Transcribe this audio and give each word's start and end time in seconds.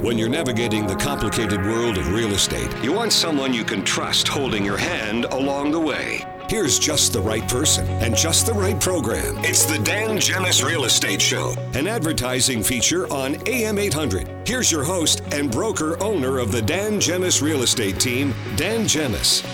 When 0.00 0.16
you're 0.16 0.30
navigating 0.30 0.86
the 0.86 0.96
complicated 0.96 1.62
world 1.62 1.98
of 1.98 2.10
real 2.14 2.32
estate, 2.32 2.74
you 2.82 2.90
want 2.90 3.12
someone 3.12 3.52
you 3.52 3.64
can 3.64 3.84
trust 3.84 4.26
holding 4.26 4.64
your 4.64 4.78
hand 4.78 5.26
along 5.26 5.72
the 5.72 5.80
way. 5.80 6.24
Here's 6.48 6.78
just 6.78 7.12
the 7.12 7.20
right 7.20 7.46
person 7.46 7.86
and 7.86 8.16
just 8.16 8.46
the 8.46 8.54
right 8.54 8.80
program. 8.80 9.36
It's 9.44 9.66
the 9.66 9.78
Dan 9.80 10.16
Gemus 10.16 10.64
Real 10.64 10.84
Estate 10.84 11.20
Show, 11.20 11.54
an 11.74 11.86
advertising 11.86 12.62
feature 12.62 13.12
on 13.12 13.36
AM 13.46 13.78
800. 13.78 14.48
Here's 14.48 14.72
your 14.72 14.84
host 14.84 15.20
and 15.32 15.50
broker 15.50 16.02
owner 16.02 16.38
of 16.38 16.50
the 16.50 16.62
Dan 16.62 16.94
Gemus 16.94 17.42
Real 17.42 17.62
Estate 17.62 18.00
Team, 18.00 18.32
Dan 18.56 18.84
Gemus. 18.84 19.44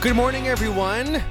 Good 0.00 0.16
morning, 0.16 0.48
everyone. 0.48 1.22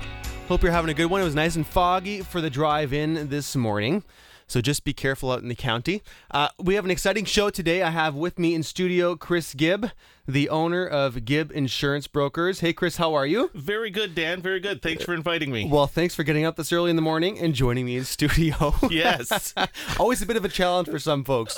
Hope 0.47 0.61
you're 0.61 0.71
having 0.71 0.91
a 0.91 0.93
good 0.93 1.07
one. 1.07 1.19
It 1.19 1.23
was 1.23 1.33
nice 1.33 1.55
and 1.55 1.65
foggy 1.65 2.21
for 2.21 2.41
the 2.41 2.49
drive 2.51 2.93
in 2.93 3.27
this 3.27 3.55
morning. 3.55 4.03
So 4.47 4.61
just 4.61 4.85
be 4.85 4.93
careful 4.93 5.31
out 5.31 5.41
in 5.41 5.49
the 5.49 5.55
county. 5.55 6.01
Uh, 6.31 6.47
we 6.57 6.75
have 6.75 6.85
an 6.85 6.91
exciting 6.91 7.25
show 7.25 7.49
today. 7.49 7.81
I 7.81 7.89
have 7.89 8.15
with 8.15 8.39
me 8.39 8.55
in 8.55 8.63
studio 8.63 9.15
Chris 9.17 9.53
Gibb, 9.53 9.91
the 10.25 10.47
owner 10.47 10.87
of 10.87 11.25
Gibb 11.25 11.51
Insurance 11.51 12.07
Brokers. 12.07 12.61
Hey, 12.61 12.71
Chris, 12.71 12.95
how 12.95 13.13
are 13.13 13.25
you? 13.25 13.51
Very 13.53 13.89
good, 13.89 14.15
Dan. 14.15 14.41
Very 14.41 14.61
good. 14.61 14.81
Thanks 14.81 15.03
for 15.03 15.13
inviting 15.13 15.51
me. 15.51 15.67
Well, 15.69 15.87
thanks 15.87 16.15
for 16.15 16.23
getting 16.23 16.45
up 16.45 16.55
this 16.55 16.71
early 16.71 16.89
in 16.89 16.95
the 16.95 17.01
morning 17.01 17.37
and 17.37 17.53
joining 17.53 17.85
me 17.85 17.97
in 17.97 18.05
studio. 18.05 18.73
Yes. 18.89 19.53
Always 19.99 20.21
a 20.21 20.25
bit 20.25 20.37
of 20.37 20.45
a 20.45 20.49
challenge 20.49 20.87
for 20.87 20.99
some 20.99 21.25
folks. 21.25 21.57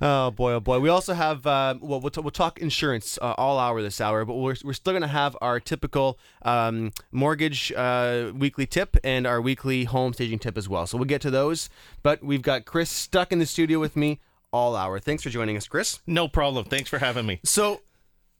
Oh 0.00 0.30
boy, 0.30 0.52
oh 0.52 0.60
boy. 0.60 0.78
We 0.80 0.88
also 0.88 1.14
have 1.14 1.46
uh, 1.46 1.74
well, 1.80 2.00
we'll, 2.00 2.10
t- 2.10 2.20
we'll 2.20 2.30
talk 2.30 2.58
insurance 2.58 3.18
uh, 3.22 3.34
all 3.38 3.58
hour 3.58 3.82
this 3.82 4.00
hour, 4.00 4.24
but 4.24 4.34
we're, 4.34 4.56
we're 4.64 4.72
still 4.72 4.92
gonna 4.92 5.06
have 5.06 5.36
our 5.40 5.60
typical 5.60 6.18
um, 6.42 6.92
mortgage 7.12 7.72
uh, 7.72 8.32
weekly 8.34 8.66
tip 8.66 8.96
and 9.04 9.26
our 9.26 9.40
weekly 9.40 9.84
home 9.84 10.12
staging 10.12 10.38
tip 10.38 10.58
as 10.58 10.68
well. 10.68 10.86
So 10.86 10.98
we'll 10.98 11.06
get 11.06 11.20
to 11.22 11.30
those. 11.30 11.68
But 12.02 12.22
we've 12.22 12.42
got 12.42 12.64
Chris 12.64 12.90
stuck 12.90 13.32
in 13.32 13.38
the 13.38 13.46
studio 13.46 13.78
with 13.78 13.96
me 13.96 14.20
all 14.52 14.76
hour. 14.76 14.98
Thanks 14.98 15.22
for 15.22 15.30
joining 15.30 15.56
us, 15.56 15.66
Chris. 15.68 16.00
No 16.06 16.28
problem. 16.28 16.64
Thanks 16.64 16.88
for 16.88 16.98
having 16.98 17.26
me. 17.26 17.40
So, 17.44 17.82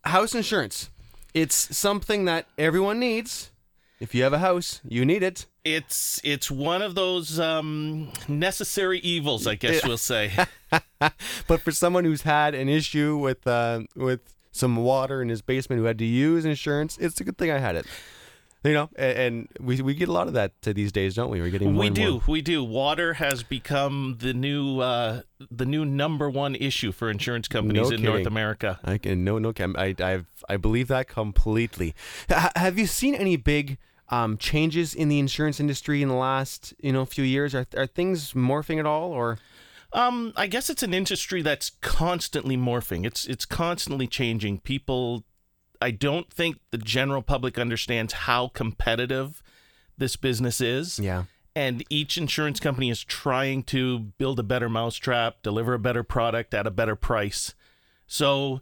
house 0.05 0.35
insurance. 0.35 0.91
It's 1.35 1.77
something 1.77 2.25
that 2.25 2.47
everyone 2.57 2.99
needs. 2.99 3.51
If 4.01 4.15
you 4.15 4.23
have 4.23 4.33
a 4.33 4.39
house, 4.39 4.81
you 4.85 5.05
need 5.05 5.23
it. 5.23 5.47
It's 5.67 6.21
it's 6.23 6.49
one 6.49 6.81
of 6.81 6.95
those 6.95 7.41
um, 7.41 8.13
necessary 8.29 9.01
evils, 9.01 9.49
I 9.49 9.57
guess 9.57 9.85
we'll 9.85 9.99
say. 9.99 10.31
but 11.01 11.61
for 11.61 11.73
someone 11.73 12.05
who's 12.05 12.23
had 12.23 12.55
an 12.55 12.69
issue 12.69 13.17
with 13.17 13.45
uh, 13.49 13.81
with 13.97 14.33
some 14.53 14.77
water 14.77 15.21
in 15.21 15.29
his 15.29 15.43
basement, 15.43 15.81
who 15.81 15.87
had 15.87 15.99
to 15.99 16.05
use 16.05 16.45
insurance, 16.45 16.97
it's 16.99 17.21
a 17.21 17.25
good 17.25 17.37
thing 17.37 17.51
I 17.51 17.59
had 17.59 17.75
it. 17.75 17.85
You 18.63 18.75
know, 18.75 18.91
and, 18.95 19.19
and 19.19 19.49
we 19.59 19.83
we 19.83 19.95
get 19.95 20.09
a 20.09 20.13
lot 20.13 20.29
of 20.29 20.35
that 20.35 20.61
to 20.63 20.73
these 20.73 20.93
days, 20.93 21.17
don't 21.17 21.31
we? 21.31 21.41
We're 21.41 21.51
getting 21.51 21.73
more 21.73 21.81
we 21.81 21.91
do, 21.91 22.13
more. 22.13 22.23
we 22.29 22.43
do. 22.43 22.63
Water 22.63 23.15
has 23.15 23.43
become 23.43 24.19
the 24.21 24.35
new 24.35 24.79
uh, 24.79 25.23
the 25.51 25.67
new 25.67 25.85
number 25.85 26.31
one 26.31 26.55
issue 26.55 26.93
for 26.93 27.11
insurance 27.11 27.49
companies 27.49 27.91
No 27.91 27.97
in 27.97 28.03
North. 28.03 28.27
America. 28.27 28.79
I 28.85 28.99
can 28.99 29.25
no 29.25 29.41
no 29.41 29.53
I 29.59 29.97
I 29.99 30.23
I 30.49 30.57
believe 30.59 30.87
that 30.89 31.09
completely. 31.09 31.93
H- 32.31 32.53
have 32.55 32.79
you 32.79 32.87
seen 32.87 33.17
any 33.17 33.37
big 33.37 33.79
um, 34.09 34.39
changes 34.39 34.95
in 34.95 35.09
the 35.09 35.19
insurance 35.19 35.61
industry 35.61 36.03
in 36.03 36.09
the 36.09 36.15
last 36.15 36.75
you 36.81 36.93
know 36.93 37.05
few 37.05 37.25
years? 37.25 37.55
Are 37.55 37.67
are 37.77 37.87
things 37.87 38.33
morphing 38.33 38.79
at 38.79 38.87
all, 38.87 39.11
or 39.13 39.39
Um, 39.93 40.33
I 40.37 40.47
guess 40.47 40.69
it's 40.69 40.83
an 40.83 40.93
industry 40.93 41.43
that's 41.43 41.71
constantly 41.81 42.57
morphing. 42.57 43.07
It's 43.07 43.27
it's 43.27 43.45
constantly 43.47 44.07
changing. 44.07 44.59
People, 44.61 45.25
I 45.81 45.91
don't 45.91 46.31
think 46.33 46.59
the 46.71 46.79
general 46.79 47.23
public 47.23 47.59
understands 47.59 48.13
how 48.13 48.49
competitive 48.49 49.43
this 49.99 50.17
business 50.17 50.61
is. 50.61 50.99
yeah? 50.99 51.25
and 51.57 51.83
each 51.89 52.19
insurance 52.19 52.61
company 52.61 52.91
is 52.91 53.03
trying 53.03 53.63
to 53.63 53.99
build 54.19 54.39
a 54.39 54.43
better 54.43 54.69
mousetrap, 54.69 55.43
deliver 55.43 55.73
a 55.73 55.79
better 55.79 56.03
product 56.03 56.53
at 56.53 56.67
a 56.67 56.71
better 56.71 56.95
price. 56.95 57.55
So 58.07 58.61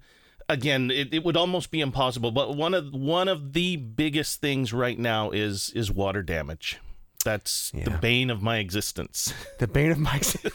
again, 0.49 0.91
it, 0.91 1.13
it 1.13 1.25
would 1.25 1.37
almost 1.37 1.71
be 1.71 1.81
impossible. 1.81 2.31
But 2.31 2.57
one 2.57 2.75
of 2.75 2.93
one 2.93 3.29
of 3.29 3.53
the 3.53 3.77
biggest 3.77 4.41
things 4.41 4.73
right 4.73 4.99
now 4.99 5.31
is 5.31 5.71
is 5.75 5.91
water 5.91 6.23
damage. 6.23 6.79
That's 7.25 7.71
the 7.75 7.91
bane 7.91 8.31
of 8.31 8.43
my 8.43 8.59
existence. 8.59 9.35
The 9.59 9.67
bane 9.67 9.91
of 9.91 9.99
my 9.99 10.17
existence. 10.17 10.55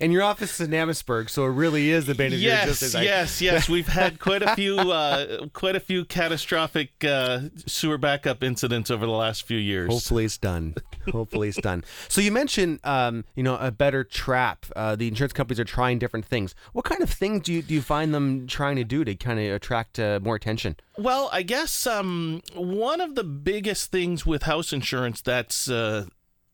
and 0.00 0.12
your 0.12 0.22
office 0.22 0.60
is 0.60 0.68
in 0.68 0.74
Amherstburg, 0.74 1.28
so 1.28 1.44
it 1.44 1.50
really 1.50 1.90
is 1.90 2.06
the 2.06 2.14
bane 2.14 2.32
of 2.32 2.38
your 2.38 2.54
existence. 2.54 2.94
I- 2.94 3.02
yes, 3.02 3.40
yes. 3.40 3.68
We've 3.68 3.88
had 3.88 4.20
quite 4.20 4.42
a 4.42 4.54
few 4.54 4.76
uh, 4.78 5.46
quite 5.52 5.74
a 5.76 5.80
few 5.80 6.04
catastrophic 6.04 7.04
uh, 7.04 7.40
sewer 7.66 7.98
backup 7.98 8.42
incidents 8.44 8.90
over 8.90 9.06
the 9.06 9.12
last 9.12 9.42
few 9.44 9.58
years. 9.58 9.90
Hopefully 9.90 10.24
it's 10.24 10.38
done. 10.38 10.74
Hopefully 11.10 11.48
it's 11.48 11.60
done. 11.60 11.84
So 12.08 12.20
you 12.20 12.30
mentioned, 12.30 12.80
um, 12.84 13.24
you 13.34 13.42
know, 13.42 13.56
a 13.56 13.70
better 13.70 14.04
trap. 14.04 14.66
Uh, 14.76 14.94
the 14.96 15.08
insurance 15.08 15.32
companies 15.32 15.58
are 15.58 15.64
trying 15.64 15.98
different 15.98 16.24
things. 16.26 16.54
What 16.72 16.84
kind 16.84 17.00
of 17.02 17.10
things 17.10 17.42
do 17.42 17.52
you 17.52 17.62
do 17.62 17.74
you 17.74 17.82
find 17.82 18.14
them 18.14 18.46
trying 18.46 18.76
to 18.76 18.84
do 18.84 19.04
to 19.04 19.14
kind 19.14 19.40
of 19.40 19.52
attract 19.54 19.98
uh, 19.98 20.20
more 20.22 20.36
attention? 20.36 20.76
Well, 20.98 21.30
I 21.32 21.42
guess 21.42 21.86
um, 21.86 22.42
one 22.54 23.00
of 23.00 23.14
the 23.14 23.24
biggest 23.24 23.90
things 23.90 24.26
with 24.26 24.42
house 24.42 24.72
insurance 24.74 25.22
that's 25.22 25.61
uh, 25.68 26.06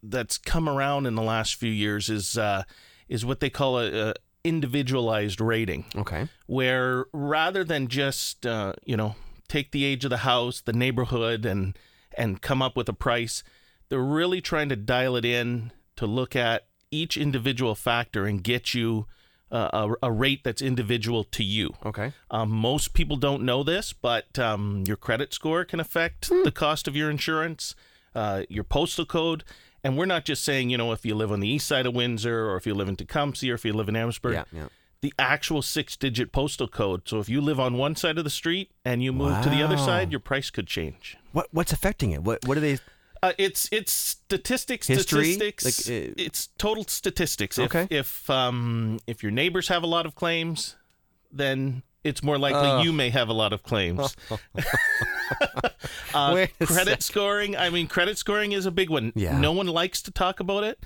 that's 0.02 0.38
come 0.38 0.68
around 0.68 1.06
in 1.06 1.14
the 1.14 1.22
last 1.22 1.54
few 1.56 1.70
years 1.72 2.08
is 2.08 2.36
uh, 2.38 2.62
is 3.08 3.24
what 3.24 3.40
they 3.40 3.50
call 3.50 3.78
a, 3.78 4.10
a 4.10 4.14
individualized 4.44 5.40
rating, 5.40 5.84
Okay. 5.94 6.28
where 6.46 7.06
rather 7.12 7.64
than 7.64 7.88
just 7.88 8.46
uh, 8.46 8.72
you 8.84 8.96
know 8.96 9.14
take 9.48 9.70
the 9.72 9.84
age 9.84 10.04
of 10.04 10.10
the 10.10 10.18
house, 10.18 10.60
the 10.60 10.72
neighborhood, 10.72 11.44
and 11.46 11.78
and 12.16 12.42
come 12.42 12.60
up 12.62 12.76
with 12.76 12.88
a 12.88 12.92
price, 12.92 13.42
they're 13.88 14.00
really 14.02 14.40
trying 14.40 14.68
to 14.68 14.76
dial 14.76 15.16
it 15.16 15.24
in 15.24 15.72
to 15.96 16.06
look 16.06 16.34
at 16.36 16.66
each 16.90 17.16
individual 17.16 17.74
factor 17.74 18.24
and 18.26 18.42
get 18.42 18.74
you 18.74 19.06
uh, 19.50 19.68
a, 20.02 20.06
a 20.08 20.12
rate 20.12 20.42
that's 20.44 20.60
individual 20.62 21.24
to 21.24 21.42
you. 21.44 21.74
Okay. 21.84 22.12
Um, 22.30 22.50
most 22.50 22.92
people 22.94 23.16
don't 23.16 23.42
know 23.42 23.62
this, 23.62 23.92
but 23.92 24.38
um, 24.38 24.84
your 24.86 24.96
credit 24.96 25.32
score 25.34 25.64
can 25.64 25.80
affect 25.80 26.28
Hmm. 26.28 26.42
the 26.44 26.52
cost 26.52 26.88
of 26.88 26.96
your 26.96 27.10
insurance, 27.10 27.74
uh, 28.14 28.42
your 28.48 28.64
postal 28.64 29.04
code. 29.06 29.44
And 29.84 29.96
we're 29.96 30.06
not 30.06 30.24
just 30.24 30.44
saying, 30.44 30.70
you 30.70 30.76
know, 30.76 30.92
if 30.92 31.06
you 31.06 31.14
live 31.14 31.30
on 31.30 31.40
the 31.40 31.48
east 31.48 31.66
side 31.66 31.86
of 31.86 31.94
Windsor 31.94 32.46
or 32.50 32.56
if 32.56 32.66
you 32.66 32.74
live 32.74 32.88
in 32.88 32.96
Tecumseh 32.96 33.48
or 33.50 33.54
if 33.54 33.64
you 33.64 33.72
live 33.72 33.88
in 33.88 33.94
Amherstburg, 33.94 34.32
Yeah. 34.34 34.44
Yeah. 34.52 34.68
the 35.00 35.14
actual 35.18 35.62
six 35.62 35.96
digit 35.96 36.32
postal 36.32 36.66
code. 36.66 37.02
So 37.08 37.20
if 37.20 37.28
you 37.28 37.40
live 37.40 37.60
on 37.60 37.74
one 37.78 37.94
side 37.94 38.18
of 38.18 38.24
the 38.24 38.30
street 38.30 38.72
and 38.84 39.02
you 39.04 39.12
move 39.12 39.40
to 39.44 39.48
the 39.48 39.62
other 39.62 39.78
side, 39.78 40.10
your 40.10 40.18
price 40.20 40.50
could 40.50 40.66
change. 40.66 41.16
What 41.32 41.46
what's 41.52 41.72
affecting 41.72 42.10
it? 42.10 42.22
What 42.24 42.40
what 42.46 42.56
are 42.56 42.60
they? 42.60 42.78
Uh, 43.22 43.32
it's 43.38 43.68
it's 43.72 43.92
statistics, 43.92 44.86
History? 44.88 45.32
statistics. 45.34 45.88
Like, 45.88 46.08
uh, 46.10 46.14
it's 46.16 46.48
total 46.58 46.84
statistics. 46.84 47.58
If, 47.58 47.66
Okay. 47.74 47.86
If 47.96 48.28
um 48.28 48.98
if 49.06 49.22
your 49.22 49.30
neighbors 49.32 49.68
have 49.68 49.84
a 49.84 49.86
lot 49.86 50.06
of 50.06 50.14
claims, 50.16 50.74
then 51.32 51.82
it's 52.08 52.22
more 52.22 52.38
likely 52.38 52.82
you 52.84 52.92
may 52.92 53.10
have 53.10 53.28
a 53.28 53.32
lot 53.32 53.52
of 53.52 53.62
claims. 53.62 54.16
uh, 56.14 56.46
credit 56.60 57.02
scoring. 57.02 57.56
I 57.56 57.70
mean, 57.70 57.86
credit 57.86 58.18
scoring 58.18 58.52
is 58.52 58.66
a 58.66 58.70
big 58.70 58.90
one. 58.90 59.12
Yeah. 59.14 59.38
No 59.38 59.52
one 59.52 59.66
likes 59.66 60.02
to 60.02 60.10
talk 60.10 60.40
about 60.40 60.64
it, 60.64 60.84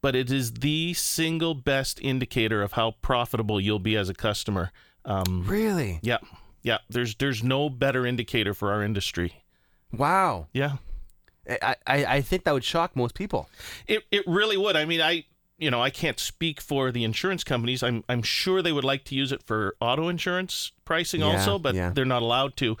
but 0.00 0.14
it 0.16 0.30
is 0.30 0.52
the 0.54 0.94
single 0.94 1.54
best 1.54 2.00
indicator 2.00 2.62
of 2.62 2.72
how 2.72 2.92
profitable 3.02 3.60
you'll 3.60 3.78
be 3.78 3.96
as 3.96 4.08
a 4.08 4.14
customer. 4.14 4.72
Um, 5.04 5.44
Really? 5.46 5.98
yeah, 6.02 6.18
yeah. 6.62 6.78
There's 6.88 7.14
there's 7.16 7.42
no 7.42 7.68
better 7.68 8.06
indicator 8.06 8.54
for 8.54 8.72
our 8.72 8.82
industry. 8.82 9.42
Wow. 9.92 10.46
Yeah. 10.52 10.76
I, 11.48 11.76
I 11.86 12.04
I 12.04 12.20
think 12.20 12.44
that 12.44 12.54
would 12.54 12.64
shock 12.64 12.94
most 12.94 13.14
people. 13.14 13.48
It 13.86 14.04
it 14.10 14.24
really 14.26 14.56
would. 14.56 14.76
I 14.76 14.84
mean, 14.84 15.00
I 15.00 15.24
you 15.62 15.70
know 15.70 15.80
I 15.80 15.90
can't 15.90 16.18
speak 16.18 16.60
for 16.60 16.90
the 16.92 17.04
insurance 17.04 17.44
companies. 17.44 17.82
I'm 17.82 18.02
I'm 18.08 18.22
sure 18.22 18.60
they 18.62 18.72
would 18.72 18.84
like 18.84 19.04
to 19.04 19.14
use 19.14 19.30
it 19.32 19.42
for 19.42 19.74
auto 19.80 20.08
insurance 20.08 20.72
pricing 20.84 21.20
Yeah, 21.20 21.28
also, 21.38 21.58
but 21.58 21.74
yeah. 21.74 21.90
they're 21.94 22.04
not 22.04 22.22
allowed 22.22 22.56
to. 22.58 22.76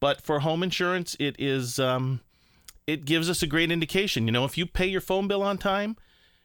But 0.00 0.20
for 0.20 0.40
home 0.40 0.62
insurance, 0.62 1.16
it 1.20 1.36
is 1.38 1.78
um, 1.78 2.20
it 2.86 3.04
gives 3.04 3.28
us 3.30 3.42
a 3.42 3.46
great 3.46 3.70
indication. 3.70 4.26
You 4.26 4.32
know, 4.32 4.44
if 4.44 4.56
you 4.58 4.66
pay 4.66 4.86
your 4.86 5.00
phone 5.00 5.28
bill 5.28 5.42
on 5.42 5.58
time, 5.58 5.96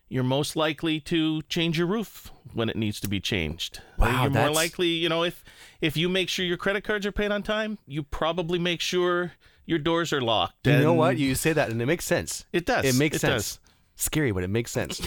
you're 0.08 0.24
most 0.24 0.56
likely 0.56 1.00
to 1.02 1.42
change 1.44 1.78
your 1.78 1.88
roof 1.88 2.32
when 2.54 2.70
it 2.70 2.76
needs 2.76 3.00
to 3.02 3.08
be 3.08 3.20
changed. 3.20 3.82
Wow, 3.98 4.24
you're 4.24 4.32
more 4.32 4.50
likely, 4.50 4.88
you 4.90 5.10
know, 5.10 5.24
if 5.24 5.44
if 5.82 5.96
you 5.98 6.10
make 6.10 6.30
sure 6.30 6.46
your 6.46 6.58
credit 6.58 6.84
cards 6.84 7.06
are 7.06 7.12
paid 7.12 7.32
on 7.32 7.42
time, 7.44 7.78
you 7.88 8.04
probably 8.04 8.60
make 8.60 8.82
sure 8.82 9.34
your 9.66 9.80
doors 9.80 10.12
are 10.12 10.22
locked. 10.22 10.66
You 10.68 10.78
know 10.80 10.94
what? 10.94 11.18
You 11.18 11.36
say 11.36 11.54
that 11.54 11.70
and 11.70 11.82
it 11.82 11.86
makes 11.86 12.06
sense. 12.06 12.46
It 12.52 12.66
does. 12.66 12.86
It 12.86 12.96
makes 12.96 13.18
It 13.18 13.22
sense. 13.22 13.34
does. 13.56 13.60
Scary, 14.02 14.32
but 14.32 14.44
it 14.44 14.50
makes 14.50 14.72
sense. 14.72 15.06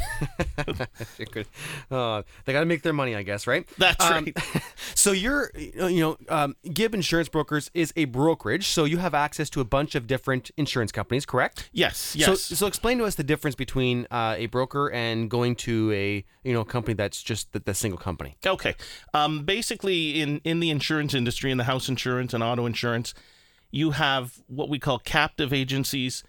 oh, 1.90 2.22
they 2.44 2.52
got 2.52 2.60
to 2.60 2.66
make 2.66 2.82
their 2.82 2.92
money, 2.92 3.16
I 3.16 3.22
guess, 3.22 3.46
right? 3.46 3.66
That's 3.78 4.04
Um, 4.04 4.24
right. 4.26 4.36
So 4.94 5.12
you're, 5.12 5.50
you 5.56 6.00
know, 6.00 6.16
um, 6.28 6.54
Gibb 6.72 6.94
Insurance 6.94 7.28
Brokers 7.28 7.70
is 7.74 7.92
a 7.96 8.04
brokerage, 8.04 8.68
so 8.68 8.84
you 8.84 8.98
have 8.98 9.14
access 9.14 9.48
to 9.50 9.60
a 9.60 9.64
bunch 9.64 9.94
of 9.94 10.06
different 10.06 10.50
insurance 10.56 10.92
companies, 10.92 11.24
correct? 11.26 11.70
Yes, 11.72 12.14
yes. 12.14 12.26
So, 12.26 12.34
so 12.34 12.66
explain 12.66 12.98
to 12.98 13.04
us 13.04 13.14
the 13.14 13.24
difference 13.24 13.56
between 13.56 14.06
uh, 14.10 14.34
a 14.36 14.46
broker 14.46 14.90
and 14.92 15.30
going 15.30 15.56
to 15.56 15.90
a, 15.92 16.24
you 16.44 16.52
know, 16.52 16.64
company 16.64 16.94
that's 16.94 17.22
just 17.22 17.52
the, 17.52 17.60
the 17.60 17.74
single 17.74 17.98
company. 17.98 18.36
Okay. 18.46 18.74
Um, 19.14 19.44
basically, 19.44 20.20
in, 20.20 20.40
in 20.44 20.60
the 20.60 20.70
insurance 20.70 21.14
industry, 21.14 21.50
in 21.50 21.56
the 21.56 21.64
house 21.64 21.88
insurance 21.88 22.34
and 22.34 22.42
auto 22.44 22.66
insurance, 22.66 23.14
you 23.70 23.92
have 23.92 24.34
what 24.48 24.68
we 24.68 24.78
call 24.78 24.98
captive 24.98 25.52
agencies 25.52 26.22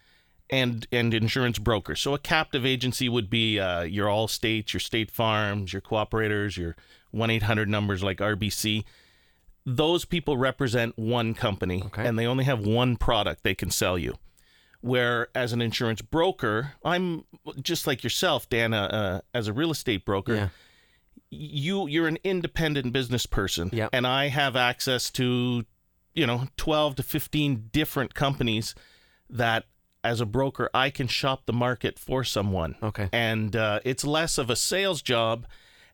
and 0.50 0.86
and 0.92 1.14
insurance 1.14 1.60
brokers. 1.60 2.00
So 2.02 2.14
a 2.14 2.20
captive 2.20 2.66
agency 2.66 3.10
would 3.10 3.30
be 3.30 3.60
uh, 3.60 3.82
your 3.82 4.08
Allstates, 4.08 4.74
your 4.74 4.80
State 4.80 5.10
Farms, 5.12 5.74
your 5.74 5.82
cooperators, 5.82 6.58
your 6.58 6.76
one 7.12 7.30
eight 7.30 7.44
hundred 7.44 7.70
numbers 7.70 8.04
like 8.04 8.18
RBC. 8.18 8.84
Those 9.66 10.04
people 10.04 10.36
represent 10.38 10.98
one 10.98 11.34
company, 11.34 11.84
Okay. 11.86 12.06
and 12.06 12.20
they 12.20 12.26
only 12.28 12.44
have 12.44 12.60
one 12.66 12.98
product 12.98 13.44
they 13.44 13.56
can 13.56 13.72
sell 13.72 13.98
you. 13.98 14.16
Where 14.82 15.30
as 15.34 15.54
an 15.54 15.62
insurance 15.62 16.02
broker, 16.02 16.74
I'm 16.84 17.24
just 17.62 17.88
like 17.88 18.04
yourself, 18.04 18.50
Dan, 18.50 18.74
uh, 18.74 18.84
uh, 18.84 19.22
as 19.34 19.48
a 19.48 19.54
real 19.54 19.72
estate 19.72 20.04
broker 20.04 20.36
Yeah. 20.36 20.50
you 21.30 21.88
you're 21.88 22.08
an 22.08 22.18
independent 22.24 22.92
business 22.94 23.26
person 23.26 23.70
Yeah. 23.74 23.88
and 23.94 24.06
i 24.06 24.28
have 24.28 24.56
access 24.56 25.10
to 25.12 25.66
you 26.14 26.28
know 26.28 26.48
12 26.58 26.96
to 26.98 27.04
15 27.04 27.70
different 27.72 28.14
companies 28.14 28.76
that 29.30 29.66
as 30.04 30.20
a 30.22 30.26
broker 30.26 30.70
i 30.74 30.90
can 30.90 31.08
shop 31.08 31.46
the 31.46 31.54
market 31.54 31.98
for 32.00 32.24
someone 32.24 32.76
Okay. 32.84 33.10
and 33.12 33.56
uh, 33.56 33.80
it's 33.86 34.04
less 34.04 34.38
of 34.38 34.50
a 34.50 34.56
sales 34.56 35.02
job 35.02 35.46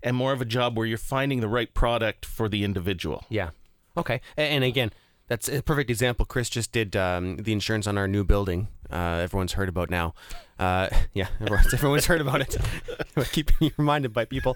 and 0.02 0.16
more 0.16 0.32
of 0.34 0.42
a 0.42 0.46
job 0.46 0.78
where 0.78 0.86
you're 0.88 0.98
finding 0.98 1.42
the 1.42 1.48
right 1.48 1.74
product 1.74 2.26
for 2.26 2.48
the 2.50 2.64
individual 2.64 3.26
Yeah. 3.30 3.50
Okay. 3.98 4.22
And 4.38 4.64
again, 4.64 4.92
that's 5.28 5.50
a 5.50 5.62
perfect 5.62 5.90
example. 5.90 6.26
Chris 6.26 6.50
just 6.50 6.72
did 6.72 6.96
um, 6.96 7.36
the 7.38 7.52
insurance 7.52 7.86
on 7.86 7.98
our 7.98 8.08
new 8.08 8.24
building. 8.24 8.70
Uh, 8.90 9.20
everyone's 9.22 9.54
heard 9.54 9.68
about 9.68 9.90
now. 9.90 10.14
Uh, 10.58 10.88
yeah, 11.14 11.28
everyone's, 11.42 11.74
everyone's 11.74 12.06
heard 12.06 12.22
about 12.22 12.40
it. 12.42 12.58
Keeping 13.34 13.56
you 13.60 13.72
reminded 13.78 14.14
by 14.14 14.24
people. 14.26 14.56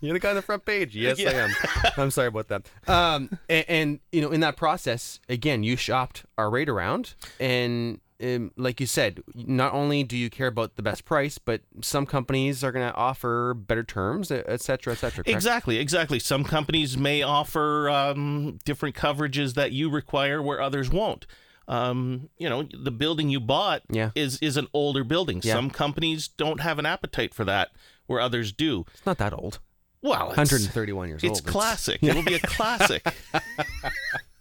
You're 0.00 0.12
the 0.12 0.20
guy 0.20 0.30
on 0.30 0.36
the 0.36 0.42
front 0.42 0.64
page. 0.64 0.94
Yes, 0.94 1.18
I 1.18 1.32
am. 1.32 1.50
I'm 1.96 2.10
sorry 2.12 2.28
about 2.28 2.46
that. 2.48 2.70
Um, 2.86 3.36
and, 3.48 3.64
and 3.68 4.00
you 4.12 4.20
know, 4.20 4.30
in 4.30 4.40
that 4.40 4.56
process, 4.56 5.18
again, 5.28 5.64
you 5.64 5.74
shopped 5.74 6.24
our 6.38 6.48
rate 6.48 6.68
around, 6.68 7.14
and 7.40 8.00
um, 8.22 8.50
like 8.56 8.80
you 8.80 8.86
said, 8.86 9.22
not 9.34 9.72
only 9.72 10.02
do 10.04 10.16
you 10.16 10.30
care 10.30 10.46
about 10.46 10.76
the 10.76 10.82
best 10.82 11.04
price, 11.04 11.38
but 11.38 11.62
some 11.82 12.06
companies 12.06 12.62
are 12.64 12.72
going 12.72 12.88
to 12.88 12.94
offer 12.94 13.54
better 13.54 13.82
terms, 13.84 14.30
et 14.30 14.60
cetera, 14.60 14.92
et 14.92 14.96
cetera. 14.96 15.24
correct? 15.24 15.28
Exactly, 15.28 15.78
exactly. 15.78 16.18
Some 16.18 16.44
companies 16.44 16.96
may 16.96 17.22
offer 17.22 17.90
um, 17.90 18.58
different 18.64 18.94
coverages 18.94 19.54
that 19.54 19.72
you 19.72 19.90
require 19.90 20.40
where 20.42 20.60
others 20.60 20.90
won't. 20.90 21.26
Um, 21.68 22.30
you 22.38 22.48
know, 22.48 22.62
the 22.72 22.92
building 22.92 23.28
you 23.28 23.40
bought 23.40 23.82
Yeah. 23.90 24.10
is 24.14 24.38
is 24.40 24.56
an 24.56 24.68
older 24.72 25.02
building. 25.02 25.40
Yeah. 25.42 25.54
Some 25.54 25.68
companies 25.70 26.28
don't 26.28 26.60
have 26.60 26.78
an 26.78 26.86
appetite 26.86 27.34
for 27.34 27.44
that, 27.44 27.70
where 28.06 28.20
others 28.20 28.52
do. 28.52 28.84
It's 28.94 29.04
not 29.04 29.18
that 29.18 29.32
old. 29.32 29.58
Well, 30.00 30.28
it's, 30.28 30.36
131 30.36 31.08
years 31.08 31.24
old. 31.24 31.32
it's 31.32 31.40
classic. 31.40 31.98
It'll 32.02 32.22
be 32.22 32.34
a 32.34 32.38
classic. 32.38 33.04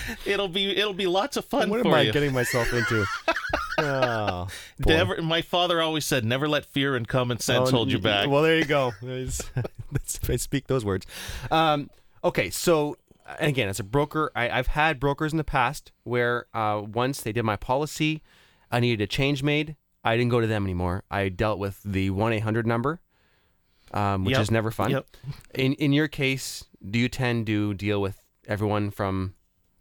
it'll 0.26 0.48
be 0.48 0.76
it'll 0.76 0.92
be 0.94 1.06
lots 1.06 1.36
of 1.36 1.44
fun 1.44 1.70
What 1.70 1.84
am 1.86 1.92
I 1.92 2.02
you. 2.02 2.12
getting 2.12 2.32
myself 2.32 2.72
into? 2.72 3.04
oh. 3.78 4.48
Never, 4.84 5.22
my 5.22 5.42
father 5.42 5.80
always 5.80 6.04
said, 6.04 6.24
"Never 6.24 6.48
let 6.48 6.64
fear 6.66 6.94
and 6.96 7.06
common 7.06 7.38
sense 7.40 7.68
Oh, 7.68 7.72
hold 7.76 7.92
you 7.92 7.98
back." 7.98 8.28
Well, 8.28 8.42
there 8.42 8.56
you 8.58 8.64
go. 8.64 8.92
I 10.28 10.36
speak 10.36 10.66
those 10.66 10.84
words. 10.84 11.06
Um, 11.50 11.90
okay, 12.24 12.50
so 12.50 12.96
again, 13.38 13.68
as 13.68 13.78
a 13.80 13.84
broker, 13.84 14.30
I, 14.34 14.50
I've 14.50 14.68
had 14.68 14.98
brokers 15.00 15.32
in 15.32 15.38
the 15.38 15.44
past 15.44 15.92
where 16.04 16.46
uh, 16.54 16.82
once 16.84 17.20
they 17.20 17.32
did 17.32 17.44
my 17.44 17.56
policy, 17.56 18.22
I 18.70 18.80
needed 18.80 19.02
a 19.02 19.06
change 19.06 19.42
made. 19.42 19.76
I 20.04 20.16
didn't 20.16 20.30
go 20.30 20.40
to 20.40 20.46
them 20.46 20.64
anymore. 20.64 21.04
I 21.10 21.28
dealt 21.28 21.58
with 21.58 21.80
the 21.84 22.10
one 22.10 22.32
eight 22.32 22.40
hundred 22.40 22.66
number, 22.66 23.00
um, 23.92 24.24
which 24.24 24.32
Yep. 24.32 24.42
is 24.42 24.50
never 24.50 24.70
fun. 24.70 24.90
Yep. 24.90 25.06
In 25.54 25.74
in 25.74 25.92
your 25.92 26.08
case, 26.08 26.64
do 26.88 26.98
you 26.98 27.08
tend 27.08 27.46
to 27.46 27.74
deal 27.74 28.00
with 28.00 28.20
everyone 28.48 28.90
from 28.90 29.34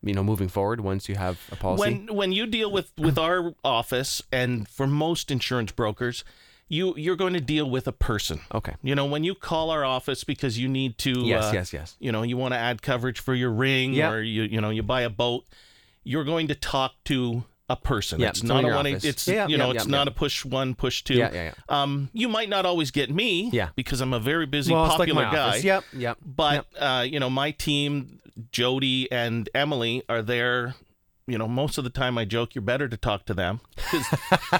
you 0.03 0.13
know 0.13 0.24
moving 0.24 0.48
forward 0.50 0.81
once 0.81 1.07
you 1.09 1.15
have 1.15 1.39
a 1.51 1.56
policy? 1.56 1.81
When 2.07 2.15
when 2.15 2.31
you 2.31 2.45
deal 2.48 2.71
with 2.71 2.92
with 2.98 3.18
our 3.18 3.53
office 3.63 4.21
and 4.31 4.68
for 4.68 4.88
most 4.88 5.31
insurance 5.31 5.71
brokers, 5.71 6.24
you 6.68 6.94
you're 6.98 7.15
going 7.18 7.33
to 7.33 7.42
deal 7.42 7.69
with 7.69 7.88
a 7.88 7.92
person. 7.92 8.42
okay. 8.53 8.75
You 8.81 8.95
know, 8.95 9.06
when 9.06 9.24
you 9.24 9.36
call 9.36 9.69
our 9.69 9.83
office 9.86 10.24
because 10.24 10.57
you 10.57 10.68
need 10.68 10.98
to 11.00 11.12
Yes, 11.25 11.45
uh, 11.45 11.51
yes, 11.53 11.74
yes. 11.74 11.95
you 12.00 12.12
know, 12.12 12.24
you 12.24 12.38
want 12.38 12.53
to 12.53 12.57
add 12.57 12.81
coverage 12.81 13.19
for 13.19 13.33
your 13.36 13.51
ring 13.51 13.94
Yep. 13.94 14.12
or 14.12 14.21
you 14.21 14.44
you 14.44 14.62
know, 14.62 14.69
you 14.69 14.81
buy 14.83 15.01
a 15.01 15.09
boat, 15.09 15.45
you're 16.03 16.24
going 16.24 16.48
to 16.48 16.56
talk 16.56 16.94
to 17.06 17.44
a 17.71 17.75
person. 17.75 18.19
Yep, 18.19 18.29
it's 18.29 18.44
not 18.44 18.63
a 18.63 18.68
one 18.68 18.88
office. 18.88 19.03
it's 19.06 19.27
Yeah, 19.27 19.47
you 19.47 19.51
yeah, 19.53 19.57
know, 19.57 19.68
yeah, 19.71 19.75
it's 19.75 19.85
yeah. 19.85 19.91
not 19.97 20.07
a 20.07 20.12
push 20.12 20.44
one, 20.45 20.75
push 20.75 21.03
two. 21.03 21.15
Yeah, 21.15 21.31
yeah, 21.33 21.53
Um 21.69 22.09
you 22.13 22.27
might 22.27 22.50
not 22.50 22.65
always 22.65 22.91
get 22.91 23.09
me 23.09 23.50
Yeah. 23.51 23.69
because 23.75 24.01
I'm 24.01 24.13
a 24.13 24.19
very 24.19 24.45
busy 24.45 24.73
well, 24.73 24.85
it's 24.85 25.00
like 25.00 25.09
popular 25.09 25.23
guy. 25.31 25.38
office. 25.50 25.63
Yep, 25.63 25.83
yep. 25.94 26.18
But 26.25 26.65
uh, 26.79 27.06
you 27.07 27.19
know, 27.19 27.29
my 27.29 27.51
team, 27.51 28.19
Jody 28.51 29.12
and 29.12 29.50
Emily, 29.56 30.03
are 30.09 30.21
there. 30.21 30.75
You 31.27 31.38
know, 31.38 31.47
most 31.47 31.77
of 31.77 31.83
the 31.85 31.89
time 31.91 32.18
I 32.18 32.25
joke 32.25 32.56
you're 32.56 32.63
better 32.63 32.89
to 32.89 32.97
talk 32.97 33.25
to 33.27 33.33
them 33.33 33.62
because 33.75 34.06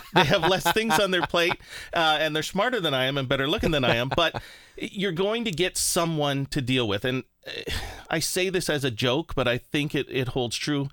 they 0.14 0.24
have 0.24 0.44
less 0.48 0.72
things 0.72 0.98
on 1.00 1.12
their 1.12 1.24
plate, 1.26 1.58
uh, 1.94 2.18
and 2.22 2.34
they're 2.34 2.44
smarter 2.44 2.80
than 2.80 2.94
I 2.94 3.06
am 3.06 3.18
and 3.18 3.28
better 3.28 3.48
looking 3.48 3.72
than 3.72 3.84
I 3.84 3.96
am. 3.96 4.10
But 4.16 4.42
you're 4.78 5.12
going 5.12 5.44
to 5.46 5.52
get 5.52 5.76
someone 5.76 6.46
to 6.46 6.62
deal 6.62 6.88
with, 6.88 7.04
and 7.04 7.24
uh, 7.48 7.72
I 8.10 8.20
say 8.20 8.50
this 8.50 8.70
as 8.70 8.84
a 8.86 8.92
joke, 8.92 9.34
but 9.36 9.48
I 9.50 9.58
think 9.58 9.96
it 9.96 10.08
it 10.10 10.30
holds 10.30 10.56
true. 10.56 10.88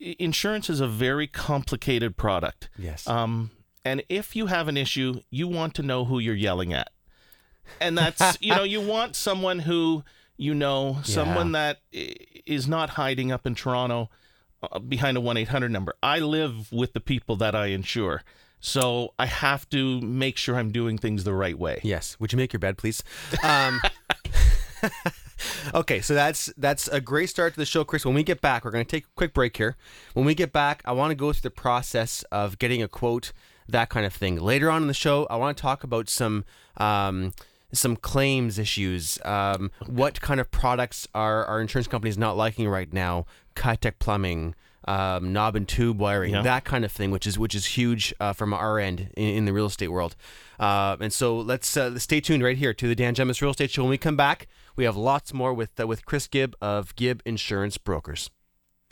Insurance 0.00 0.70
is 0.70 0.80
a 0.80 0.86
very 0.88 1.26
complicated 1.26 2.16
product. 2.16 2.68
Yes. 2.78 3.06
Um, 3.08 3.50
and 3.84 4.02
if 4.08 4.36
you 4.36 4.46
have 4.46 4.68
an 4.68 4.76
issue, 4.76 5.20
you 5.30 5.48
want 5.48 5.74
to 5.74 5.82
know 5.82 6.04
who 6.04 6.18
you're 6.18 6.34
yelling 6.34 6.72
at. 6.72 6.90
And 7.80 7.96
that's, 7.98 8.38
you 8.40 8.54
know, 8.54 8.62
you 8.64 8.80
want 8.80 9.16
someone 9.16 9.60
who, 9.60 10.04
you 10.36 10.54
know, 10.54 10.98
someone 11.02 11.52
that 11.52 11.80
i- 11.94 12.14
is 12.46 12.68
not 12.68 12.90
hiding 12.90 13.32
up 13.32 13.46
in 13.46 13.54
Toronto 13.54 14.08
uh, 14.62 14.78
behind 14.78 15.16
a 15.16 15.20
1 15.20 15.36
800 15.36 15.70
number. 15.70 15.94
I 16.02 16.18
live 16.20 16.70
with 16.72 16.92
the 16.92 17.00
people 17.00 17.36
that 17.36 17.54
I 17.54 17.66
insure. 17.66 18.22
So 18.60 19.14
I 19.18 19.26
have 19.26 19.68
to 19.70 20.00
make 20.00 20.36
sure 20.36 20.56
I'm 20.56 20.72
doing 20.72 20.98
things 20.98 21.24
the 21.24 21.34
right 21.34 21.58
way. 21.58 21.80
Yes. 21.82 22.16
Would 22.20 22.32
you 22.32 22.36
make 22.36 22.52
your 22.52 22.60
bed, 22.60 22.76
please? 22.78 23.02
Um, 23.42 23.80
okay, 25.74 26.00
so 26.00 26.14
that's 26.14 26.52
that's 26.56 26.88
a 26.88 27.00
great 27.00 27.28
start 27.28 27.54
to 27.54 27.58
the 27.58 27.66
show, 27.66 27.84
Chris. 27.84 28.04
When 28.04 28.14
we 28.14 28.22
get 28.22 28.40
back, 28.40 28.64
we're 28.64 28.70
going 28.70 28.84
to 28.84 28.90
take 28.90 29.04
a 29.04 29.14
quick 29.16 29.32
break 29.34 29.56
here. 29.56 29.76
When 30.14 30.26
we 30.26 30.34
get 30.34 30.52
back, 30.52 30.82
I 30.84 30.92
want 30.92 31.10
to 31.10 31.14
go 31.14 31.32
through 31.32 31.48
the 31.48 31.50
process 31.50 32.22
of 32.32 32.58
getting 32.58 32.82
a 32.82 32.88
quote, 32.88 33.32
that 33.68 33.88
kind 33.88 34.06
of 34.06 34.12
thing. 34.12 34.36
Later 34.40 34.70
on 34.70 34.82
in 34.82 34.88
the 34.88 34.94
show, 34.94 35.26
I 35.30 35.36
want 35.36 35.56
to 35.56 35.62
talk 35.62 35.84
about 35.84 36.08
some. 36.08 36.44
Um, 36.76 37.32
some 37.70 37.96
claims 37.96 38.58
issues. 38.58 39.18
Um, 39.26 39.70
what 39.86 40.22
kind 40.22 40.40
of 40.40 40.50
products 40.50 41.06
are 41.14 41.44
our 41.44 41.60
insurance 41.60 41.86
companies 41.86 42.16
not 42.16 42.34
liking 42.34 42.66
right 42.66 42.90
now? 42.90 43.26
Kitec 43.56 43.98
plumbing, 43.98 44.54
um, 44.88 45.32
knob 45.32 45.54
and 45.56 45.68
tube 45.68 45.98
wiring, 46.00 46.32
Yeah. 46.32 46.42
that 46.42 46.64
kind 46.64 46.84
of 46.84 46.90
thing, 46.92 47.10
which 47.10 47.26
is 47.26 47.38
which 47.38 47.54
is 47.54 47.66
huge 47.66 48.14
uh, 48.20 48.32
from 48.32 48.54
our 48.54 48.78
end 48.78 49.10
in, 49.16 49.28
in 49.38 49.44
the 49.44 49.52
real 49.52 49.66
estate 49.66 49.88
world. 49.88 50.16
Uh, 50.58 50.96
and 51.00 51.12
so 51.12 51.36
let's 51.38 51.76
uh, 51.76 51.98
stay 51.98 52.20
tuned 52.20 52.42
right 52.42 52.56
here 52.56 52.72
to 52.74 52.88
the 52.88 52.94
Dan 52.94 53.14
Gemus 53.14 53.40
Real 53.42 53.50
Estate 53.50 53.70
Show. 53.70 53.82
When 53.82 53.90
we 53.90 53.98
come 53.98 54.16
back, 54.16 54.48
we 54.76 54.84
have 54.84 54.96
lots 54.96 55.32
more 55.34 55.52
with 55.52 55.78
uh, 55.78 55.86
with 55.86 56.04
Chris 56.06 56.26
Gibb 56.26 56.54
of 56.60 56.94
Gibb 56.96 57.22
Insurance 57.24 57.76
Brokers. 57.78 58.30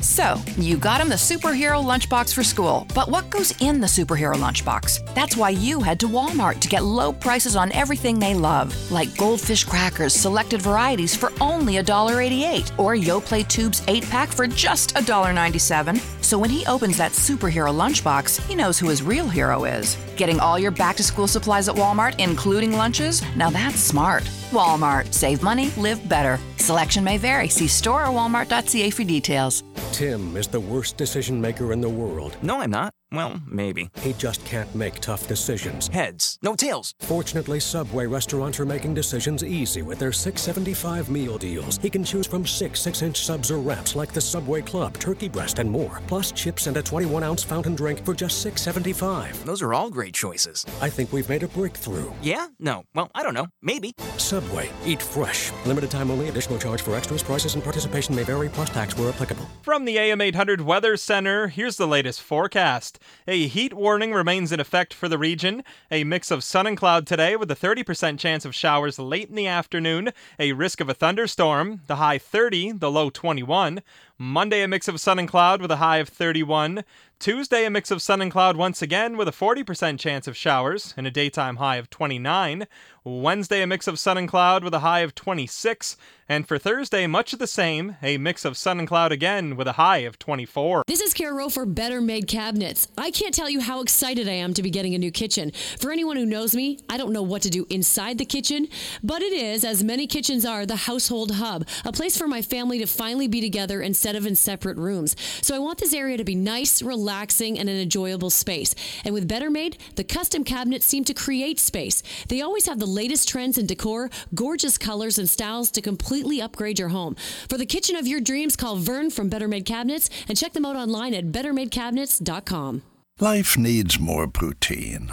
So, 0.00 0.38
you 0.58 0.76
got 0.76 1.00
him 1.00 1.08
the 1.08 1.14
superhero 1.14 1.82
lunchbox 1.82 2.34
for 2.34 2.44
school, 2.44 2.86
but 2.94 3.08
what 3.10 3.30
goes 3.30 3.54
in 3.62 3.80
the 3.80 3.86
superhero 3.86 4.34
lunchbox? 4.34 5.14
That's 5.14 5.38
why 5.38 5.50
you 5.50 5.80
head 5.80 5.98
to 6.00 6.06
Walmart 6.06 6.60
to 6.60 6.68
get 6.68 6.84
low 6.84 7.14
prices 7.14 7.56
on 7.56 7.72
everything 7.72 8.18
they 8.18 8.34
love, 8.34 8.74
like 8.90 9.16
goldfish 9.16 9.64
crackers, 9.64 10.12
selected 10.12 10.60
varieties 10.60 11.16
for 11.16 11.32
only 11.40 11.74
$1.88, 11.76 12.78
or 12.78 12.94
Yoplait 12.94 13.48
Tubes 13.48 13.82
8 13.88 14.04
pack 14.10 14.28
for 14.28 14.46
just 14.46 14.94
$1.97. 14.96 15.98
So 16.22 16.38
when 16.38 16.50
he 16.50 16.66
opens 16.66 16.98
that 16.98 17.12
superhero 17.12 17.74
lunchbox, 17.74 18.46
he 18.46 18.54
knows 18.54 18.78
who 18.78 18.90
his 18.90 19.02
real 19.02 19.28
hero 19.28 19.64
is. 19.64 19.96
Getting 20.16 20.40
all 20.40 20.58
your 20.58 20.72
back 20.72 20.96
to 20.96 21.02
school 21.02 21.26
supplies 21.26 21.70
at 21.70 21.74
Walmart, 21.74 22.18
including 22.18 22.72
lunches? 22.72 23.22
Now 23.34 23.48
that's 23.48 23.80
smart. 23.80 24.28
Walmart. 24.50 25.12
Save 25.12 25.42
money, 25.42 25.70
live 25.76 26.08
better. 26.08 26.38
Selection 26.56 27.04
may 27.04 27.18
vary. 27.18 27.48
See 27.48 27.68
store 27.68 28.04
or 28.04 28.08
walmart.ca 28.08 28.90
for 28.90 29.04
details. 29.04 29.62
Tim 29.92 30.36
is 30.36 30.48
the 30.48 30.60
worst 30.60 30.96
decision 30.96 31.40
maker 31.40 31.72
in 31.72 31.80
the 31.80 31.88
world. 31.88 32.36
No, 32.42 32.60
I'm 32.60 32.70
not. 32.70 32.92
Well, 33.12 33.40
maybe. 33.46 33.90
He 34.00 34.14
just 34.14 34.44
can't 34.44 34.74
make 34.74 35.00
tough 35.00 35.28
decisions. 35.28 35.88
Heads, 35.88 36.38
no 36.42 36.54
tails. 36.54 36.92
Fortunately, 37.00 37.60
Subway 37.60 38.06
restaurants 38.06 38.58
are 38.58 38.66
making 38.66 38.94
decisions 38.94 39.44
easy 39.44 39.82
with 39.82 39.98
their 39.98 40.12
675 40.12 41.08
meal 41.08 41.38
deals. 41.38 41.78
He 41.78 41.88
can 41.88 42.02
choose 42.04 42.26
from 42.26 42.44
six 42.46 42.80
6 42.80 43.02
inch 43.02 43.24
subs 43.24 43.50
or 43.50 43.58
wraps 43.58 43.94
like 43.94 44.12
the 44.12 44.20
Subway 44.20 44.60
Club, 44.60 44.98
turkey 44.98 45.28
breast, 45.28 45.58
and 45.60 45.70
more, 45.70 46.00
plus 46.08 46.32
chips 46.32 46.66
and 46.66 46.76
a 46.76 46.82
21 46.82 47.22
ounce 47.22 47.44
fountain 47.44 47.74
drink 47.76 48.04
for 48.04 48.12
just 48.12 48.44
$6.75. 48.44 49.44
Those 49.44 49.62
are 49.62 49.72
all 49.72 49.88
great 49.90 50.14
choices. 50.14 50.66
I 50.80 50.88
think 50.90 51.12
we've 51.12 51.28
made 51.28 51.42
a 51.44 51.48
breakthrough. 51.48 52.12
Yeah? 52.22 52.48
No. 52.58 52.82
Well, 52.94 53.10
I 53.14 53.22
don't 53.22 53.34
know. 53.34 53.46
Maybe. 53.62 53.92
Subway, 54.18 54.68
eat 54.84 55.00
fresh. 55.00 55.52
Limited 55.64 55.90
time 55.90 56.10
only, 56.10 56.28
additional 56.28 56.58
charge 56.58 56.82
for 56.82 56.96
extras, 56.96 57.22
prices, 57.22 57.54
and 57.54 57.62
participation 57.62 58.14
may 58.14 58.24
vary, 58.24 58.48
plus 58.48 58.70
tax 58.70 58.96
where 58.96 59.08
applicable. 59.10 59.46
From 59.62 59.84
the 59.84 59.96
AM 59.98 60.20
800 60.20 60.60
Weather 60.60 60.96
Center, 60.96 61.48
here's 61.48 61.76
the 61.76 61.86
latest 61.86 62.20
forecast. 62.20 62.95
A 63.26 63.46
heat 63.46 63.72
warning 63.72 64.12
remains 64.12 64.52
in 64.52 64.60
effect 64.60 64.94
for 64.94 65.08
the 65.08 65.18
region. 65.18 65.62
A 65.90 66.04
mix 66.04 66.30
of 66.30 66.44
sun 66.44 66.66
and 66.66 66.76
cloud 66.76 67.06
today 67.06 67.36
with 67.36 67.50
a 67.50 67.56
30% 67.56 68.18
chance 68.18 68.44
of 68.44 68.54
showers 68.54 68.98
late 68.98 69.28
in 69.28 69.34
the 69.34 69.46
afternoon. 69.46 70.12
A 70.38 70.52
risk 70.52 70.80
of 70.80 70.88
a 70.88 70.94
thunderstorm, 70.94 71.82
the 71.86 71.96
high 71.96 72.18
30, 72.18 72.72
the 72.72 72.90
low 72.90 73.10
21. 73.10 73.82
Monday, 74.18 74.62
a 74.62 74.68
mix 74.68 74.88
of 74.88 74.98
sun 74.98 75.18
and 75.18 75.28
cloud 75.28 75.60
with 75.60 75.70
a 75.70 75.76
high 75.76 75.98
of 75.98 76.08
31. 76.08 76.84
Tuesday, 77.18 77.64
a 77.64 77.70
mix 77.70 77.90
of 77.90 78.02
sun 78.02 78.20
and 78.20 78.30
cloud 78.30 78.56
once 78.56 78.82
again 78.82 79.16
with 79.16 79.26
a 79.26 79.32
40% 79.32 79.98
chance 79.98 80.26
of 80.26 80.36
showers 80.36 80.92
and 80.96 81.06
a 81.06 81.10
daytime 81.10 81.56
high 81.56 81.76
of 81.76 81.88
29. 81.88 82.66
Wednesday, 83.04 83.62
a 83.62 83.66
mix 83.66 83.86
of 83.86 83.98
sun 83.98 84.18
and 84.18 84.28
cloud 84.28 84.64
with 84.64 84.74
a 84.74 84.80
high 84.80 85.00
of 85.00 85.14
26. 85.14 85.96
And 86.28 86.46
for 86.46 86.58
Thursday, 86.58 87.06
much 87.06 87.32
of 87.32 87.38
the 87.38 87.46
same, 87.46 87.96
a 88.02 88.18
mix 88.18 88.44
of 88.44 88.56
sun 88.56 88.80
and 88.80 88.88
cloud 88.88 89.12
again 89.12 89.56
with 89.56 89.68
a 89.68 89.72
high 89.72 89.98
of 89.98 90.18
24. 90.18 90.82
This 90.86 91.00
is 91.00 91.14
Rowe 91.20 91.48
for 91.48 91.64
Better 91.64 92.00
Made 92.00 92.26
Cabinets. 92.26 92.88
I 92.98 93.10
can't 93.12 93.32
tell 93.32 93.48
you 93.48 93.60
how 93.60 93.80
excited 93.80 94.28
I 94.28 94.32
am 94.32 94.52
to 94.54 94.62
be 94.62 94.70
getting 94.70 94.94
a 94.94 94.98
new 94.98 95.12
kitchen. 95.12 95.52
For 95.78 95.92
anyone 95.92 96.16
who 96.16 96.26
knows 96.26 96.54
me, 96.54 96.80
I 96.90 96.96
don't 96.96 97.12
know 97.12 97.22
what 97.22 97.42
to 97.42 97.50
do 97.50 97.64
inside 97.70 98.18
the 98.18 98.24
kitchen, 98.24 98.66
but 99.02 99.22
it 99.22 99.32
is, 99.32 99.64
as 99.64 99.84
many 99.84 100.06
kitchens 100.06 100.44
are, 100.44 100.66
the 100.66 100.76
household 100.76 101.30
hub, 101.36 101.66
a 101.84 101.92
place 101.92 102.18
for 102.18 102.26
my 102.26 102.42
family 102.42 102.78
to 102.80 102.86
finally 102.86 103.28
be 103.28 103.40
together 103.40 103.80
instead 104.06 104.14
of 104.14 104.24
in 104.24 104.36
separate 104.36 104.76
rooms. 104.76 105.16
So 105.42 105.52
I 105.52 105.58
want 105.58 105.78
this 105.78 105.92
area 105.92 106.16
to 106.16 106.22
be 106.22 106.36
nice, 106.36 106.80
relaxing, 106.80 107.58
and 107.58 107.68
an 107.68 107.76
enjoyable 107.76 108.30
space. 108.30 108.72
And 109.04 109.12
with 109.12 109.26
Better 109.26 109.50
Made, 109.50 109.78
the 109.96 110.04
custom 110.04 110.44
cabinets 110.44 110.86
seem 110.86 111.02
to 111.06 111.14
create 111.14 111.58
space. 111.58 112.04
They 112.28 112.40
always 112.40 112.66
have 112.66 112.78
the 112.78 112.86
latest 112.86 113.28
trends 113.28 113.58
in 113.58 113.66
decor, 113.66 114.10
gorgeous 114.32 114.78
colors 114.78 115.18
and 115.18 115.28
styles 115.28 115.72
to 115.72 115.80
completely 115.80 116.40
upgrade 116.40 116.78
your 116.78 116.90
home. 116.90 117.16
For 117.48 117.58
the 117.58 117.66
kitchen 117.66 117.96
of 117.96 118.06
your 118.06 118.20
dreams, 118.20 118.54
call 118.54 118.76
Vern 118.76 119.10
from 119.10 119.28
Better 119.28 119.48
Made 119.48 119.64
Cabinets 119.64 120.08
and 120.28 120.38
check 120.38 120.52
them 120.52 120.64
out 120.64 120.76
online 120.76 121.12
at 121.12 121.32
bettermadecabinets.com. 121.32 122.82
Life 123.18 123.58
needs 123.58 123.98
more 123.98 124.28
poutine. 124.28 125.10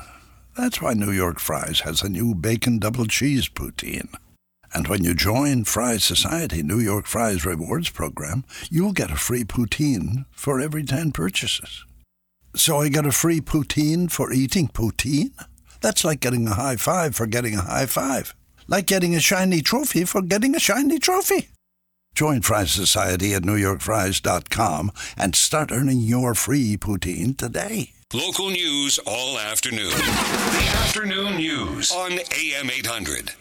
That's 0.56 0.80
why 0.80 0.94
New 0.94 1.10
York 1.10 1.40
Fries 1.40 1.80
has 1.80 2.04
a 2.04 2.10
new 2.10 2.36
bacon 2.36 2.78
double 2.78 3.08
cheese 3.08 3.50
poutine. 3.50 4.14
And 4.74 4.88
when 4.88 5.04
you 5.04 5.14
join 5.14 5.66
Fry's 5.66 6.04
Society 6.04 6.64
New 6.64 6.80
York 6.80 7.06
Fry's 7.06 7.46
Rewards 7.46 7.90
program, 7.90 8.44
you'll 8.72 8.92
get 8.92 9.12
a 9.12 9.16
free 9.16 9.44
poutine 9.44 10.26
for 10.32 10.60
every 10.60 10.84
10 10.84 11.12
purchases. 11.12 11.86
So 12.56 12.78
I 12.78 12.90
get 12.90 13.06
a 13.06 13.12
free 13.12 13.40
poutine 13.40 14.12
for 14.12 14.34
eating 14.34 14.68
poutine? 14.68 15.32
That's 15.82 16.04
like 16.04 16.22
getting 16.22 16.48
a 16.48 16.54
high 16.54 16.78
five 16.78 17.16
for 17.16 17.28
getting 17.28 17.56
a 17.56 17.62
high 17.62 17.86
five. 17.86 18.34
Like 18.68 18.88
getting 18.88 19.14
a 19.16 19.20
shiny 19.20 19.62
trophy 19.62 20.06
for 20.06 20.22
getting 20.22 20.56
a 20.56 20.60
shiny 20.60 20.98
trophy. 20.98 21.50
Join 22.16 22.42
Fry's 22.42 22.72
Society 22.72 23.34
at 23.34 23.42
NewYorkFries.com 23.44 24.92
and 25.18 25.36
start 25.36 25.72
earning 25.72 26.00
your 26.00 26.36
free 26.36 26.78
poutine 26.78 27.36
today. 27.36 27.94
Local 28.14 28.52
news 28.52 29.00
all 29.08 29.40
afternoon. 29.40 29.90
The 29.90 30.72
afternoon 30.78 31.38
news 31.38 31.92
on 31.92 32.12
AM 32.12 32.70
800. 32.70 33.34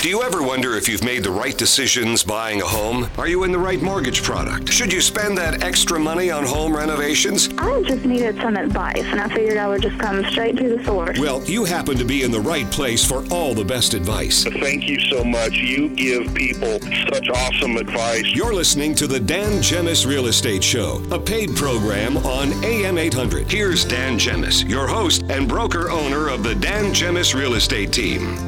Do 0.00 0.08
you 0.08 0.22
ever 0.22 0.44
wonder 0.44 0.76
if 0.76 0.88
you've 0.88 1.02
made 1.02 1.24
the 1.24 1.30
right 1.32 1.58
decisions 1.58 2.22
buying 2.22 2.62
a 2.62 2.64
home? 2.64 3.10
Are 3.18 3.26
you 3.26 3.42
in 3.42 3.50
the 3.50 3.58
right 3.58 3.82
mortgage 3.82 4.22
product? 4.22 4.72
Should 4.72 4.92
you 4.92 5.00
spend 5.00 5.36
that 5.38 5.64
extra 5.64 5.98
money 5.98 6.30
on 6.30 6.44
home 6.44 6.76
renovations? 6.76 7.48
I 7.58 7.82
just 7.82 8.04
needed 8.04 8.36
some 8.36 8.56
advice, 8.56 9.02
and 9.02 9.20
I 9.20 9.28
figured 9.28 9.56
I 9.56 9.66
would 9.66 9.82
just 9.82 9.98
come 9.98 10.24
straight 10.26 10.56
to 10.58 10.76
the 10.76 10.84
source. 10.84 11.18
Well, 11.18 11.42
you 11.44 11.64
happen 11.64 11.96
to 11.96 12.04
be 12.04 12.22
in 12.22 12.30
the 12.30 12.38
right 12.38 12.70
place 12.70 13.04
for 13.04 13.24
all 13.32 13.54
the 13.54 13.64
best 13.64 13.92
advice. 13.92 14.44
Thank 14.44 14.88
you 14.88 15.00
so 15.00 15.24
much. 15.24 15.54
You 15.54 15.88
give 15.88 16.32
people 16.32 16.78
such 17.12 17.28
awesome 17.28 17.76
advice. 17.76 18.24
You're 18.24 18.54
listening 18.54 18.94
to 18.96 19.08
the 19.08 19.18
Dan 19.18 19.60
Gemus 19.62 20.06
Real 20.06 20.26
Estate 20.26 20.62
Show, 20.62 21.02
a 21.10 21.18
paid 21.18 21.56
program 21.56 22.18
on 22.18 22.52
AM 22.64 22.98
800. 22.98 23.50
Here's 23.50 23.84
Dan 23.84 24.16
Gemus, 24.16 24.68
your 24.68 24.86
host 24.86 25.24
and 25.28 25.48
broker 25.48 25.90
owner 25.90 26.28
of 26.28 26.44
the 26.44 26.54
Dan 26.54 26.94
Gemus 26.94 27.34
Real 27.34 27.54
Estate 27.54 27.92
Team. 27.92 28.47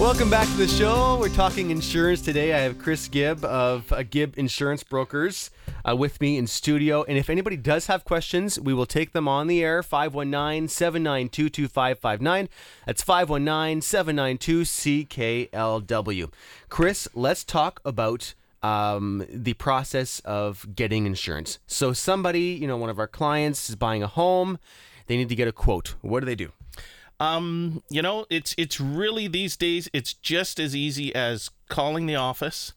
Welcome 0.00 0.30
back 0.30 0.48
to 0.48 0.54
the 0.54 0.66
show. 0.66 1.18
We're 1.20 1.28
talking 1.28 1.70
insurance 1.70 2.22
today. 2.22 2.54
I 2.54 2.60
have 2.60 2.78
Chris 2.78 3.06
Gibb 3.06 3.44
of 3.44 3.92
uh, 3.92 4.02
Gibb 4.02 4.32
Insurance 4.38 4.82
Brokers 4.82 5.50
uh, 5.86 5.94
with 5.94 6.22
me 6.22 6.38
in 6.38 6.46
studio. 6.46 7.02
And 7.02 7.18
if 7.18 7.28
anybody 7.28 7.58
does 7.58 7.86
have 7.88 8.06
questions, 8.06 8.58
we 8.58 8.72
will 8.72 8.86
take 8.86 9.12
them 9.12 9.28
on 9.28 9.46
the 9.46 9.62
air 9.62 9.82
519 9.82 10.68
792 10.68 11.50
2559. 11.50 12.48
That's 12.86 13.02
519 13.02 13.82
792 13.82 14.62
CKLW. 14.62 16.32
Chris, 16.70 17.06
let's 17.12 17.44
talk 17.44 17.82
about 17.84 18.32
um, 18.62 19.26
the 19.28 19.52
process 19.52 20.20
of 20.20 20.74
getting 20.74 21.04
insurance. 21.04 21.58
So, 21.66 21.92
somebody, 21.92 22.52
you 22.58 22.66
know, 22.66 22.78
one 22.78 22.88
of 22.88 22.98
our 22.98 23.06
clients 23.06 23.68
is 23.68 23.76
buying 23.76 24.02
a 24.02 24.08
home, 24.08 24.58
they 25.08 25.18
need 25.18 25.28
to 25.28 25.36
get 25.36 25.46
a 25.46 25.52
quote. 25.52 25.94
What 26.00 26.20
do 26.20 26.26
they 26.26 26.34
do? 26.34 26.52
Um, 27.20 27.82
you 27.90 28.00
know, 28.00 28.26
it's 28.30 28.54
it's 28.56 28.80
really 28.80 29.28
these 29.28 29.56
days 29.56 29.88
it's 29.92 30.14
just 30.14 30.58
as 30.58 30.74
easy 30.74 31.14
as 31.14 31.50
calling 31.68 32.06
the 32.06 32.16
office. 32.16 32.72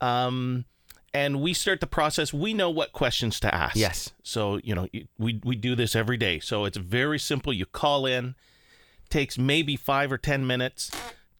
Um, 0.00 0.64
and 1.12 1.40
we 1.40 1.54
start 1.54 1.80
the 1.80 1.86
process. 1.86 2.32
We 2.32 2.52
know 2.52 2.68
what 2.68 2.92
questions 2.92 3.40
to 3.40 3.54
ask. 3.54 3.76
Yes. 3.76 4.12
So 4.22 4.58
you 4.64 4.74
know 4.74 4.88
we 5.18 5.40
we 5.44 5.56
do 5.56 5.74
this 5.74 5.94
every 5.94 6.16
day. 6.16 6.40
So 6.40 6.64
it's 6.64 6.76
very 6.76 7.18
simple. 7.18 7.52
You 7.52 7.66
call 7.66 8.06
in, 8.06 8.34
takes 9.10 9.38
maybe 9.38 9.76
five 9.76 10.10
or 10.10 10.18
ten 10.18 10.46
minutes 10.46 10.90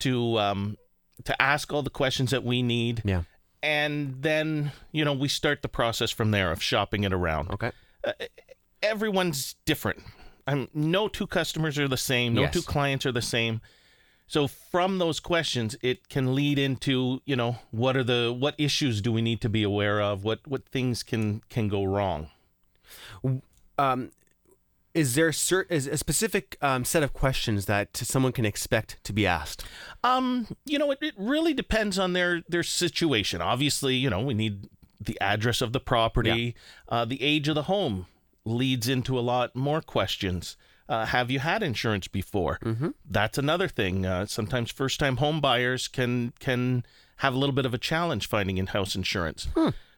to 0.01 0.39
um 0.39 0.77
to 1.25 1.43
ask 1.43 1.73
all 1.73 1.83
the 1.83 1.91
questions 1.91 2.31
that 2.31 2.45
we 2.45 2.63
need. 2.63 3.03
Yeah. 3.05 3.23
And 3.63 4.23
then 4.23 4.73
you 4.93 5.05
know 5.05 5.15
we 5.15 5.29
start 5.29 5.63
the 5.63 5.69
process 5.69 6.11
from 6.11 6.31
there 6.31 6.53
of 6.53 6.63
shopping 6.63 7.05
it 7.05 7.13
around. 7.13 7.51
Okay. 7.51 7.73
Uh, 8.05 8.13
everyone's 8.83 9.57
different. 9.65 10.03
I'm 10.47 10.69
no 10.73 11.09
two 11.09 11.27
customers 11.27 11.79
are 11.79 11.89
the 11.89 11.97
same. 11.97 12.35
No 12.35 12.43
Yes. 12.43 12.53
two 12.55 12.63
clients 12.63 13.05
are 13.07 13.13
the 13.13 13.23
same. 13.23 13.61
So 14.29 14.49
from 14.49 14.99
those 14.99 15.21
questions, 15.21 15.77
it 15.83 16.09
can 16.09 16.35
lead 16.35 16.59
into 16.59 17.21
you 17.25 17.37
know 17.37 17.59
what 17.71 17.97
are 17.97 18.05
the 18.05 18.35
what 18.37 18.55
issues 18.59 19.01
do 19.01 19.13
we 19.13 19.23
need 19.23 19.41
to 19.41 19.49
be 19.49 19.63
aware 19.63 20.01
of? 20.01 20.25
What 20.25 20.41
what 20.47 20.69
things 20.69 21.03
can 21.03 21.43
can 21.49 21.69
go 21.69 21.85
wrong? 21.85 22.31
um, 23.79 24.11
is 24.95 25.15
there 25.15 25.33
cer- 25.33 25.67
is 25.69 25.87
a 25.87 25.97
specific 25.99 26.57
um, 26.63 26.85
set 26.85 27.03
of 27.03 27.13
questions 27.13 27.67
that 27.67 27.97
someone 27.97 28.33
can 28.33 28.47
expect 28.47 29.03
to 29.05 29.13
be 29.13 29.27
asked? 29.27 29.65
Um, 30.03 30.47
you 30.65 30.79
know, 30.79 30.91
it, 30.91 30.99
it 31.03 31.15
really 31.19 31.53
depends 31.55 31.99
on 31.99 32.13
their 32.13 32.43
their 32.49 32.63
situation. 32.63 33.43
Obviously, 33.43 33.95
you 33.97 34.09
know, 34.09 34.21
we 34.21 34.35
need 34.35 34.69
the 35.01 35.21
address 35.21 35.61
of 35.61 35.73
the 35.73 35.81
property, 35.81 36.55
uh, 36.89 37.05
the 37.05 37.23
age 37.23 37.49
of 37.49 37.55
the 37.55 37.65
home 37.65 38.07
leads 38.47 38.89
into 38.89 39.19
a 39.19 39.21
lot 39.21 39.55
more 39.55 39.83
questions. 39.83 40.57
Uh, 40.89 41.05
have 41.07 41.31
you 41.31 41.41
had 41.41 41.63
insurance 41.63 42.07
before? 42.07 42.59
Mm-hmm. 42.65 42.91
That's 43.05 43.39
another 43.39 43.69
thing. 43.69 44.07
Uh, 44.07 44.27
sometimes 44.27 44.71
first 44.71 45.01
time 45.01 45.17
home 45.17 45.41
buyers 45.41 45.89
can 45.89 46.33
can 46.39 46.85
have 47.19 47.35
a 47.35 47.39
little 47.39 47.55
bit 47.55 47.67
of 47.67 47.75
a 47.75 47.79
challenge 47.79 48.29
finding 48.29 48.57
in 48.59 48.69
house 48.69 48.95
insurance. 48.95 49.49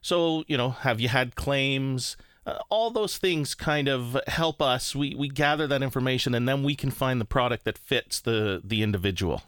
So 0.00 0.44
you 0.48 0.56
know, 0.56 0.70
have 0.70 1.00
you 1.00 1.08
had 1.08 1.36
claims? 1.36 2.16
Uh, 2.46 2.58
all 2.70 2.90
those 2.90 3.18
things 3.18 3.54
kind 3.54 3.88
of 3.88 4.18
help 4.26 4.62
us. 4.62 4.96
We 4.96 5.14
we 5.14 5.28
gather 5.28 5.66
that 5.66 5.82
information 5.82 6.34
and 6.34 6.48
then 6.48 6.62
we 6.62 6.74
can 6.74 6.90
find 6.90 7.20
the 7.20 7.26
product 7.26 7.64
that 7.64 7.76
fits 7.76 8.20
the 8.20 8.62
the 8.64 8.82
individual. 8.82 9.42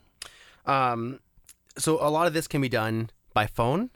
Um, 0.67 1.21
so 1.79 1.99
a 2.01 2.11
lot 2.11 2.27
of 2.27 2.35
this 2.35 2.47
can 2.47 2.61
be 2.61 2.69
done 2.69 3.09
by 3.33 3.47
phone. 3.47 3.91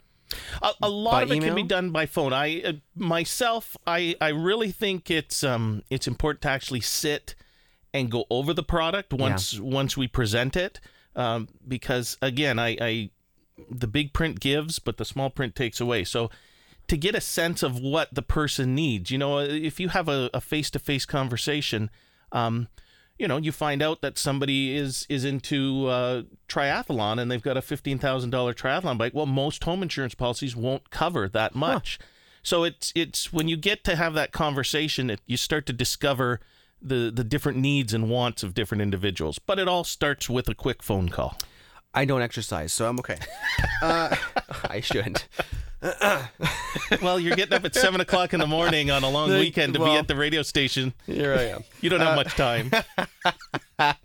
A, 0.61 0.71
a 0.83 0.89
lot 0.89 1.23
of 1.23 1.31
it 1.31 1.41
can 1.41 1.55
be 1.55 1.63
done 1.63 1.91
by 1.91 2.05
phone. 2.05 2.33
I 2.33 2.61
uh, 2.61 2.73
myself, 2.95 3.77
I 3.85 4.15
I 4.19 4.29
really 4.29 4.71
think 4.71 5.11
it's 5.11 5.43
um 5.43 5.83
it's 5.89 6.07
important 6.07 6.41
to 6.41 6.49
actually 6.49 6.81
sit 6.81 7.35
and 7.93 8.11
go 8.11 8.25
over 8.29 8.53
the 8.53 8.63
product 8.63 9.13
once 9.13 9.59
once 9.59 9.95
we 9.95 10.07
present 10.07 10.55
it, 10.55 10.79
um, 11.15 11.47
because 11.67 12.17
again, 12.21 12.59
I, 12.59 12.77
I 12.81 13.09
the 13.69 13.87
big 13.87 14.13
print 14.13 14.39
gives, 14.39 14.79
but 14.79 14.97
the 14.97 15.05
small 15.05 15.29
print 15.29 15.55
takes 15.55 15.79
away. 15.79 16.03
So 16.03 16.29
to 16.87 16.97
get 16.97 17.15
a 17.15 17.21
sense 17.21 17.63
of 17.63 17.79
what 17.79 18.13
the 18.13 18.21
person 18.21 18.75
needs, 18.75 19.11
you 19.11 19.17
know, 19.17 19.39
if 19.39 19.79
you 19.79 19.89
have 19.89 20.07
a 20.09 20.41
face 20.41 20.69
to 20.71 20.79
face 20.79 21.05
conversation, 21.05 21.89
um, 22.31 22.67
you 23.17 23.27
know, 23.27 23.37
you 23.37 23.51
find 23.51 23.81
out 23.81 24.01
that 24.01 24.17
somebody 24.17 24.75
is 24.75 25.05
is 25.09 25.23
into 25.23 25.87
uh, 25.87 26.23
triathlon 26.49 27.19
and 27.19 27.31
they've 27.31 27.41
got 27.41 27.57
a 27.57 27.61
fifteen 27.61 27.97
thousand 27.97 28.29
dollar 28.29 28.53
triathlon 28.53 28.97
bike. 28.97 29.13
Well, 29.13 29.25
most 29.25 29.63
home 29.63 29.81
insurance 29.81 30.15
policies 30.15 30.55
won't 30.55 30.89
cover 30.89 31.29
that 31.29 31.55
much. 31.55 31.99
So 32.43 32.63
it's 32.63 32.91
it's 32.95 33.31
when 33.31 33.47
you 33.47 33.57
get 33.57 33.83
to 33.85 33.95
have 33.95 34.13
that 34.13 34.31
conversation, 34.31 35.09
it, 35.09 35.21
you 35.25 35.37
start 35.37 35.65
to 35.67 35.73
discover 35.73 36.41
the 36.81 37.11
the 37.13 37.23
different 37.23 37.57
needs 37.57 37.93
and 37.93 38.09
wants 38.09 38.43
of 38.43 38.53
different 38.53 38.81
individuals. 38.81 39.39
But 39.39 39.59
it 39.59 39.67
all 39.67 39.83
starts 39.83 40.29
with 40.29 40.47
a 40.49 40.55
quick 40.55 40.83
phone 40.83 41.09
call. 41.09 41.37
I 41.93 42.03
don't 42.03 42.21
exercise, 42.21 42.73
so 42.73 42.87
I'm 42.89 42.99
okay. 42.99 43.17
uh, 43.81 44.15
I 44.69 44.81
shouldn't. 44.81 45.27
well, 47.01 47.19
you're 47.19 47.35
getting 47.35 47.53
up 47.53 47.65
at 47.65 47.75
seven 47.75 48.01
o'clock 48.01 48.33
in 48.33 48.39
the 48.39 48.47
morning 48.47 48.89
on 48.91 49.03
a 49.03 49.09
long 49.09 49.29
weekend 49.29 49.73
to 49.73 49.79
be 49.79 49.85
at 49.95 50.07
the 50.07 50.15
radio 50.15 50.41
station. 50.41 50.93
Here 51.05 51.33
I 51.33 51.43
am. 51.43 51.63
You 51.81 51.89
don't 51.89 51.99
have 52.01 52.15
much 52.15 52.33
time. 52.35 52.71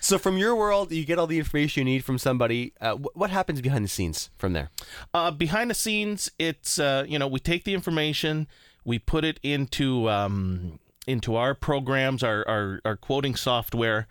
So 0.00 0.16
from 0.18 0.38
your 0.38 0.54
world, 0.54 0.92
you 0.92 1.04
get 1.04 1.18
all 1.18 1.26
the 1.26 1.38
information 1.38 1.80
you 1.80 1.84
need 1.94 2.04
from 2.04 2.18
somebody. 2.18 2.72
Uh, 2.80 2.94
wh- 2.94 3.16
what 3.16 3.30
happens 3.30 3.60
behind 3.60 3.84
the 3.84 3.88
scenes 3.88 4.30
from 4.38 4.52
there? 4.52 4.70
Uh, 5.12 5.30
behind 5.32 5.70
the 5.70 5.74
scenes, 5.74 6.30
it's 6.38 6.78
uh, 6.78 7.04
you 7.08 7.18
know 7.18 7.26
we 7.26 7.40
take 7.40 7.64
the 7.64 7.74
information, 7.74 8.46
we 8.84 8.98
put 9.00 9.24
it 9.24 9.40
into 9.42 10.08
um, 10.08 10.78
into 11.06 11.34
our 11.34 11.54
programs, 11.54 12.22
our, 12.22 12.46
our 12.46 12.80
our 12.84 12.96
quoting 12.96 13.34
software, 13.34 14.06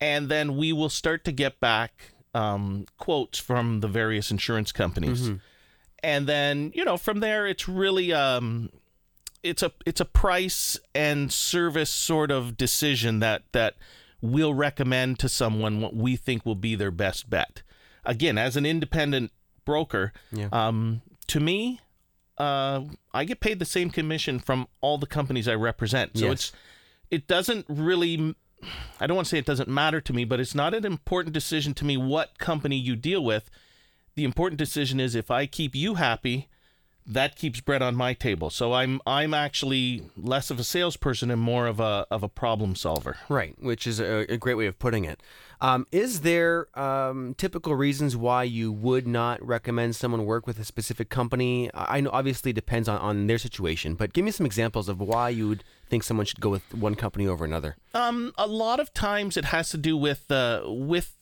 and 0.00 0.28
then 0.28 0.56
we 0.56 0.72
will 0.72 0.90
start 0.90 1.24
to 1.24 1.32
get 1.32 1.58
back 1.58 2.12
um, 2.34 2.84
quotes 2.98 3.38
from 3.38 3.80
the 3.80 3.88
various 3.88 4.30
insurance 4.30 4.72
companies. 4.72 5.30
And 6.04 6.26
then 6.28 6.70
you 6.74 6.84
know 6.84 6.96
from 6.96 7.20
there 7.20 7.46
it's 7.46 7.66
really 7.68 8.12
um, 8.12 8.70
it's 9.42 9.62
a 9.62 9.72
it's 9.86 10.00
a 10.00 10.04
price 10.04 10.78
and 10.94 11.32
service 11.32 11.90
sort 11.90 12.30
of 12.30 12.56
decision 12.56 13.20
that 13.20 13.42
that 13.52 13.74
we'll 14.20 14.54
recommend 14.54 15.18
to 15.18 15.28
someone 15.28 15.80
what 15.80 15.94
we 15.96 16.16
think 16.16 16.46
will 16.46 16.54
be 16.54 16.74
their 16.74 16.90
best 16.90 17.28
bet. 17.28 17.62
Again, 18.04 18.38
as 18.38 18.56
an 18.56 18.64
independent 18.66 19.32
broker, 19.64 20.12
Yeah. 20.32 20.48
um, 20.52 21.02
to 21.26 21.40
me, 21.40 21.80
uh, 22.38 22.82
I 23.12 23.24
get 23.24 23.40
paid 23.40 23.58
the 23.58 23.64
same 23.66 23.90
commission 23.90 24.38
from 24.38 24.66
all 24.80 24.98
the 24.98 25.06
companies 25.06 25.46
I 25.48 25.54
represent. 25.54 26.16
So 26.18 26.26
Yes. 26.26 26.32
it's 26.32 26.52
it 27.10 27.26
doesn't 27.26 27.66
really 27.68 28.34
I 28.98 29.06
don't 29.06 29.14
want 29.16 29.26
to 29.26 29.30
say 29.30 29.38
it 29.38 29.44
doesn't 29.46 29.68
matter 29.68 30.00
to 30.00 30.12
me, 30.14 30.24
but 30.24 30.40
it's 30.40 30.54
not 30.54 30.72
an 30.74 30.84
important 30.86 31.34
decision 31.34 31.74
to 31.74 31.84
me 31.84 31.96
what 31.98 32.38
company 32.38 32.76
you 32.76 32.96
deal 32.96 33.22
with. 33.22 33.50
The 34.14 34.24
important 34.24 34.58
decision 34.58 35.00
is 35.00 35.14
if 35.14 35.30
I 35.30 35.46
keep 35.46 35.74
you 35.74 35.94
happy, 35.94 36.48
that 37.06 37.36
keeps 37.36 37.60
bread 37.60 37.82
on 37.82 37.94
my 37.94 38.14
table. 38.14 38.50
So 38.50 38.72
I'm 38.72 39.00
I'm 39.06 39.34
actually 39.34 40.08
less 40.16 40.50
of 40.50 40.58
a 40.58 40.64
salesperson 40.64 41.30
and 41.30 41.40
more 41.40 41.66
of 41.66 41.80
a 41.80 42.06
of 42.10 42.22
a 42.22 42.28
problem 42.28 42.74
solver. 42.74 43.16
Right, 43.28 43.54
which 43.60 43.86
is 43.86 44.00
a, 44.00 44.32
a 44.32 44.36
great 44.36 44.54
way 44.54 44.66
of 44.66 44.78
putting 44.78 45.04
it. 45.04 45.20
Um, 45.60 45.86
is 45.92 46.20
there 46.20 46.66
um, 46.78 47.34
typical 47.34 47.74
reasons 47.74 48.16
why 48.16 48.42
you 48.44 48.72
would 48.72 49.06
not 49.06 49.44
recommend 49.44 49.96
someone 49.96 50.24
work 50.24 50.46
with 50.46 50.58
a 50.58 50.64
specific 50.64 51.08
company? 51.08 51.70
I 51.74 52.00
know 52.00 52.10
obviously 52.12 52.50
it 52.50 52.54
depends 52.54 52.88
on, 52.88 52.98
on 52.98 53.26
their 53.26 53.38
situation, 53.38 53.94
but 53.94 54.12
give 54.12 54.24
me 54.24 54.30
some 54.30 54.46
examples 54.46 54.88
of 54.88 55.00
why 55.00 55.28
you 55.30 55.48
would 55.48 55.64
think 55.88 56.02
someone 56.02 56.26
should 56.26 56.40
go 56.40 56.50
with 56.50 56.74
one 56.74 56.94
company 56.94 57.26
over 57.26 57.44
another. 57.44 57.76
Um, 57.94 58.32
a 58.36 58.46
lot 58.46 58.80
of 58.80 58.92
times 58.94 59.36
it 59.36 59.46
has 59.46 59.70
to 59.70 59.78
do 59.78 59.96
with 59.96 60.30
uh, 60.30 60.62
with 60.64 61.16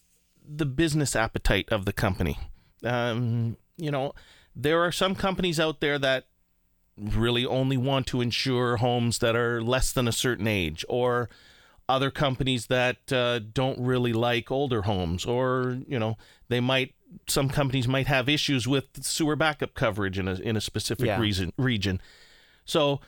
the 0.45 0.67
business 0.67 1.15
appetite 1.15 1.69
of 1.71 1.85
the 1.85 1.93
company. 1.93 2.39
Um, 2.85 3.57
you 3.77 3.91
know, 3.91 4.13
there 4.55 4.81
are 4.83 4.93
some 4.93 5.15
companies 5.15 5.59
out 5.61 5.81
there 5.81 5.99
that 5.99 6.27
really 6.99 7.47
only 7.47 7.77
want 7.77 8.07
to 8.09 8.21
insure 8.21 8.77
homes 8.77 9.19
that 9.19 9.35
are 9.35 9.63
less 9.63 9.93
than 9.93 10.07
a 10.07 10.13
certain 10.13 10.47
age, 10.47 10.85
or 10.89 11.29
other 11.89 12.11
companies 12.11 12.67
that 12.67 13.13
uh, 13.13 13.39
don't 13.39 13.79
really 13.81 14.13
like 14.13 14.51
older 14.51 14.83
homes, 14.83 15.25
or 15.25 15.79
you 15.87 15.99
know, 15.99 16.17
they 16.49 16.61
might. 16.61 16.95
Some 17.29 17.51
companies 17.51 17.87
might 17.87 18.07
have 18.07 18.27
issues 18.29 18.67
with 18.67 18.85
sewer 19.05 19.37
backup 19.37 19.75
coverage 19.75 20.19
in 20.19 20.29
a 20.29 20.35
in 20.35 20.57
a 20.57 20.61
specific 20.63 21.07
Yeah. 21.07 21.21
reason 21.21 21.53
region. 21.59 22.01
So 22.65 23.01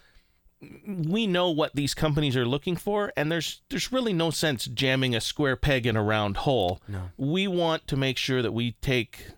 we 0.86 1.26
know 1.26 1.50
what 1.50 1.74
these 1.74 1.94
companies 1.94 2.36
are 2.36 2.46
looking 2.46 2.76
for 2.76 3.12
and 3.16 3.30
there's 3.30 3.60
there's 3.68 3.92
really 3.92 4.12
no 4.14 4.30
sense 4.30 4.64
jamming 4.66 5.14
a 5.14 5.20
square 5.20 5.56
peg 5.56 5.86
in 5.86 5.96
a 5.96 6.02
round 6.02 6.38
hole. 6.38 6.80
No. 6.88 7.10
We 7.16 7.46
want 7.48 7.86
to 7.88 7.96
make 7.96 8.16
sure 8.18 8.40
that 8.42 8.52
we 8.52 8.72
take 8.80 9.28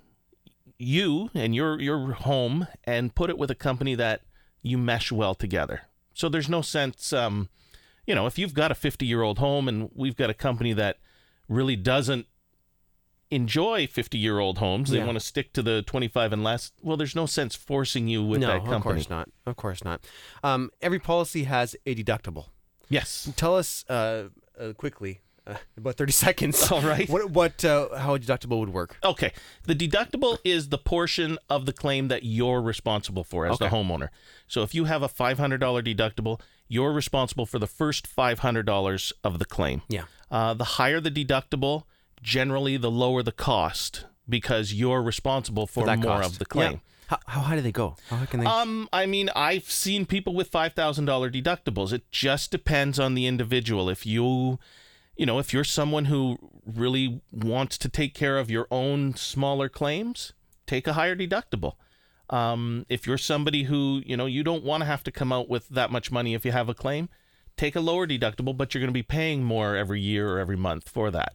you 0.78 1.30
and 1.35 1.54
your 1.54 1.80
your 1.80 2.12
home 2.12 2.66
and 2.85 3.14
put 3.14 3.30
it 3.30 3.38
with 3.38 3.50
a 3.50 3.54
company 3.54 3.95
that 3.95 4.23
you 4.62 4.76
mesh 4.78 5.11
well 5.12 5.35
together. 5.35 5.83
So 6.14 6.28
there's 6.28 6.49
no 6.49 6.62
sense 6.62 7.12
um 7.12 7.49
you 8.06 8.14
know, 8.14 8.26
if 8.26 8.38
you've 8.38 8.54
got 8.54 8.71
a 8.71 8.75
50-year-old 8.75 9.38
home 9.38 9.66
and 9.66 9.90
we've 9.92 10.14
got 10.14 10.30
a 10.30 10.35
company 10.35 10.73
that 10.75 10.99
really 11.49 11.75
doesn't 11.75 12.26
enjoy 13.33 13.87
50-year-old 13.88 14.59
homes, 14.59 14.90
they 14.90 14.99
Yeah. 14.99 15.06
want 15.06 15.16
to 15.16 15.25
stick 15.25 15.52
to 15.54 15.62
the 15.62 15.83
25 15.83 16.33
and 16.33 16.45
less, 16.45 16.71
well 16.83 16.97
there's 16.97 17.16
no 17.16 17.26
sense 17.26 17.56
forcing 17.56 18.06
you 18.06 18.23
with 18.23 18.40
no, 18.40 18.47
that 18.47 18.59
company. 18.64 18.76
of 18.76 18.83
course 18.83 19.11
not. 19.11 19.28
Of 19.45 19.56
course 19.56 19.85
not. 19.85 20.06
Um, 20.45 20.71
every 20.80 21.00
policy 21.00 21.45
has 21.45 21.75
a 21.85 21.95
deductible. 21.97 22.47
Yes. 22.88 23.33
Tell 23.37 23.56
us 23.56 23.85
uh, 23.88 24.28
uh, 24.61 24.73
quickly, 24.75 25.21
uh, 25.46 25.54
about 25.76 25.96
thirty 25.96 26.12
seconds. 26.12 26.70
All 26.70 26.82
right. 26.82 27.08
What 27.08 27.30
what 27.30 27.64
uh, 27.64 27.96
how 27.98 28.14
a 28.14 28.18
deductible 28.18 28.60
would 28.60 28.72
work? 28.72 28.96
Okay. 29.04 29.32
The 29.64 29.74
deductible 29.74 30.38
is 30.44 30.68
the 30.70 30.78
portion 30.78 31.38
of 31.48 31.66
the 31.66 31.72
claim 31.72 32.08
that 32.08 32.24
you're 32.24 32.60
responsible 32.62 33.24
for 33.24 33.46
as 33.46 33.58
the 33.58 33.68
homeowner. 33.68 34.08
So 34.48 34.62
if 34.62 34.74
you 34.74 34.84
have 34.84 35.02
a 35.02 35.08
$500 35.08 35.58
deductible, 35.58 36.40
you're 36.68 36.92
responsible 36.92 37.46
for 37.46 37.58
the 37.58 37.66
first 37.66 38.06
$500 38.14 39.12
of 39.24 39.38
the 39.38 39.44
claim. 39.44 39.82
Yeah. 39.88 40.04
Uh, 40.30 40.54
the 40.54 40.64
higher 40.64 41.00
the 41.00 41.10
deductible, 41.10 41.84
generally 42.22 42.76
the 42.76 42.90
lower 42.90 43.22
the 43.22 43.32
cost 43.32 44.04
because 44.28 44.72
you're 44.72 45.02
responsible 45.02 45.66
for, 45.66 45.84
that 45.86 45.98
more 45.98 46.18
cost. 46.20 46.32
of 46.32 46.38
the 46.38 46.44
Yeah. 46.48 46.68
claim. 46.68 46.80
How, 47.09 47.18
how 47.26 47.40
high 47.42 47.54
do 47.56 47.62
they 47.62 47.70
go? 47.72 47.96
How 48.11 48.16
high 48.16 48.26
can 48.26 48.40
they? 48.40 48.46
Um, 48.46 48.88
I 48.92 49.06
mean, 49.06 49.30
I've 49.37 49.70
seen 49.70 50.06
people 50.06 50.35
with 50.35 50.48
five 50.48 50.72
thousand 50.72 51.04
dollar 51.04 51.30
deductibles. 51.30 51.92
It 51.92 52.11
just 52.11 52.50
depends 52.50 52.98
on 52.98 53.14
the 53.14 53.26
individual. 53.26 53.88
If 53.88 54.04
you, 54.06 54.59
you 55.16 55.26
know, 55.26 55.38
if 55.38 55.52
you're 55.52 55.64
someone 55.64 56.07
who 56.07 56.38
really 56.66 57.20
wants 57.33 57.79
to 57.79 57.88
take 57.88 58.14
care 58.14 58.38
of 58.38 58.50
your 58.50 58.66
own 58.70 59.14
smaller 59.16 59.68
claims, 59.68 60.33
take 60.66 60.87
a 60.87 60.92
higher 60.92 61.16
deductible. 61.16 61.74
Um, 62.29 62.85
if 62.88 63.07
you're 63.07 63.18
somebody 63.18 63.64
who, 63.64 64.02
you 64.05 64.16
know, 64.16 64.26
you 64.26 64.42
don't 64.42 64.64
want 64.64 64.83
to 64.83 64.87
have 64.87 65.05
to 65.05 65.12
come 65.12 65.33
out 65.33 65.48
with 65.48 65.68
that 65.68 65.90
much 65.90 66.11
money 66.11 66.35
if 66.35 66.44
you 66.44 66.52
have 66.52 66.68
a 66.68 66.74
claim, 66.74 67.09
take 67.57 67.76
a 67.76 67.81
lower 67.81 68.07
deductible, 68.07 68.57
but 68.57 68.74
you're 68.74 68.81
going 68.81 68.88
to 68.88 68.92
be 68.92 69.02
paying 69.02 69.42
more 69.42 69.76
every 69.76 70.00
year 70.00 70.29
or 70.29 70.38
every 70.38 70.57
month 70.57 70.88
for 70.88 71.11
that. 71.11 71.35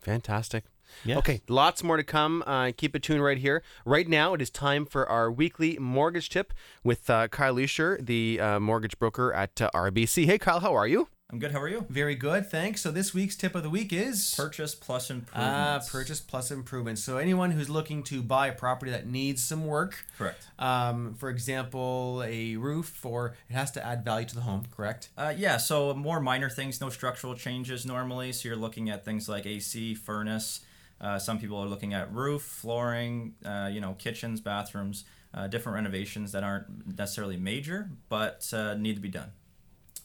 Fantastic. 0.00 0.64
Yeah. 1.04 1.18
Okay, 1.18 1.40
lots 1.48 1.84
more 1.84 1.96
to 1.96 2.02
come. 2.02 2.42
Uh, 2.46 2.72
keep 2.76 2.96
it 2.96 3.02
tuned 3.02 3.22
right 3.22 3.38
here. 3.38 3.62
Right 3.84 4.08
now, 4.08 4.34
it 4.34 4.42
is 4.42 4.50
time 4.50 4.86
for 4.86 5.08
our 5.08 5.30
weekly 5.30 5.78
mortgage 5.78 6.28
tip 6.28 6.52
with 6.82 7.08
uh, 7.08 7.28
Kyle 7.28 7.52
Lucier, 7.52 7.98
the 8.00 8.40
uh, 8.40 8.60
mortgage 8.60 8.98
broker 8.98 9.32
at 9.32 9.60
uh, 9.60 9.70
RBC. 9.72 10.26
Hey, 10.26 10.38
Kyle, 10.38 10.60
how 10.60 10.74
are 10.74 10.88
you? 10.88 11.08
I'm 11.32 11.38
good. 11.38 11.52
How 11.52 11.60
are 11.60 11.68
you? 11.68 11.86
Very 11.88 12.16
good, 12.16 12.50
thanks. 12.50 12.80
So 12.80 12.90
this 12.90 13.14
week's 13.14 13.36
tip 13.36 13.54
of 13.54 13.62
the 13.62 13.70
week 13.70 13.92
is 13.92 14.34
Purchase 14.36 14.74
plus 14.74 15.10
Ah, 15.10 15.14
improvements. 15.14 15.88
purchase 15.90 16.20
plus 16.20 16.50
improvements. 16.50 17.04
So 17.04 17.18
anyone 17.18 17.52
who's 17.52 17.70
looking 17.70 18.02
to 18.04 18.20
buy 18.20 18.48
a 18.48 18.52
property 18.52 18.90
that 18.90 19.06
needs 19.06 19.40
some 19.40 19.64
work, 19.64 20.04
Correct. 20.18 20.44
um, 20.58 21.14
for 21.14 21.30
example, 21.30 22.24
a 22.26 22.56
roof, 22.56 23.06
or 23.06 23.36
it 23.48 23.52
has 23.54 23.70
to 23.72 23.86
add 23.86 24.04
value 24.04 24.26
to 24.26 24.34
the 24.34 24.40
home, 24.40 24.64
correct? 24.76 25.10
Uh, 25.16 25.32
yeah, 25.36 25.56
so 25.56 25.94
more 25.94 26.18
minor 26.18 26.50
things, 26.50 26.80
no 26.80 26.88
structural 26.90 27.36
changes 27.36 27.86
normally. 27.86 28.32
So 28.32 28.48
you're 28.48 28.56
looking 28.58 28.90
at 28.90 29.04
things 29.04 29.28
like 29.28 29.46
AC, 29.46 29.94
furnace. 29.94 30.62
Uh, 31.00 31.20
some 31.20 31.38
people 31.38 31.58
are 31.58 31.68
looking 31.68 31.94
at 31.94 32.12
roof, 32.12 32.42
flooring, 32.42 33.34
uh, 33.44 33.70
you 33.72 33.80
know, 33.80 33.94
kitchens, 34.00 34.40
bathrooms, 34.40 35.04
uh, 35.32 35.46
different 35.46 35.76
renovations 35.76 36.32
that 36.32 36.42
aren't 36.42 36.98
necessarily 36.98 37.36
major, 37.36 37.88
but 38.08 38.50
uh, 38.52 38.74
need 38.74 38.96
to 38.96 39.00
be 39.00 39.08
done. 39.08 39.30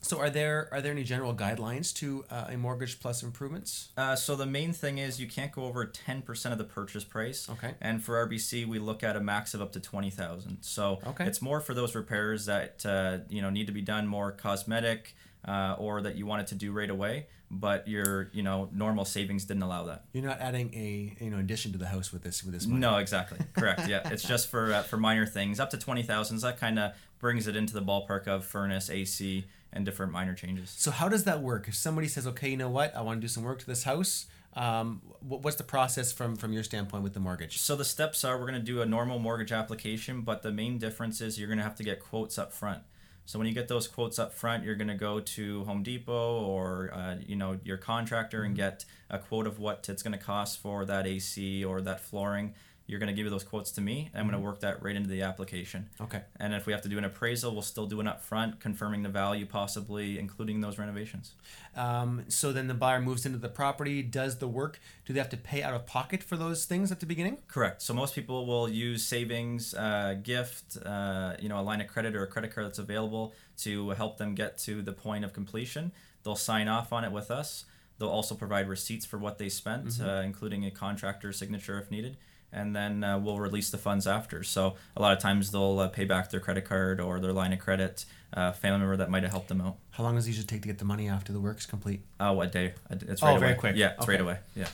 So 0.06 0.20
are 0.20 0.30
there 0.30 0.70
are 0.72 0.82
there 0.82 0.92
any 0.92 1.04
general 1.04 1.34
guidelines 1.34 1.92
to 1.96 2.26
uh, 2.30 2.46
a 2.50 2.58
mortgage 2.58 3.00
plus 3.00 3.24
improvements? 3.24 3.90
Uh, 3.98 4.16
so 4.16 4.36
the 4.36 4.46
main 4.46 4.72
thing 4.72 5.00
is 5.00 5.20
you 5.20 5.28
can't 5.28 5.52
go 5.52 5.66
over 5.66 5.84
10% 5.88 6.52
of 6.52 6.60
the 6.60 6.64
purchase 6.64 7.04
price. 7.04 7.50
Okay. 7.50 7.74
And 7.82 8.04
for 8.04 8.24
RBC, 8.28 8.68
we 8.68 8.78
look 8.78 9.02
at 9.04 9.16
a 9.16 9.20
max 9.20 9.56
of 9.56 9.64
up 9.64 9.72
to 9.72 9.80
20,000. 9.80 10.60
So 10.62 11.00
Okay. 11.08 11.26
it's 11.26 11.42
more 11.42 11.60
for 11.60 11.74
those 11.74 11.96
repairs 11.96 12.46
that 12.46 12.86
uh, 12.86 13.18
you 13.30 13.42
know 13.42 13.50
need 13.50 13.66
to 13.66 13.74
be 13.74 13.82
done 13.82 14.06
more 14.06 14.32
cosmetic 14.32 15.16
uh, 15.44 15.76
or 15.80 16.02
that 16.04 16.16
you 16.16 16.28
wanted 16.28 16.46
to 16.48 16.56
do 16.56 16.72
right 16.72 16.90
away, 16.92 17.26
but 17.50 17.88
your 17.88 18.30
you 18.32 18.44
know 18.44 18.70
normal 18.72 19.06
savings 19.06 19.46
didn't 19.46 19.64
allow 19.64 19.86
that. 19.86 20.06
You're 20.14 20.24
not 20.24 20.40
adding 20.40 20.72
a 20.76 21.16
you 21.24 21.32
know 21.32 21.40
addition 21.40 21.72
to 21.72 21.80
the 21.80 21.88
house 21.88 22.14
with 22.14 22.22
this 22.22 22.44
with 22.44 22.54
this 22.54 22.68
money. 22.68 22.80
No, 22.80 22.98
exactly. 22.98 23.40
Correct. 23.54 23.88
Yeah, 23.88 24.08
it's 24.12 24.24
just 24.24 24.50
for 24.52 24.72
uh, 24.72 24.84
for 24.84 24.98
minor 24.98 25.26
things 25.26 25.60
up 25.60 25.72
to 25.72 25.78
20,000. 25.80 26.42
That 26.42 26.60
kind 26.60 26.78
of 26.78 26.92
brings 27.18 27.48
it 27.48 27.56
into 27.56 27.74
the 27.74 27.82
ballpark 27.82 28.28
of 28.28 28.46
furnace, 28.46 28.88
AC, 28.92 29.46
and 29.76 29.86
different 29.86 30.12
minor 30.12 30.34
changes. 30.34 30.74
So 30.76 30.90
how 30.90 31.10
does 31.10 31.26
that 31.26 31.42
work? 31.42 31.68
If 31.68 31.76
somebody 31.76 32.08
says, 32.08 32.26
"Okay, 32.26 32.50
you 32.50 32.58
know 32.58 32.70
what? 32.70 32.96
I 32.96 33.02
want 33.02 33.18
to 33.18 33.22
do 33.22 33.28
some 33.28 33.44
work 33.44 33.60
to 33.60 33.66
this 33.66 33.84
house," 33.84 34.26
um, 34.54 35.02
what's 35.20 35.58
the 35.58 35.64
process 35.64 36.12
from 36.12 36.36
from 36.36 36.54
your 36.54 36.64
standpoint 36.64 37.04
with 37.04 37.14
the 37.14 37.20
mortgage? 37.20 37.60
So 37.60 37.76
the 37.76 37.86
steps 37.86 38.24
are 38.24 38.38
we're 38.40 38.48
going 38.48 38.60
to 38.60 38.66
do 38.66 38.82
a 38.82 38.86
normal 38.86 39.20
mortgage 39.20 39.52
application, 39.52 40.22
but 40.22 40.42
the 40.42 40.52
main 40.52 40.78
difference 40.78 41.22
is 41.22 41.38
you're 41.38 41.50
going 41.50 41.58
to 41.58 41.64
have 41.64 41.76
to 41.76 41.84
get 41.84 42.00
quotes 42.00 42.38
up 42.40 42.54
front. 42.54 42.82
So 43.26 43.40
when 43.40 43.48
you 43.48 43.56
get 43.56 43.68
those 43.68 43.88
quotes 43.88 44.20
up 44.20 44.34
front, 44.34 44.64
you're 44.64 44.76
going 44.76 44.88
to 44.88 44.94
go 44.94 45.20
to 45.20 45.64
Home 45.64 45.82
Depot 45.82 46.40
or 46.40 46.92
uh, 46.94 47.16
you 47.26 47.36
know 47.36 47.60
your 47.64 47.78
contractor 47.78 48.44
and 48.44 48.56
get 48.56 48.86
a 49.10 49.20
quote 49.20 49.48
of 49.48 49.60
what 49.60 49.88
it's 49.90 50.04
going 50.04 50.18
to 50.18 50.24
cost 50.24 50.60
for 50.60 50.86
that 50.86 51.06
AC 51.06 51.66
or 51.66 51.82
that 51.82 52.00
flooring. 52.00 52.54
You're 52.88 53.00
going 53.00 53.14
to 53.16 53.20
give 53.20 53.30
those 53.32 53.44
quotes 53.44 53.72
to 53.72 53.82
me. 53.82 54.12
And 54.14 54.22
I'm 54.22 54.30
going 54.30 54.40
to 54.40 54.46
work 54.46 54.60
that 54.60 54.84
right 54.84 54.96
into 54.96 55.10
the 55.10 55.24
application. 55.24 55.90
Okay. 56.00 56.22
And 56.40 56.54
if 56.54 56.68
we 56.68 56.74
have 56.74 56.84
to 56.84 56.90
do 56.90 56.98
an 57.00 57.04
appraisal, 57.04 57.52
we'll 57.52 57.64
still 57.64 57.88
do 57.88 58.00
an 58.00 58.06
upfront, 58.06 58.60
confirming 58.60 59.02
the 59.02 59.10
value, 59.10 59.46
possibly 59.48 60.20
including 60.20 60.62
those 60.62 60.78
renovations. 60.78 61.34
Um, 61.76 62.26
so 62.28 62.54
then 62.54 62.68
the 62.68 62.76
buyer 62.76 63.02
moves 63.02 63.26
into 63.26 63.40
the 63.40 63.50
property, 63.50 64.04
does 64.04 64.38
the 64.38 64.48
work. 64.48 64.80
Do 65.06 65.14
they 65.14 65.20
have 65.20 65.30
to 65.30 65.38
pay 65.38 65.64
out 65.64 65.74
of 65.74 65.88
pocket 65.88 66.22
for 66.22 66.38
those 66.38 66.66
things 66.66 66.92
at 66.92 67.00
the 67.00 67.06
beginning? 67.08 67.40
Correct. 67.48 67.82
So 67.82 67.94
most 67.94 68.14
people 68.14 68.46
will 68.46 68.70
use 68.70 69.04
savings, 69.04 69.74
uh, 69.74 70.16
gift, 70.22 70.78
uh, 70.86 71.34
you 71.40 71.50
know, 71.50 71.60
a 71.60 71.64
line 71.64 71.82
of 71.82 71.88
credit 71.88 72.16
or 72.16 72.24
a 72.24 72.28
credit 72.28 72.54
card 72.54 72.68
that's 72.68 72.80
available 72.80 73.34
to 73.60 73.90
help 73.92 74.18
them 74.20 74.36
get 74.36 74.58
to 74.60 74.82
the 74.84 74.94
point 74.94 75.26
of 75.26 75.34
completion. 75.34 75.92
They'll 76.24 76.36
sign 76.36 76.68
off 76.68 76.94
on 76.94 77.04
it 77.04 77.12
with 77.12 77.32
us. 77.32 77.66
They'll 77.98 78.10
also 78.10 78.36
provide 78.36 78.68
receipts 78.68 79.06
for 79.06 79.18
what 79.18 79.38
they 79.38 79.50
spent, 79.50 79.86
Mhm. 79.88 80.06
uh, 80.20 80.22
including 80.22 80.66
a 80.66 80.72
contractor's 80.72 81.38
signature 81.38 81.80
if 81.80 81.90
needed. 81.90 82.18
And 82.56 82.74
then 82.76 83.04
uh, 83.04 83.20
we'll 83.20 83.38
release 83.38 83.70
the 83.70 83.78
funds 83.78 84.08
after. 84.08 84.42
So 84.42 84.76
a 84.96 85.02
lot 85.02 85.12
of 85.12 85.20
times 85.20 85.52
they'll 85.52 85.78
uh, 85.80 85.90
pay 85.90 86.06
back 86.06 86.30
their 86.30 86.40
credit 86.40 86.64
card 86.64 87.02
or 87.02 87.20
their 87.20 87.34
line 87.34 87.52
of 87.52 87.60
credit, 87.60 88.06
uh, 88.34 88.54
family 88.54 88.80
member 88.80 88.96
that 88.96 89.10
might 89.10 89.24
have 89.24 89.32
helped 89.34 89.50
them 89.50 89.60
out. 89.60 89.76
How 89.92 90.04
long 90.04 90.16
does 90.16 90.26
it 90.26 90.30
usually 90.30 90.48
take 90.48 90.62
to 90.62 90.68
get 90.70 90.78
the 90.80 90.86
money 90.86 91.10
after 91.10 91.34
the 91.34 91.40
work's 91.42 91.66
complete? 91.66 92.02
Oh, 92.20 92.40
a 92.40 92.48
day? 92.48 92.74
It's 92.90 93.22
Oh, 93.22 93.28
right 93.28 93.40
very 93.40 93.52
away. 93.52 93.60
quick. 93.60 93.76
Yeah, 93.76 93.94
it's 93.98 94.08
right 94.08 94.22
away. 94.22 94.38
Yeah. 94.56 94.70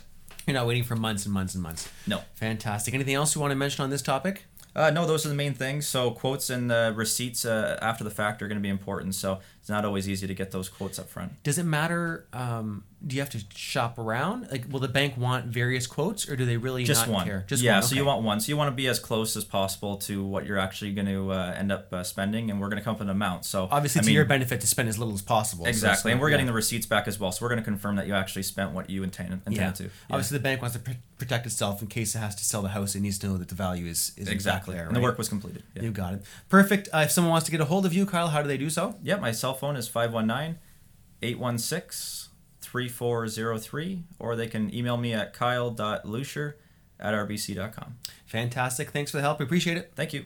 You're 0.46 0.54
not 0.54 0.67
waiting 0.67 0.84
for 0.84 0.96
months 0.96 1.26
and 1.26 1.34
months 1.34 1.56
and 1.56 1.63
months. 1.63 1.89
No. 2.06 2.22
Fantastic. 2.36 2.94
Anything 2.94 3.15
else 3.15 3.34
you 3.36 3.41
want 3.41 3.52
to 3.52 3.56
mention 3.56 3.84
on 3.84 3.89
this 3.89 4.02
topic? 4.04 4.46
Uh, 4.76 4.89
no, 4.89 5.06
those 5.06 5.26
are 5.26 5.30
the 5.30 5.36
main 5.36 5.54
things. 5.54 5.86
So 5.88 6.12
quotes 6.12 6.50
and 6.50 6.72
uh, 6.72 6.94
receipts 6.96 7.46
uh, 7.46 7.78
after 7.82 8.04
the 8.04 8.10
fact 8.10 8.41
are 8.41 8.48
going 8.48 8.58
to 8.58 8.62
be 8.62 8.70
important. 8.70 9.15
So 9.15 9.39
it's 9.62 9.69
not 9.69 9.86
always 9.86 10.10
easy 10.10 10.26
to 10.28 10.34
get 10.34 10.52
those 10.52 10.69
quotes 10.69 10.97
up 11.00 11.08
front. 11.08 11.41
Does 11.43 11.58
it 11.60 11.63
matter? 11.65 12.26
Um, 12.34 12.84
do 13.06 13.15
you 13.15 13.21
have 13.21 13.30
to 13.32 13.39
shop 13.56 13.97
around? 13.97 14.47
Like, 14.52 14.65
will 14.69 14.80
the 14.80 14.88
bank 14.88 15.17
want 15.17 15.45
various 15.45 15.88
quotes, 15.88 16.28
or 16.30 16.36
do 16.36 16.45
they 16.45 16.58
really 16.58 16.84
Just 16.84 17.08
not 17.08 17.13
one. 17.13 17.26
care? 17.26 17.45
Just 17.47 17.62
yeah. 17.63 17.76
one. 17.76 17.84
So 17.84 17.95
you 17.95 18.06
want 18.06 18.24
one. 18.24 18.39
So 18.39 18.50
you 18.50 18.58
want 18.58 18.67
to 18.69 18.76
be 18.76 18.88
as 18.88 19.00
close 19.00 19.36
as 19.38 19.43
possible 19.43 19.97
to 19.97 20.24
what 20.24 20.45
you're 20.45 20.58
actually 20.60 20.93
going 20.93 21.08
to 21.08 21.32
uh, 21.32 21.56
end 21.58 21.71
up 21.71 21.91
uh, 21.93 22.04
spending, 22.04 22.50
and 22.52 22.60
we're 22.60 22.69
going 22.69 22.78
to 22.80 22.84
come 22.84 22.93
up 22.95 23.00
with 23.00 23.08
an 23.08 23.15
amount. 23.15 23.45
So 23.45 23.67
obviously 23.71 24.00
I 24.00 24.02
it's 24.02 24.08
mean, 24.08 24.15
your 24.15 24.26
benefit 24.26 24.62
to 24.62 24.67
spend 24.67 24.89
as 24.89 24.97
little 25.00 25.13
as 25.13 25.21
possible. 25.21 25.65
so 25.65 25.69
Exactly, 25.69 26.12
and 26.12 26.19
we're 26.19 26.30
getting 26.32 26.45
yeah. 26.47 26.52
the 26.52 26.56
receipts 26.56 26.86
back 26.86 27.08
as 27.08 27.19
well. 27.19 27.32
So 27.32 27.43
we're 27.45 27.50
going 27.50 27.60
to 27.62 27.65
confirm 27.65 27.95
that 27.97 28.08
you 28.08 28.13
actually 28.13 28.43
spent 28.43 28.71
what 28.71 28.89
you 28.89 29.04
intended, 29.04 29.41
intended 29.47 29.58
Yeah. 29.62 29.71
to. 29.74 29.84
Yeah. 29.84 29.89
Obviously, 30.12 30.38
the 30.38 30.43
bank 30.43 30.62
wants 30.62 30.76
to 30.76 30.82
pr- 30.84 30.91
protect 31.17 31.45
itself 31.45 31.82
in 31.84 31.88
case 31.88 32.13
it 32.15 32.19
has 32.19 32.36
to 32.36 32.43
sell 32.43 32.62
the 32.63 32.69
house. 32.69 32.95
It 32.95 33.02
needs 33.02 33.17
to 33.19 33.28
know 33.28 33.38
that 33.38 33.47
the 33.50 33.56
value 33.56 33.86
is, 33.86 34.12
is 34.17 34.26
fact 34.26 34.32
Exactly. 34.36 34.76
there. 34.76 34.88
And 34.88 34.95
the 34.95 35.02
work 35.02 35.17
was 35.19 35.30
completed. 35.30 35.63
Yeah. 35.76 35.84
You 35.84 35.91
got 35.91 36.13
it. 36.15 36.24
Perfect. 36.50 36.89
Uh, 36.93 37.00
if 37.06 37.12
someone 37.12 37.32
wants 37.32 37.45
to 37.45 37.52
get 37.52 37.62
a 37.62 37.65
hold 37.65 37.86
of 37.86 37.93
you, 37.93 38.06
Kyle, 38.06 38.28
how 38.30 38.41
do 38.41 38.47
they 38.47 38.58
do 38.58 38.69
so? 38.69 38.95
Yeah, 39.04 39.17
my 39.17 39.32
cell 39.51 39.59
phone 39.59 39.75
is 39.75 39.87
519 39.87 40.59
816 41.21 42.31
3403, 42.61 44.03
or 44.19 44.35
they 44.35 44.47
can 44.47 44.73
email 44.73 44.97
me 44.97 45.13
at 45.13 45.33
kyle.lucier 45.33 46.57
at 46.99 47.13
rbc.com. 47.13 47.97
Fantastic. 48.25 48.91
Thanks 48.91 49.11
for 49.11 49.17
the 49.17 49.23
help. 49.23 49.39
We 49.39 49.45
appreciate 49.45 49.77
it. 49.77 49.91
Thank 49.95 50.13
you. 50.13 50.25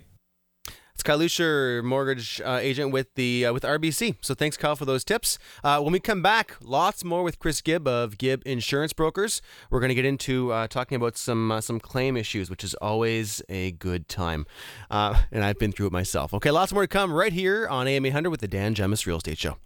It's 0.96 1.04
Kyle 1.04 1.18
Lucier, 1.18 1.84
mortgage 1.84 2.40
uh, 2.40 2.58
agent 2.62 2.92
with 2.94 3.16
the 3.16 3.48
uh, 3.48 3.52
with 3.52 3.64
RBC. 3.64 4.16
So 4.22 4.34
thanks, 4.34 4.56
Kyle, 4.56 4.78
for 4.78 4.86
those 4.86 5.04
tips. 5.04 5.38
Uh, 5.62 5.82
when 5.82 5.92
we 5.92 6.00
come 6.00 6.22
back, 6.22 6.56
lots 6.62 7.04
more 7.04 7.22
with 7.22 7.38
Chris 7.38 7.60
Gibb 7.60 7.86
of 7.86 8.18
Gibb 8.18 8.42
Insurance 8.46 8.94
Brokers. 8.94 9.42
We're 9.70 9.82
going 9.82 9.90
to 9.90 9.96
get 9.96 10.06
into 10.06 10.54
uh, 10.54 10.68
talking 10.68 10.96
about 10.96 11.18
some 11.18 11.52
uh, 11.52 11.60
some 11.60 11.82
claim 11.82 12.16
issues, 12.16 12.50
which 12.50 12.64
is 12.64 12.76
always 12.76 13.42
a 13.50 13.72
good 13.72 14.08
time. 14.08 14.46
Uh, 14.90 15.20
and 15.34 15.44
I've 15.44 15.60
been 15.60 15.74
through 15.74 15.88
it 15.88 15.92
myself. 15.92 16.34
Okay, 16.34 16.50
lots 16.50 16.72
more 16.72 16.84
to 16.84 16.88
come 16.88 17.12
right 17.12 17.34
here 17.34 17.68
on 17.68 17.90
AM 17.90 18.06
800 18.06 18.30
with 18.30 18.40
the 18.40 18.48
Dan 18.48 18.74
Gemus 18.74 19.06
Real 19.06 19.18
Estate 19.18 19.38
Show. 19.38 19.58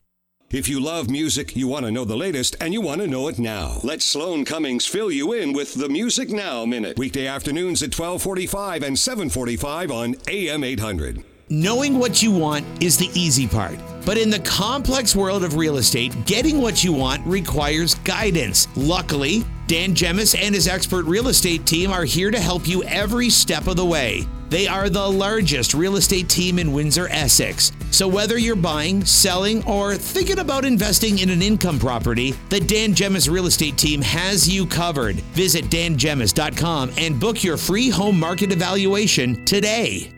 If 0.52 0.68
you 0.68 0.80
love 0.80 1.12
music, 1.12 1.56
you 1.56 1.68
want 1.68 1.86
to 1.86 1.92
know 1.92 2.06
the 2.06 2.18
latest, 2.18 2.56
and 2.60 2.74
you 2.74 2.82
want 2.82 3.02
to 3.02 3.08
know 3.08 3.28
it 3.28 3.38
now. 3.38 3.80
Let 3.84 4.02
Sloan 4.02 4.46
Cummings 4.46 4.88
fill 4.88 5.12
you 5.12 5.32
in 5.34 5.54
with 5.54 5.76
the 5.76 5.88
Music 5.88 6.32
Now 6.32 6.66
Minute. 6.66 6.98
Weekday 6.98 7.28
afternoons 7.28 7.84
at 7.84 7.94
1245 7.94 8.82
and 8.82 8.98
745 8.98 9.92
on 9.92 10.16
AM 10.28 10.64
800. 10.64 11.24
Knowing 11.50 12.00
what 12.00 12.24
you 12.24 12.32
want 12.32 12.66
is 12.82 12.98
the 12.98 13.12
easy 13.14 13.48
part. 13.48 13.78
But 14.08 14.18
in 14.18 14.32
the 14.32 14.40
complex 14.40 15.16
world 15.16 15.44
of 15.44 15.56
real 15.56 15.78
estate, 15.78 16.16
getting 16.26 16.60
what 16.60 16.84
you 16.84 16.94
want 16.94 17.24
requires 17.28 17.94
guidance. 17.94 18.68
Luckily, 18.76 19.46
Dan 19.68 19.94
Gemus 19.94 20.36
and 20.36 20.56
his 20.56 20.68
expert 20.68 21.06
real 21.06 21.28
estate 21.28 21.68
team 21.68 21.92
are 21.92 22.06
here 22.06 22.32
to 22.32 22.40
help 22.40 22.68
you 22.68 22.84
every 22.86 23.30
step 23.30 23.68
of 23.68 23.76
the 23.76 23.86
way. 23.86 24.28
They 24.50 24.68
are 24.68 24.90
the 24.90 25.08
largest 25.08 25.74
real 25.74 25.96
estate 25.98 26.28
team 26.28 26.58
in 26.60 26.74
Windsor, 26.74 27.08
Essex. 27.10 27.72
So 27.92 28.08
whether 28.08 28.38
you're 28.38 28.56
buying, 28.56 29.06
selling, 29.06 29.64
or 29.66 29.96
thinking 29.96 30.40
about 30.40 30.66
investing 30.66 31.20
in 31.20 31.30
an 31.30 31.42
income 31.42 31.80
property, 31.80 32.32
the 32.50 32.60
Dan 32.60 32.94
Gemus 32.94 33.30
real 33.30 33.46
estate 33.46 33.78
team 33.78 34.02
has 34.02 34.48
you 34.48 34.66
covered. 34.66 35.18
Visit 35.34 35.66
dangemus.com 35.66 36.92
and 36.98 37.20
book 37.20 37.44
your 37.44 37.58
free 37.58 37.90
home 37.90 38.20
market 38.20 38.52
evaluation 38.52 39.46
today. 39.46 40.12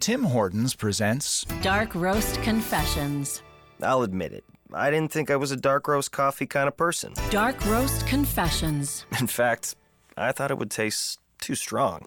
Tim 0.00 0.22
Hortons 0.22 0.74
presents 0.74 1.44
Dark 1.62 1.94
Roast 1.94 2.40
Confessions. 2.42 3.42
I'll 3.82 4.02
admit 4.02 4.32
it. 4.32 4.44
I 4.72 4.90
didn't 4.90 5.12
think 5.12 5.30
I 5.30 5.36
was 5.36 5.50
a 5.50 5.56
dark 5.56 5.88
roast 5.88 6.12
coffee 6.12 6.46
kind 6.46 6.68
of 6.68 6.76
person. 6.76 7.14
Dark 7.30 7.64
Roast 7.66 8.06
Confessions. 8.06 9.06
In 9.18 9.26
fact, 9.26 9.74
I 10.16 10.32
thought 10.32 10.50
it 10.50 10.58
would 10.58 10.70
taste 10.70 11.20
too 11.40 11.54
strong. 11.54 12.04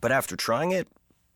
But 0.00 0.12
after 0.12 0.36
trying 0.36 0.70
it, 0.70 0.86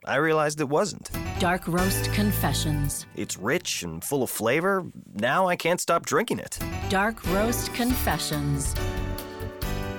I 0.04 0.16
realized 0.16 0.60
it 0.60 0.68
wasn't. 0.68 1.10
Dark 1.38 1.68
Roast 1.68 2.12
Confessions. 2.12 3.06
It's 3.14 3.36
rich 3.36 3.82
and 3.82 4.02
full 4.02 4.22
of 4.22 4.30
flavor. 4.30 4.84
Now 5.14 5.46
I 5.46 5.56
can't 5.56 5.80
stop 5.80 6.06
drinking 6.06 6.40
it. 6.40 6.58
Dark 6.88 7.24
Roast 7.28 7.72
Confessions. 7.74 8.74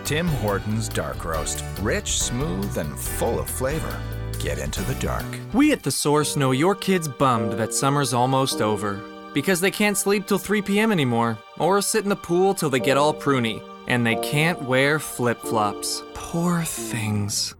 Tim 0.03 0.27
Hortons 0.27 0.89
Dark 0.89 1.23
Roast. 1.23 1.63
Rich, 1.81 2.21
smooth, 2.21 2.77
and 2.77 2.99
full 2.99 3.39
of 3.39 3.49
flavor. 3.49 3.97
Get 4.39 4.59
into 4.59 4.81
the 4.81 4.95
dark. 4.95 5.25
We 5.53 5.71
at 5.71 5.83
The 5.83 5.91
Source 5.91 6.35
know 6.35 6.51
your 6.51 6.75
kid's 6.75 7.07
bummed 7.07 7.53
that 7.53 7.73
summer's 7.73 8.13
almost 8.13 8.61
over 8.61 9.01
because 9.33 9.61
they 9.61 9.71
can't 9.71 9.97
sleep 9.97 10.27
till 10.27 10.37
3 10.37 10.61
p.m. 10.61 10.91
anymore, 10.91 11.37
or 11.57 11.81
sit 11.81 12.03
in 12.03 12.09
the 12.09 12.15
pool 12.15 12.53
till 12.53 12.69
they 12.69 12.79
get 12.79 12.97
all 12.97 13.13
pruny, 13.13 13.63
and 13.87 14.05
they 14.05 14.15
can't 14.15 14.61
wear 14.63 14.99
flip 14.99 15.39
flops. 15.39 16.03
Poor 16.13 16.61
things. 16.63 17.55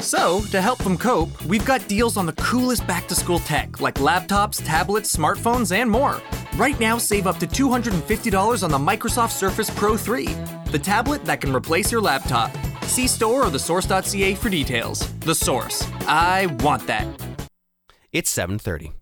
So, 0.00 0.42
to 0.50 0.60
help 0.60 0.78
them 0.78 0.96
cope, 0.96 1.44
we've 1.44 1.64
got 1.64 1.86
deals 1.88 2.16
on 2.16 2.26
the 2.26 2.32
coolest 2.34 2.86
back 2.86 3.08
to 3.08 3.14
school 3.14 3.40
tech 3.40 3.80
like 3.80 3.96
laptops, 3.96 4.64
tablets, 4.64 5.14
smartphones, 5.14 5.72
and 5.72 5.90
more. 5.90 6.22
Right 6.54 6.78
now, 6.78 6.98
save 6.98 7.26
up 7.26 7.38
to 7.38 7.46
$250 7.46 8.62
on 8.62 8.70
the 8.70 8.78
Microsoft 8.78 9.32
Surface 9.32 9.70
Pro 9.70 9.96
3, 9.96 10.26
the 10.70 10.78
tablet 10.78 11.24
that 11.24 11.40
can 11.40 11.54
replace 11.54 11.90
your 11.90 12.00
laptop. 12.00 12.50
See 12.82 13.06
store 13.06 13.46
or 13.46 13.50
thesource.ca 13.50 14.34
for 14.34 14.48
details. 14.48 15.12
The 15.20 15.34
Source. 15.34 15.86
I 16.06 16.46
want 16.60 16.86
that. 16.86 17.06
It's 18.12 18.30
7:30. 18.30 18.97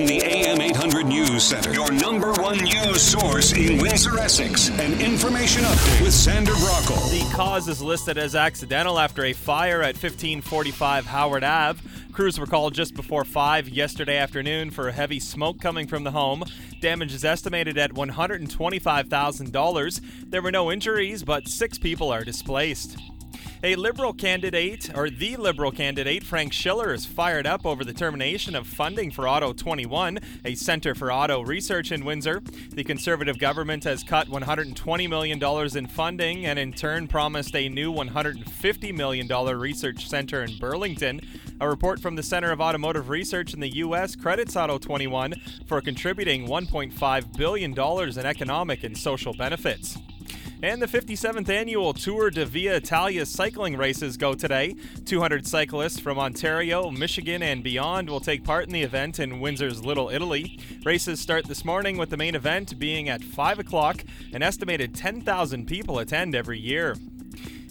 From 0.00 0.06
the 0.06 0.24
AM 0.24 0.62
800 0.62 1.04
News 1.04 1.44
Center, 1.44 1.74
your 1.74 1.92
number 1.92 2.32
one 2.32 2.56
news 2.56 3.02
source 3.02 3.52
in 3.52 3.76
Windsor, 3.76 4.18
Essex. 4.18 4.70
An 4.70 4.98
information 4.98 5.62
update 5.62 6.00
with 6.00 6.14
Sander 6.14 6.52
Brockle. 6.52 7.10
The 7.10 7.30
cause 7.36 7.68
is 7.68 7.82
listed 7.82 8.16
as 8.16 8.34
accidental 8.34 8.98
after 8.98 9.26
a 9.26 9.34
fire 9.34 9.82
at 9.82 9.96
1545 9.96 11.04
Howard 11.04 11.44
Ave. 11.44 11.82
Crews 12.14 12.40
were 12.40 12.46
called 12.46 12.72
just 12.72 12.94
before 12.94 13.26
5 13.26 13.68
yesterday 13.68 14.16
afternoon 14.16 14.70
for 14.70 14.90
heavy 14.90 15.20
smoke 15.20 15.60
coming 15.60 15.86
from 15.86 16.04
the 16.04 16.12
home. 16.12 16.44
Damage 16.80 17.12
is 17.12 17.22
estimated 17.22 17.76
at 17.76 17.90
$125,000. 17.90 20.00
There 20.30 20.40
were 20.40 20.50
no 20.50 20.72
injuries, 20.72 21.24
but 21.24 21.46
six 21.46 21.76
people 21.76 22.10
are 22.10 22.24
displaced. 22.24 22.96
A 23.62 23.76
liberal 23.76 24.14
candidate, 24.14 24.88
or 24.96 25.10
the 25.10 25.36
liberal 25.36 25.70
candidate, 25.70 26.24
Frank 26.24 26.50
Schiller, 26.50 26.94
is 26.94 27.04
fired 27.04 27.46
up 27.46 27.66
over 27.66 27.84
the 27.84 27.92
termination 27.92 28.56
of 28.56 28.66
funding 28.66 29.10
for 29.10 29.28
Auto 29.28 29.52
21, 29.52 30.18
a 30.46 30.54
center 30.54 30.94
for 30.94 31.12
auto 31.12 31.42
research 31.42 31.92
in 31.92 32.06
Windsor. 32.06 32.40
The 32.70 32.84
conservative 32.84 33.38
government 33.38 33.84
has 33.84 34.02
cut 34.02 34.28
$120 34.28 35.08
million 35.10 35.76
in 35.76 35.86
funding 35.88 36.46
and, 36.46 36.58
in 36.58 36.72
turn, 36.72 37.06
promised 37.06 37.54
a 37.54 37.68
new 37.68 37.92
$150 37.92 38.94
million 38.94 39.28
research 39.28 40.08
center 40.08 40.42
in 40.42 40.56
Burlington. 40.56 41.20
A 41.60 41.68
report 41.68 42.00
from 42.00 42.16
the 42.16 42.22
Center 42.22 42.52
of 42.52 42.62
Automotive 42.62 43.10
Research 43.10 43.52
in 43.52 43.60
the 43.60 43.76
U.S. 43.76 44.16
credits 44.16 44.56
Auto 44.56 44.78
21 44.78 45.34
for 45.66 45.82
contributing 45.82 46.48
$1.5 46.48 47.36
billion 47.36 47.78
in 47.78 48.26
economic 48.26 48.84
and 48.84 48.96
social 48.96 49.34
benefits. 49.34 49.98
And 50.62 50.82
the 50.82 50.86
57th 50.86 51.48
annual 51.48 51.94
Tour 51.94 52.28
de 52.28 52.44
Via 52.44 52.76
Italia 52.76 53.24
cycling 53.24 53.78
races 53.78 54.18
go 54.18 54.34
today. 54.34 54.76
200 55.06 55.46
cyclists 55.46 55.98
from 55.98 56.18
Ontario, 56.18 56.90
Michigan, 56.90 57.42
and 57.42 57.62
beyond 57.64 58.10
will 58.10 58.20
take 58.20 58.44
part 58.44 58.66
in 58.66 58.74
the 58.74 58.82
event 58.82 59.18
in 59.18 59.40
Windsor's 59.40 59.82
Little 59.82 60.10
Italy. 60.10 60.60
Races 60.84 61.18
start 61.18 61.46
this 61.46 61.64
morning 61.64 61.96
with 61.96 62.10
the 62.10 62.18
main 62.18 62.34
event 62.34 62.78
being 62.78 63.08
at 63.08 63.24
5 63.24 63.58
o'clock. 63.58 64.04
An 64.34 64.42
estimated 64.42 64.94
10,000 64.94 65.64
people 65.64 65.98
attend 65.98 66.34
every 66.34 66.58
year. 66.58 66.94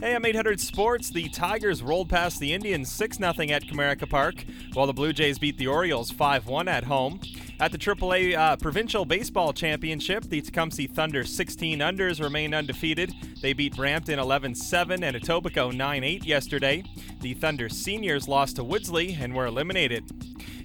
AM 0.01 0.23
800 0.23 0.61
Sports, 0.61 1.09
the 1.09 1.27
Tigers 1.27 1.83
rolled 1.83 2.09
past 2.09 2.39
the 2.39 2.53
Indians 2.53 2.89
6 2.89 3.17
0 3.17 3.29
at 3.31 3.63
Comerica 3.63 4.09
Park, 4.09 4.45
while 4.73 4.87
the 4.87 4.93
Blue 4.93 5.11
Jays 5.11 5.37
beat 5.37 5.57
the 5.57 5.67
Orioles 5.67 6.09
5 6.09 6.47
1 6.47 6.67
at 6.69 6.85
home. 6.85 7.19
At 7.59 7.73
the 7.73 7.77
AAA 7.77 8.37
uh, 8.37 8.55
Provincial 8.55 9.03
Baseball 9.03 9.51
Championship, 9.51 10.23
the 10.23 10.41
Tecumseh 10.41 10.87
Thunder 10.87 11.25
16 11.25 11.79
unders 11.79 12.21
remained 12.21 12.55
undefeated. 12.55 13.13
They 13.41 13.51
beat 13.51 13.75
Brampton 13.75 14.19
11 14.19 14.55
7 14.55 15.03
and 15.03 15.17
Etobicoke 15.17 15.75
9 15.75 16.03
8 16.03 16.25
yesterday. 16.25 16.83
The 17.19 17.33
Thunder 17.33 17.67
seniors 17.67 18.27
lost 18.29 18.55
to 18.55 18.63
Woodslee 18.63 19.19
and 19.19 19.35
were 19.35 19.47
eliminated. 19.47 20.05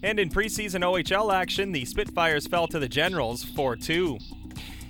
And 0.05 0.21
in 0.21 0.31
preseason 0.31 0.83
OHL 0.83 1.35
action, 1.35 1.73
the 1.73 1.85
Spitfires 1.85 2.47
fell 2.47 2.69
to 2.69 2.79
the 2.79 2.89
Generals 2.89 3.43
4 3.43 3.75
2. 3.75 4.19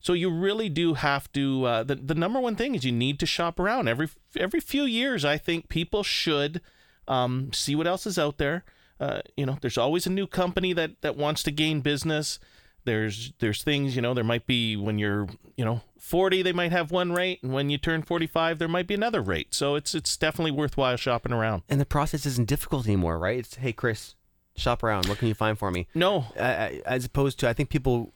So 0.00 0.12
you 0.14 0.30
really 0.30 0.68
do 0.68 0.94
have 0.94 1.30
to. 1.32 1.64
Uh, 1.64 1.82
the 1.84 1.94
the 1.94 2.16
number 2.16 2.40
one 2.40 2.56
thing 2.56 2.74
is 2.74 2.84
you 2.84 2.92
need 2.92 3.20
to 3.20 3.26
shop 3.26 3.60
around 3.60 3.88
every 3.88 4.08
every 4.36 4.58
few 4.58 4.82
years. 4.82 5.24
I 5.24 5.38
think 5.38 5.68
people 5.68 6.02
should 6.02 6.60
um, 7.06 7.52
see 7.52 7.76
what 7.76 7.86
else 7.86 8.04
is 8.04 8.18
out 8.18 8.38
there. 8.38 8.64
Uh, 8.98 9.20
you 9.36 9.46
know, 9.46 9.58
there's 9.60 9.78
always 9.78 10.06
a 10.06 10.10
new 10.10 10.26
company 10.26 10.72
that 10.72 11.00
that 11.02 11.16
wants 11.16 11.44
to 11.44 11.52
gain 11.52 11.80
business. 11.80 12.40
There's 12.84 13.32
there's 13.38 13.62
things 13.62 13.94
you 13.96 14.02
know. 14.02 14.14
There 14.14 14.24
might 14.24 14.46
be 14.46 14.76
when 14.76 14.98
you're 14.98 15.28
you 15.56 15.64
know 15.64 15.82
40, 15.98 16.42
they 16.42 16.52
might 16.52 16.72
have 16.72 16.90
one 16.90 17.12
rate, 17.12 17.42
and 17.42 17.52
when 17.52 17.70
you 17.70 17.78
turn 17.78 18.02
45, 18.02 18.58
there 18.58 18.68
might 18.68 18.88
be 18.88 18.94
another 18.94 19.22
rate. 19.22 19.54
So 19.54 19.76
it's 19.76 19.94
it's 19.94 20.16
definitely 20.16 20.50
worthwhile 20.50 20.96
shopping 20.96 21.32
around. 21.32 21.62
And 21.68 21.80
the 21.80 21.86
process 21.86 22.26
isn't 22.26 22.48
difficult 22.48 22.86
anymore, 22.86 23.18
right? 23.18 23.38
It's 23.38 23.54
hey, 23.54 23.72
Chris, 23.72 24.16
shop 24.56 24.82
around. 24.82 25.06
What 25.06 25.18
can 25.18 25.28
you 25.28 25.34
find 25.34 25.58
for 25.58 25.70
me? 25.70 25.86
No, 25.94 26.26
uh, 26.36 26.70
as 26.84 27.04
opposed 27.04 27.38
to 27.40 27.48
I 27.48 27.52
think 27.52 27.70
people 27.70 28.12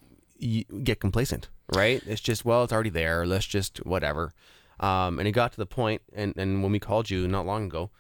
get 0.83 1.01
complacent, 1.01 1.49
right? 1.75 2.03
It's 2.07 2.21
just 2.21 2.45
well, 2.45 2.65
it's 2.65 2.73
already 2.73 2.91
there. 2.91 3.25
Let's 3.25 3.47
just 3.47 3.79
whatever. 3.87 4.33
Um, 4.79 5.19
and 5.19 5.27
it 5.27 5.33
got 5.33 5.53
to 5.53 5.59
the 5.59 5.67
point, 5.67 6.03
and 6.13 6.37
and 6.37 6.63
when 6.63 6.73
we 6.73 6.81
called 6.81 7.09
you 7.09 7.29
not 7.29 7.47
long 7.47 7.67
ago, 7.67 7.91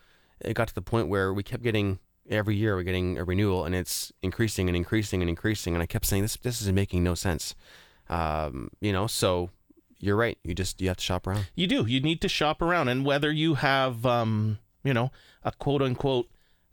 it 0.40 0.55
got 0.55 0.68
to 0.68 0.74
the 0.74 0.83
point 0.83 1.09
where 1.09 1.33
we 1.33 1.42
kept 1.42 1.62
getting 1.62 2.00
every 2.31 2.57
year 2.57 2.77
we're 2.77 2.83
getting 2.83 3.19
a 3.19 3.25
renewal, 3.25 3.65
and 3.65 3.75
it's 3.75 4.12
increasing 4.23 4.69
and 4.69 4.77
increasing 4.77 5.23
and 5.23 5.29
increasing. 5.29 5.75
And 5.75 5.83
I 5.83 5.87
kept 5.87 6.07
saying 6.07 6.23
this 6.23 6.37
this 6.37 6.61
is 6.62 6.71
making 6.73 7.03
no 7.05 7.15
sense. 7.15 7.55
Um, 8.09 8.71
you 8.81 8.93
know, 8.93 9.07
so 9.07 9.51
you're 9.99 10.17
right. 10.17 10.39
You 10.45 10.55
just 10.55 10.81
you 10.81 10.89
have 10.89 10.97
to 10.99 11.05
shop 11.05 11.27
around. 11.27 11.47
You 11.55 11.67
do. 11.67 11.87
You 11.87 12.01
need 12.01 12.21
to 12.23 12.29
shop 12.29 12.62
around, 12.62 12.89
and 12.89 13.05
whether 13.05 13.31
you 13.33 13.55
have, 13.55 14.05
um, 14.07 14.59
you 14.85 14.95
know, 14.95 15.11
a 15.43 15.53
quote 15.53 15.83
unquote 15.83 16.29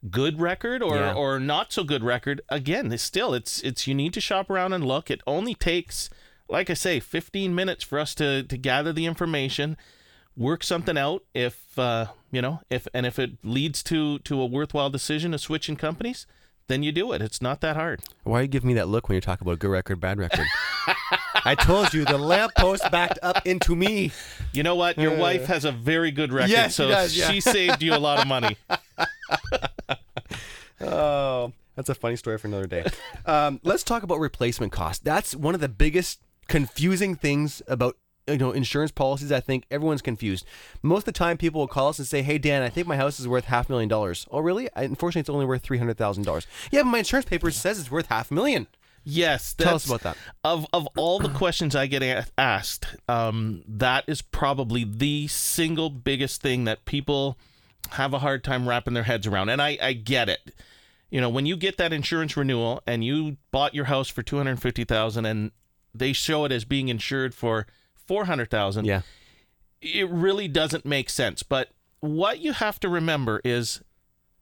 good 0.10 0.40
record 0.42 0.84
or 0.84 0.98
Yeah. 0.98 1.14
or 1.14 1.40
not 1.40 1.72
so 1.72 1.84
good 1.84 2.04
record, 2.04 2.42
again, 2.50 2.92
it's 2.92 3.04
still 3.04 3.34
it's 3.34 3.62
it's 3.62 3.88
you 3.88 3.96
need 3.96 4.14
to 4.14 4.22
shop 4.22 4.50
around 4.50 4.74
and 4.74 4.86
look. 4.86 5.10
It 5.10 5.22
only 5.26 5.56
takes, 5.56 6.10
like 6.50 6.70
I 6.70 6.74
say, 6.74 7.00
15 7.00 7.56
minutes 7.56 7.84
for 7.84 7.98
us 8.00 8.14
to 8.16 8.44
to 8.44 8.58
gather 8.58 8.92
the 8.94 9.06
information, 9.06 9.78
work 10.38 10.64
something 10.64 10.98
out. 10.98 11.24
If 11.34 11.78
uh, 11.78 12.08
you 12.32 12.42
know, 12.42 12.62
if 12.70 12.88
and 12.94 13.06
if 13.06 13.20
it 13.20 13.32
leads 13.44 13.84
to 13.84 14.20
to 14.20 14.42
a 14.42 14.46
worthwhile 14.46 14.90
decision 14.90 15.34
of 15.34 15.42
switching 15.42 15.76
companies, 15.76 16.26
then 16.68 16.84
you 16.84 16.92
do 16.92 17.12
it. 17.14 17.22
It's 17.22 17.42
not 17.42 17.62
that 17.62 17.76
hard. 17.76 18.02
Why 18.24 18.40
are 18.40 18.42
you 18.44 18.48
giving 18.48 18.70
me 18.70 18.74
that 18.76 18.88
look 18.88 19.10
when 19.10 19.16
you 19.16 19.22
talk 19.22 19.42
about 19.42 19.60
good 19.60 19.70
record, 19.70 20.00
bad 20.00 20.18
record? 20.20 20.46
I 21.46 21.56
told 21.56 21.94
you 21.94 22.06
the 22.06 22.18
lamppost 22.18 22.90
backed 22.90 23.20
up 23.22 23.46
into 23.46 23.76
me. 23.76 24.12
You 24.54 24.64
know 24.64 24.76
what? 24.76 24.98
Your 24.98 25.14
Uh, 25.16 25.18
wife 25.20 25.46
has 25.48 25.66
a 25.66 25.72
very 25.74 26.10
good 26.12 26.32
record, 26.32 26.52
Yes, 26.52 26.72
she 26.72 26.76
so 26.76 26.88
does, 26.88 27.18
yeah. 27.18 27.30
she 27.32 27.42
saved 27.42 27.84
you 27.84 27.94
a 27.94 27.98
lot 28.00 28.20
of 28.20 28.28
money. 28.28 28.56
Oh, 30.82 31.54
that's 31.76 31.88
a 31.90 31.96
funny 31.96 32.16
story 32.18 32.38
for 32.38 32.48
another 32.48 32.68
day. 32.68 32.86
Um, 33.26 33.60
let's 33.64 33.84
talk 33.84 34.04
about 34.04 34.20
replacement 34.20 34.72
cost. 34.74 35.04
That's 35.06 35.34
one 35.36 35.56
of 35.56 35.62
the 35.62 35.70
biggest 35.70 36.20
confusing 36.48 37.16
things 37.16 37.62
about 37.68 37.96
you 38.28 38.38
know 38.38 38.52
insurance 38.52 38.92
policies. 38.92 39.32
I 39.32 39.40
think 39.40 39.66
everyone's 39.70 40.02
confused. 40.02 40.46
Most 40.82 41.02
of 41.02 41.06
the 41.06 41.12
time, 41.14 41.38
people 41.38 41.62
will 41.62 41.68
call 41.68 41.90
us 41.90 42.00
and 42.00 42.08
say, 42.08 42.22
"Hey, 42.22 42.38
Dan, 42.38 42.62
I 42.62 42.70
think 42.70 42.88
my 42.88 42.96
house 42.98 43.20
is 43.20 43.28
worth 43.28 43.46
half 43.46 43.70
a 43.70 43.72
million 43.72 43.90
dollars." 43.90 44.28
Oh, 44.32 44.40
really? 44.40 44.70
I, 44.76 44.84
unfortunately, 44.84 45.22
it's 45.22 45.30
only 45.30 45.46
worth 45.46 45.62
three 45.62 45.78
hundred 45.78 45.98
thousand 45.98 46.24
dollars. 46.24 46.48
Yeah, 46.72 46.82
but 46.84 46.90
my 46.90 47.00
insurance 47.00 47.26
paper 47.28 47.52
says 47.52 47.80
it's 47.80 47.92
worth 47.92 48.08
half 48.08 48.32
a 48.32 48.34
million. 48.34 48.68
Yes, 49.06 49.54
Tell 49.54 49.76
us 49.76 49.86
about 49.86 50.02
that. 50.02 50.18
Of 50.46 50.66
of 50.72 50.88
all 50.96 51.20
the 51.20 51.28
questions 51.30 51.76
I 51.76 51.88
get 51.88 52.02
a- 52.02 52.26
asked, 52.38 52.86
um, 53.10 53.64
that 53.68 54.06
is 54.08 54.22
probably 54.22 54.86
the 54.86 55.28
single 55.28 55.90
biggest 55.90 56.42
thing 56.42 56.64
that 56.64 56.86
people 56.86 57.38
have 57.92 58.14
a 58.14 58.20
hard 58.20 58.46
time 58.46 58.68
wrapping 58.68 58.94
their 58.94 59.04
heads 59.04 59.28
around, 59.28 59.50
and 59.50 59.62
I 59.62 59.78
I 59.82 59.92
get 59.94 60.30
it. 60.30 60.56
You 61.10 61.20
know, 61.20 61.30
when 61.30 61.46
you 61.46 61.58
get 61.58 61.78
that 61.78 61.92
insurance 61.92 62.38
renewal 62.38 62.82
and 62.88 63.04
you 63.04 63.36
bought 63.52 63.76
your 63.76 63.86
house 63.86 64.08
for 64.08 64.24
two 64.24 64.38
hundred 64.38 64.62
fifty 64.62 64.86
thousand, 64.86 65.26
and 65.26 65.52
they 65.94 66.14
show 66.14 66.46
it 66.46 66.54
as 66.54 66.64
being 66.64 66.88
insured 66.88 67.36
for 67.36 67.68
four 68.06 68.26
hundred 68.26 68.50
thousand. 68.50 68.86
Yeah, 68.86 69.02
it 69.82 70.10
really 70.10 70.48
doesn't 70.48 70.86
make 70.86 71.10
sense. 71.10 71.44
But 71.44 71.70
what 72.00 72.40
you 72.40 72.54
have 72.54 72.80
to 72.82 72.90
remember 72.90 73.42
is 73.44 73.82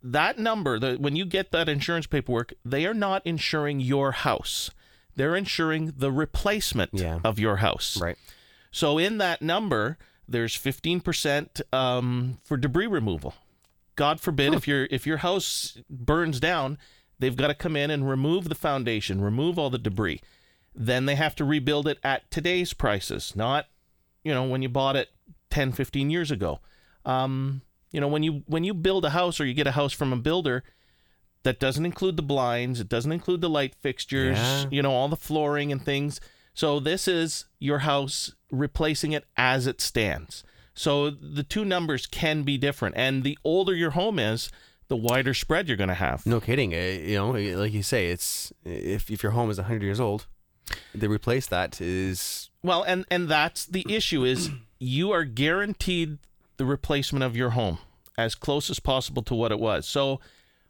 that 0.03 0.39
number 0.39 0.79
that 0.79 0.99
when 0.99 1.15
you 1.15 1.25
get 1.25 1.51
that 1.51 1.69
insurance 1.69 2.07
paperwork, 2.07 2.53
they 2.65 2.85
are 2.85 2.93
not 2.93 3.21
insuring 3.25 3.79
your 3.79 4.11
house. 4.13 4.71
They're 5.15 5.35
insuring 5.35 5.93
the 5.97 6.11
replacement 6.11 6.93
of 7.23 7.37
your 7.37 7.57
house. 7.57 7.99
Right. 8.01 8.17
So 8.71 8.97
in 8.97 9.17
that 9.17 9.41
number, 9.41 9.97
there's 10.27 10.57
15% 10.57 11.61
um, 11.73 12.39
for 12.43 12.57
debris 12.57 12.87
removal. 12.87 13.35
God 13.95 14.19
forbid 14.21 14.53
if 14.53 14.67
your 14.67 14.87
if 14.89 15.05
your 15.05 15.17
house 15.17 15.77
burns 15.89 16.39
down, 16.39 16.77
they've 17.19 17.35
got 17.35 17.47
to 17.47 17.53
come 17.53 17.75
in 17.75 17.91
and 17.91 18.09
remove 18.09 18.49
the 18.49 18.55
foundation, 18.55 19.21
remove 19.21 19.59
all 19.59 19.69
the 19.69 19.77
debris. 19.77 20.21
Then 20.73 21.05
they 21.05 21.15
have 21.15 21.35
to 21.35 21.45
rebuild 21.45 21.87
it 21.87 21.99
at 22.03 22.29
today's 22.31 22.73
prices, 22.73 23.33
not 23.35 23.67
you 24.23 24.33
know 24.33 24.43
when 24.43 24.61
you 24.61 24.69
bought 24.69 24.95
it 24.95 25.09
10, 25.49 25.71
15 25.73 26.09
years 26.09 26.31
ago. 26.31 26.59
Um, 27.05 27.61
you 27.91 27.99
know 27.99 28.07
when 28.07 28.23
you 28.23 28.43
when 28.47 28.63
you 28.63 28.73
build 28.73 29.03
a 29.05 29.09
house 29.09 29.39
or 29.39 29.45
you 29.45 29.53
get 29.53 29.67
a 29.67 29.71
house 29.71 29.91
from 29.93 30.13
a 30.13 30.17
builder, 30.17 30.63
that 31.43 31.59
doesn't 31.59 31.85
include 31.85 32.15
the 32.17 32.23
blinds, 32.23 32.79
it 32.79 32.87
doesn't 32.89 33.11
include 33.11 33.41
the 33.41 33.49
light 33.49 33.75
fixtures, 33.81 34.37
Yeah. 34.37 34.65
you 34.71 34.81
know 34.81 34.91
all 34.91 35.09
the 35.09 35.15
flooring 35.17 35.71
and 35.71 35.83
things. 35.83 36.21
So 36.53 36.79
this 36.79 37.07
is 37.07 37.45
your 37.59 37.79
house 37.79 38.33
replacing 38.51 39.11
it 39.13 39.25
as 39.37 39.67
it 39.67 39.79
stands. 39.81 40.43
So 40.73 41.09
the 41.09 41.43
two 41.43 41.65
numbers 41.65 42.05
can 42.05 42.43
be 42.43 42.57
different, 42.57 42.95
and 42.97 43.23
the 43.23 43.37
older 43.43 43.73
your 43.75 43.91
home 43.91 44.19
is, 44.19 44.49
the 44.87 44.95
wider 44.97 45.33
spread 45.33 45.67
you're 45.67 45.77
going 45.77 45.87
to 45.89 45.93
have. 45.93 46.25
No 46.25 46.39
kidding. 46.39 46.73
Uh, 46.73 46.77
you 46.77 47.15
know, 47.17 47.31
like 47.31 47.73
you 47.73 47.83
say, 47.83 48.07
it's 48.07 48.53
if 48.65 49.09
if 49.09 49.23
your 49.23 49.31
home 49.33 49.49
is 49.49 49.57
hundred 49.57 49.83
years 49.83 49.99
old, 49.99 50.27
to 50.99 51.09
replace 51.09 51.47
that 51.47 51.79
is 51.81 52.49
Well, 52.63 52.83
and 52.83 53.05
and 53.09 53.27
that's 53.27 53.65
the 53.65 53.85
issue 53.89 54.23
is 54.23 54.49
you 54.79 55.11
are 55.11 55.23
guaranteed 55.23 56.17
the 56.57 56.65
replacement 56.65 57.23
of 57.23 57.35
your 57.35 57.51
home 57.51 57.79
as 58.17 58.35
close 58.35 58.69
as 58.69 58.79
possible 58.79 59.23
to 59.23 59.33
what 59.35 59.51
it 59.51 59.59
was. 59.59 59.87
So, 59.87 60.19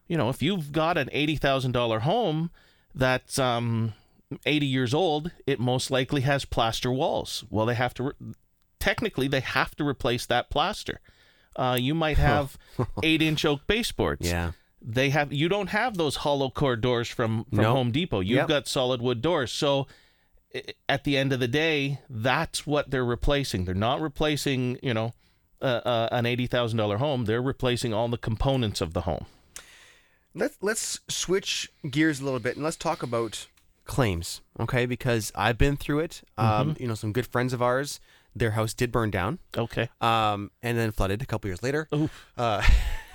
you 0.08 0.18
know, 0.18 0.30
if 0.30 0.42
you've 0.42 0.72
got 0.72 0.98
an 0.98 1.10
eighty 1.12 1.36
thousand 1.36 1.72
dollar 1.72 2.00
home 2.00 2.52
that's 2.94 3.40
um 3.40 3.94
eighty 4.46 4.66
years 4.66 4.94
old, 4.94 5.32
it 5.46 5.60
most 5.60 5.92
likely 5.92 6.22
has 6.22 6.46
plaster 6.46 6.92
walls. 6.92 7.44
Well, 7.50 7.66
they 7.66 7.76
have 7.76 7.94
to 7.96 8.04
re- 8.04 8.34
technically 8.80 9.28
they 9.28 9.40
have 9.42 9.76
to 9.76 9.88
replace 9.88 10.26
that 10.26 10.50
plaster. 10.50 11.00
Uh, 11.56 11.78
you 11.80 11.94
might 11.94 12.18
have 12.18 12.58
eight 13.04 13.22
inch 13.22 13.44
oak 13.46 13.68
baseboards. 13.68 14.30
Yeah. 14.30 14.52
They 14.82 15.12
have 15.12 15.32
you 15.32 15.48
don't 15.48 15.70
have 15.70 15.98
those 15.98 16.18
hollow 16.18 16.50
core 16.50 16.76
doors 16.76 17.08
from 17.08 17.46
from 17.46 17.58
Nope. 17.60 17.76
Home 17.76 17.92
Depot. 17.92 18.20
You've 18.22 18.38
Yep. 18.38 18.48
got 18.48 18.68
solid 18.68 19.02
wood 19.02 19.22
doors. 19.22 19.52
So 19.52 19.88
at 20.90 21.04
the 21.04 21.18
end 21.18 21.32
of 21.32 21.40
the 21.40 21.48
day, 21.48 22.00
that's 22.10 22.66
what 22.68 22.90
they're 22.92 23.06
replacing. 23.06 23.66
They're 23.66 23.76
not 23.76 24.02
replacing, 24.02 24.80
you 24.84 24.94
know, 24.94 25.14
uh, 25.62 25.66
uh, 25.86 26.10
an 26.12 26.26
eighty 26.26 26.48
thousand 26.48 26.78
dollar 26.78 26.98
home. 26.98 27.26
They're 27.26 27.42
replacing 27.42 27.94
all 27.94 28.08
the 28.08 28.18
components 28.18 28.82
of 28.82 28.94
the 28.94 29.02
home. 29.02 29.26
Let's 30.34 30.58
let's 30.62 31.00
switch 31.10 31.70
gears 31.90 32.20
a 32.20 32.24
little 32.26 32.40
bit 32.40 32.56
and 32.56 32.64
let's 32.64 32.78
talk 32.78 33.04
about 33.04 33.48
claims, 33.86 34.42
okay? 34.60 34.86
Because 34.86 35.32
I've 35.36 35.58
been 35.58 35.76
through 35.78 36.00
it. 36.00 36.22
Um, 36.38 36.74
Mhm. 36.76 36.80
You 36.80 36.88
know, 36.88 36.96
some 36.96 37.12
good 37.12 37.28
friends 37.28 37.52
of 37.54 37.62
ours, 37.62 38.00
their 38.36 38.52
house 38.52 38.74
did 38.74 38.92
burn 38.92 39.12
down. 39.12 39.40
Okay. 39.58 39.90
Um, 40.00 40.52
and 40.64 40.78
then 40.78 40.92
flooded 40.92 41.22
a 41.22 41.26
couple 41.26 41.50
years 41.50 41.62
later. 41.62 41.88
Uh, 42.38 42.64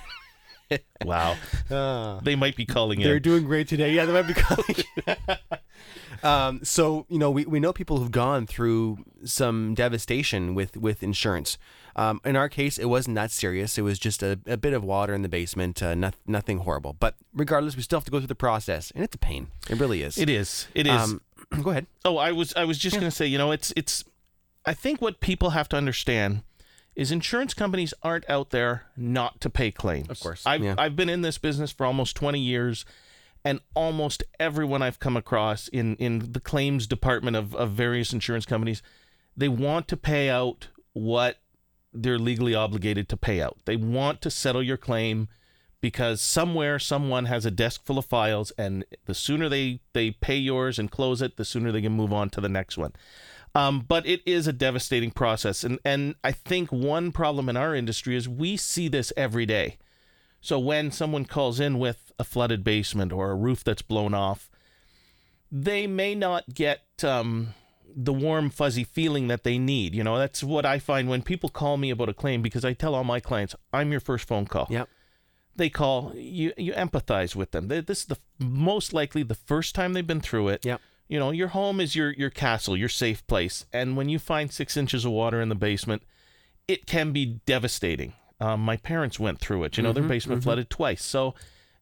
wow. 1.05 1.35
Uh, 1.69 2.19
They 2.21 2.35
might 2.35 2.55
be 2.55 2.65
calling 2.65 3.01
it. 3.01 3.03
They're 3.03 3.17
in. 3.17 3.21
doing 3.21 3.43
great 3.45 3.67
today. 3.67 3.93
Yeah, 3.93 4.05
they 4.05 4.13
might 4.13 4.27
be 4.27 4.33
calling. 4.33 4.75
um, 6.23 6.59
so 6.63 7.05
you 7.09 7.19
know, 7.19 7.31
we, 7.31 7.45
we 7.45 7.59
know 7.59 7.73
people 7.73 7.97
who've 7.97 8.11
gone 8.11 8.47
through 8.47 8.99
some 9.23 9.73
devastation 9.73 10.55
with 10.55 10.77
with 10.77 11.03
insurance. 11.03 11.57
Um, 11.95 12.21
in 12.23 12.35
our 12.35 12.47
case, 12.47 12.77
it 12.77 12.85
wasn't 12.85 13.15
that 13.15 13.31
serious. 13.31 13.77
It 13.77 13.81
was 13.81 13.97
just 13.97 14.21
a, 14.21 14.39
a 14.45 14.55
bit 14.57 14.73
of 14.73 14.83
water 14.83 15.13
in 15.15 15.23
the 15.23 15.29
basement. 15.29 15.81
Uh, 15.81 15.95
noth- 15.95 16.21
nothing 16.27 16.59
horrible. 16.59 16.93
But 16.93 17.15
regardless, 17.33 17.75
we 17.75 17.81
still 17.81 17.99
have 17.99 18.05
to 18.05 18.11
go 18.11 18.19
through 18.19 18.27
the 18.27 18.35
process, 18.35 18.91
and 18.91 19.03
it's 19.03 19.15
a 19.15 19.19
pain. 19.19 19.47
It 19.69 19.79
really 19.79 20.03
is. 20.03 20.17
It 20.17 20.29
is. 20.29 20.67
It 20.75 20.85
is. 20.85 20.93
Um, 20.93 21.21
go 21.63 21.71
ahead. 21.71 21.87
Oh, 22.05 22.17
I 22.17 22.31
was 22.31 22.53
I 22.55 22.65
was 22.65 22.77
just 22.77 22.95
going 22.95 23.07
to 23.07 23.15
say, 23.15 23.25
you 23.25 23.37
know, 23.37 23.51
it's 23.51 23.73
it's 23.75 24.03
I 24.65 24.73
think 24.73 25.01
what 25.01 25.21
people 25.21 25.51
have 25.51 25.69
to 25.69 25.77
understand 25.77 26.43
is 26.97 27.11
insurance 27.11 27.53
companies 27.53 27.93
aren't 28.01 28.27
out 28.27 28.49
there 28.49 28.87
not 28.97 29.39
to 29.39 29.49
pay 29.49 29.71
claims. 29.71 30.09
Of 30.09 30.19
course. 30.19 30.41
I've 30.45 30.63
Yeah. 30.63 30.75
I've 30.77 30.95
been 30.95 31.09
in 31.09 31.21
this 31.21 31.37
business 31.37 31.71
for 31.71 31.85
almost 31.85 32.15
20 32.15 32.39
years 32.39 32.83
and 33.45 33.61
almost 33.75 34.23
everyone 34.39 34.81
I've 34.81 34.99
come 34.99 35.15
across 35.15 35.67
in 35.69 35.95
in 35.97 36.33
the 36.33 36.39
claims 36.39 36.87
department 36.87 37.37
of 37.37 37.55
of 37.55 37.71
various 37.71 38.11
insurance 38.11 38.45
companies, 38.45 38.81
they 39.37 39.47
want 39.47 39.87
to 39.89 39.95
pay 39.95 40.29
out 40.29 40.69
what 40.93 41.37
they're 41.93 42.19
legally 42.19 42.55
obligated 42.55 43.07
to 43.09 43.15
pay 43.15 43.41
out. 43.41 43.57
They 43.65 43.75
want 43.75 44.21
to 44.23 44.31
settle 44.31 44.63
your 44.63 44.77
claim 44.77 45.29
because 45.79 46.19
somewhere 46.19 46.79
someone 46.79 47.25
has 47.25 47.45
a 47.45 47.51
desk 47.51 47.85
full 47.85 47.99
of 47.99 48.05
files 48.05 48.51
and 48.57 48.83
the 49.05 49.13
sooner 49.13 49.47
they 49.47 49.81
they 49.93 50.09
pay 50.09 50.37
yours 50.37 50.79
and 50.79 50.89
close 50.89 51.21
it 51.21 51.37
the 51.37 51.45
sooner 51.45 51.71
they 51.71 51.83
can 51.83 51.91
move 51.91 52.11
on 52.11 52.31
to 52.31 52.41
the 52.41 52.49
next 52.49 52.77
one 52.77 52.93
um, 53.55 53.85
but 53.87 54.05
it 54.05 54.21
is 54.25 54.47
a 54.47 54.53
devastating 54.53 55.11
process. 55.11 55.63
And 55.63 55.79
and 55.83 56.15
i 56.23 56.31
think 56.31 56.71
one 56.71 57.11
problem 57.11 57.49
in 57.49 57.57
our 57.57 57.73
industry 57.75 58.15
is 58.15 58.27
we 58.29 58.57
see 58.57 58.87
this 58.87 59.11
every 59.17 59.45
day. 59.45 59.77
So 60.41 60.59
when 60.59 60.91
someone 60.91 61.25
calls 61.25 61.59
in 61.59 61.79
with 61.79 62.11
a 62.19 62.23
flooded 62.23 62.63
basement 62.63 63.11
or 63.11 63.31
a 63.31 63.35
roof 63.35 63.63
that's 63.63 63.81
blown 63.81 64.13
off 64.13 64.49
they 65.51 65.87
may 65.87 66.13
not 66.13 66.43
get 66.53 66.81
um, 67.03 67.53
the 67.95 68.11
warm 68.11 68.49
fuzzy 68.49 68.83
feeling 68.83 69.27
that 69.29 69.43
they 69.43 69.57
need 69.57 69.95
you 69.95 70.03
know? 70.03 70.17
That's 70.17 70.43
what 70.43 70.65
i 70.65 70.77
find 70.79 71.07
when 71.09 71.21
people 71.21 71.49
call 71.49 71.77
me 71.77 71.89
about 71.89 72.09
a 72.09 72.13
claim 72.13 72.41
because 72.41 72.65
i 72.65 72.73
tell 72.73 72.93
all 72.95 73.03
my 73.03 73.19
clients 73.19 73.55
i'm 73.73 73.91
your 73.91 74.01
first 74.01 74.27
phone 74.27 74.45
call. 74.45 74.67
Yep. 74.69 74.89
they 75.55 75.69
call 75.69 76.11
you 76.15 76.51
you 76.57 76.73
empathize 76.73 77.35
with 77.35 77.51
them. 77.51 77.67
They- 77.67 77.81
this 77.81 78.01
is 78.01 78.05
the 78.05 78.17
most 78.39 78.93
likely 78.93 79.23
the 79.23 79.35
first 79.35 79.73
time 79.73 79.93
they've 79.93 80.05
been 80.05 80.21
through 80.21 80.49
it. 80.49 80.65
Yep. 80.65 80.81
You 81.07 81.19
know 81.19 81.31
your 81.31 81.49
home 81.49 81.79
is 81.79 81.95
your 81.95 82.11
your 82.13 82.29
castle 82.29 82.75
your 82.77 82.89
safe 82.89 83.25
place. 83.27 83.65
And 83.73 83.95
when 83.97 84.09
you 84.09 84.19
find 84.19 84.51
six 84.51 84.75
inches 84.77 85.05
of 85.05 85.11
water 85.11 85.41
in 85.41 85.49
the 85.49 85.55
basement 85.55 86.03
it 86.67 86.85
can 86.85 87.13
be 87.13 87.39
devastating. 87.45 88.13
Um, 88.41 88.59
my 88.59 88.75
parents 88.75 89.19
went 89.19 89.39
through 89.39 89.63
it. 89.63 89.77
You 89.77 89.83
know 89.83 89.91
Mhm, 89.91 89.95
their 89.95 90.03
basement 90.03 90.41
mhm. 90.41 90.43
flooded 90.43 90.69
twice. 90.69 91.03
So 91.03 91.33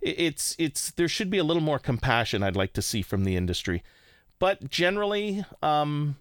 it's 0.02 0.56
it's 0.60 0.92
there 0.92 1.08
should 1.08 1.32
be 1.32 1.40
a 1.40 1.44
little 1.44 1.64
more 1.64 1.80
compassion 1.80 2.44
i'd 2.44 2.56
like 2.56 2.74
to 2.74 2.82
see 2.82 3.02
from 3.02 3.24
the 3.24 3.36
industry. 3.36 3.82
But 4.40 4.70
generally 4.70 5.44
um 5.64 6.18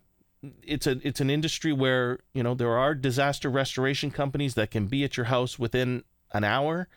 it's 0.63 0.87
a 0.87 0.99
it's 1.07 1.21
an 1.21 1.31
industry 1.31 1.73
where 1.73 2.21
you 2.33 2.43
know 2.43 2.55
there 2.55 2.77
are 2.77 2.95
disaster 2.95 3.51
restoration 3.51 4.11
companies 4.11 4.55
that 4.55 4.71
can 4.71 4.87
be 4.87 5.05
at 5.05 5.17
your 5.17 5.27
house 5.27 5.59
within 5.59 6.05
an 6.33 6.45
hour. 6.45 6.89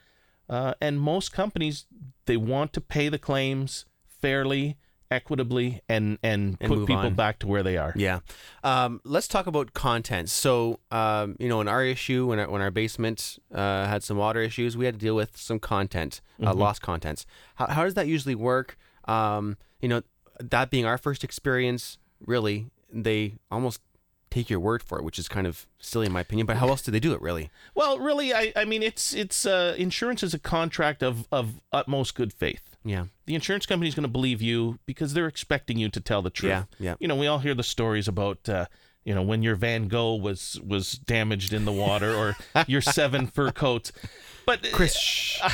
Uh, 0.49 0.73
and 0.79 1.01
most 1.01 1.33
companies 1.33 1.85
they 2.25 2.37
want 2.37 2.71
to 2.71 2.79
pay 2.79 3.09
the 3.09 3.19
claims 3.19 3.85
fairly 4.21 4.77
equitably 5.11 5.81
and 5.87 6.17
and, 6.23 6.57
And 6.59 6.69
put 6.71 6.79
people 6.87 6.97
on. 7.07 7.13
back 7.15 7.39
to 7.39 7.47
where 7.47 7.63
they 7.63 7.77
are 7.77 7.93
Yeah. 7.95 8.19
Um, 8.63 9.01
let's 9.03 9.27
talk 9.27 9.47
about 9.47 9.73
content. 9.73 10.29
So, 10.29 10.79
um, 10.91 11.35
you 11.39 11.47
know, 11.49 11.61
in 11.61 11.67
our 11.67 11.83
issue, 11.83 12.27
when 12.27 12.39
our, 12.39 12.49
when 12.49 12.61
our 12.61 12.71
basement 12.71 13.39
uh, 13.53 13.85
had 13.87 14.03
some 14.03 14.17
water 14.17 14.41
issues, 14.41 14.75
we 14.75 14.85
had 14.85 14.95
to 14.95 14.99
deal 14.99 15.15
with 15.15 15.37
some 15.37 15.59
content, 15.59 16.21
uh, 16.43 16.53
Mhm. 16.53 16.57
lost 16.57 16.81
contents. 16.81 17.25
How, 17.55 17.67
how 17.67 17.83
does 17.83 17.93
that 17.95 18.07
usually 18.07 18.35
work? 18.35 18.77
Um, 19.05 19.57
you 19.81 19.87
know, 19.89 20.01
that 20.39 20.69
being 20.69 20.85
our 20.85 20.97
first 20.97 21.23
experience, 21.23 21.97
really, 22.25 22.67
they 22.91 23.35
almost 23.49 23.81
take 24.29 24.49
your 24.49 24.59
word 24.59 24.83
for 24.83 24.97
it, 24.99 25.03
which 25.05 25.17
is 25.17 25.29
kind 25.29 25.47
of 25.47 25.65
silly 25.79 26.05
in 26.05 26.11
my 26.11 26.19
opinion. 26.19 26.45
But 26.45 26.57
how 26.57 26.67
else 26.67 26.81
do 26.81 26.91
they 26.91 26.99
do 26.99 27.13
it, 27.13 27.21
really? 27.21 27.49
well 27.75 27.97
really 27.97 28.33
i 28.33 28.51
i 28.57 28.65
mean 28.65 28.83
it's 28.83 29.13
it's 29.13 29.45
uh 29.45 29.73
insurance 29.77 30.21
is 30.21 30.33
a 30.33 30.39
contract 30.39 31.01
of 31.01 31.27
of 31.31 31.61
utmost 31.71 32.13
good 32.15 32.33
faith 32.33 32.75
Yeah. 32.87 33.05
the 33.25 33.35
insurance 33.35 33.65
company's 33.65 33.95
going 33.95 34.03
to 34.03 34.07
believe 34.11 34.41
you 34.41 34.79
because 34.85 35.13
they're 35.13 35.27
expecting 35.27 35.77
you 35.77 35.89
to 35.89 35.99
tell 35.99 36.21
the 36.21 36.29
truth 36.29 36.49
Yeah, 36.51 36.63
yeah. 36.79 36.95
you 36.99 37.07
know 37.07 37.15
we 37.15 37.27
all 37.27 37.39
hear 37.39 37.53
the 37.53 37.63
stories 37.63 38.07
about 38.07 38.47
uh 38.47 38.65
you 39.03 39.13
know 39.13 39.21
when 39.21 39.41
your 39.43 39.55
van 39.55 39.87
gogh 39.87 40.15
was 40.15 40.59
was 40.65 40.93
damaged 40.93 41.51
in 41.53 41.65
the 41.65 41.71
water 41.71 42.13
or 42.15 42.35
your 42.67 42.81
seven 42.81 43.27
fur 43.27 43.51
coats 43.51 43.91
but 44.45 44.65
Chris 44.71 45.39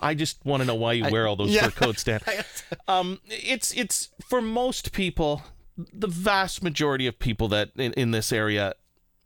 I 0.00 0.14
just 0.14 0.44
want 0.44 0.60
to 0.62 0.66
know 0.66 0.74
why 0.74 0.94
you 0.94 1.06
wear 1.10 1.26
all 1.26 1.36
those 1.36 1.50
yeah. 1.50 1.64
fur 1.64 1.70
coats, 1.70 2.04
Dan. 2.04 2.20
um, 2.88 3.20
it's 3.26 3.72
it's 3.76 4.08
for 4.24 4.40
most 4.40 4.92
people, 4.92 5.42
the 5.92 6.06
vast 6.06 6.62
majority 6.62 7.06
of 7.06 7.18
people 7.18 7.48
that 7.48 7.70
in, 7.76 7.92
in 7.94 8.10
this 8.10 8.32
area, 8.32 8.74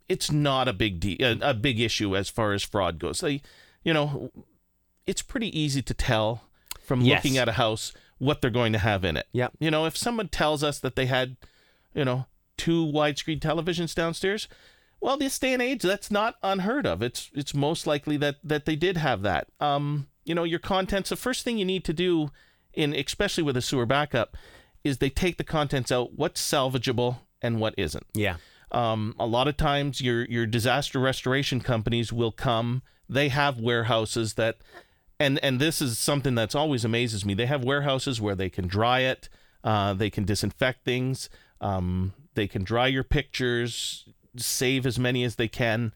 it's 0.08 0.30
not 0.30 0.68
a 0.68 0.72
big 0.72 1.00
de- 1.00 1.18
a, 1.20 1.38
a 1.40 1.54
big 1.54 1.80
issue 1.80 2.16
as 2.16 2.28
far 2.28 2.52
as 2.52 2.62
fraud 2.62 2.98
goes. 2.98 3.20
They, 3.20 3.42
you 3.84 3.92
know, 3.94 4.30
it's 5.06 5.22
pretty 5.22 5.58
easy 5.58 5.82
to 5.82 5.94
tell 5.94 6.42
from 6.84 7.00
Yes. 7.00 7.22
looking 7.24 7.38
at 7.38 7.48
a 7.48 7.52
house 7.52 7.92
what 8.18 8.40
they're 8.40 8.50
going 8.50 8.72
to 8.72 8.78
have 8.78 9.04
in 9.04 9.16
it. 9.16 9.26
Yeah. 9.32 9.48
You 9.58 9.70
know, 9.70 9.84
if 9.86 9.96
someone 9.96 10.28
tells 10.28 10.62
us 10.64 10.78
that 10.80 10.96
they 10.96 11.06
had, 11.06 11.36
you 11.94 12.04
know, 12.04 12.26
two 12.56 12.86
widescreen 12.86 13.40
televisions 13.40 13.94
downstairs, 13.94 14.48
well, 15.00 15.16
this 15.18 15.38
day 15.38 15.52
and 15.52 15.60
age, 15.62 15.82
that's 15.82 16.10
not 16.10 16.36
unheard 16.42 16.86
of. 16.86 17.02
It's 17.02 17.30
it's 17.34 17.54
most 17.54 17.86
likely 17.86 18.16
that 18.16 18.36
that 18.42 18.64
they 18.64 18.76
did 18.76 18.96
have 18.96 19.22
that. 19.22 19.48
Um, 19.60 20.06
you 20.24 20.34
know, 20.34 20.44
your 20.44 20.58
contents. 20.58 21.10
The 21.10 21.16
first 21.16 21.44
thing 21.44 21.58
you 21.58 21.64
need 21.66 21.84
to 21.84 21.92
do, 21.92 22.30
in 22.72 22.94
especially 22.94 23.44
with 23.44 23.56
a 23.56 23.62
sewer 23.62 23.86
backup, 23.86 24.36
is 24.82 24.98
they 24.98 25.10
take 25.10 25.36
the 25.36 25.44
contents 25.44 25.92
out. 25.92 26.14
What's 26.14 26.40
salvageable 26.40 27.18
and 27.42 27.60
what 27.60 27.74
isn't. 27.76 28.06
Yeah. 28.14 28.36
Um, 28.72 29.14
a 29.18 29.26
lot 29.26 29.48
of 29.48 29.56
times, 29.58 30.00
your 30.00 30.24
your 30.24 30.46
disaster 30.46 30.98
restoration 30.98 31.60
companies 31.60 32.10
will 32.12 32.32
come. 32.32 32.82
They 33.08 33.28
have 33.28 33.60
warehouses 33.60 34.34
that, 34.34 34.56
and 35.18 35.38
and 35.42 35.60
this 35.60 35.80
is 35.80 35.98
something 35.98 36.34
that's 36.34 36.54
always 36.54 36.84
amazes 36.84 37.24
me. 37.24 37.34
They 37.34 37.46
have 37.46 37.64
warehouses 37.64 38.20
where 38.20 38.34
they 38.34 38.50
can 38.50 38.66
dry 38.66 39.00
it. 39.00 39.28
Uh, 39.64 39.94
they 39.94 40.10
can 40.10 40.24
disinfect 40.24 40.84
things. 40.84 41.28
Um, 41.60 42.12
they 42.34 42.46
can 42.46 42.62
dry 42.64 42.86
your 42.86 43.02
pictures, 43.04 44.04
save 44.36 44.86
as 44.86 44.98
many 44.98 45.24
as 45.24 45.36
they 45.36 45.48
can, 45.48 45.92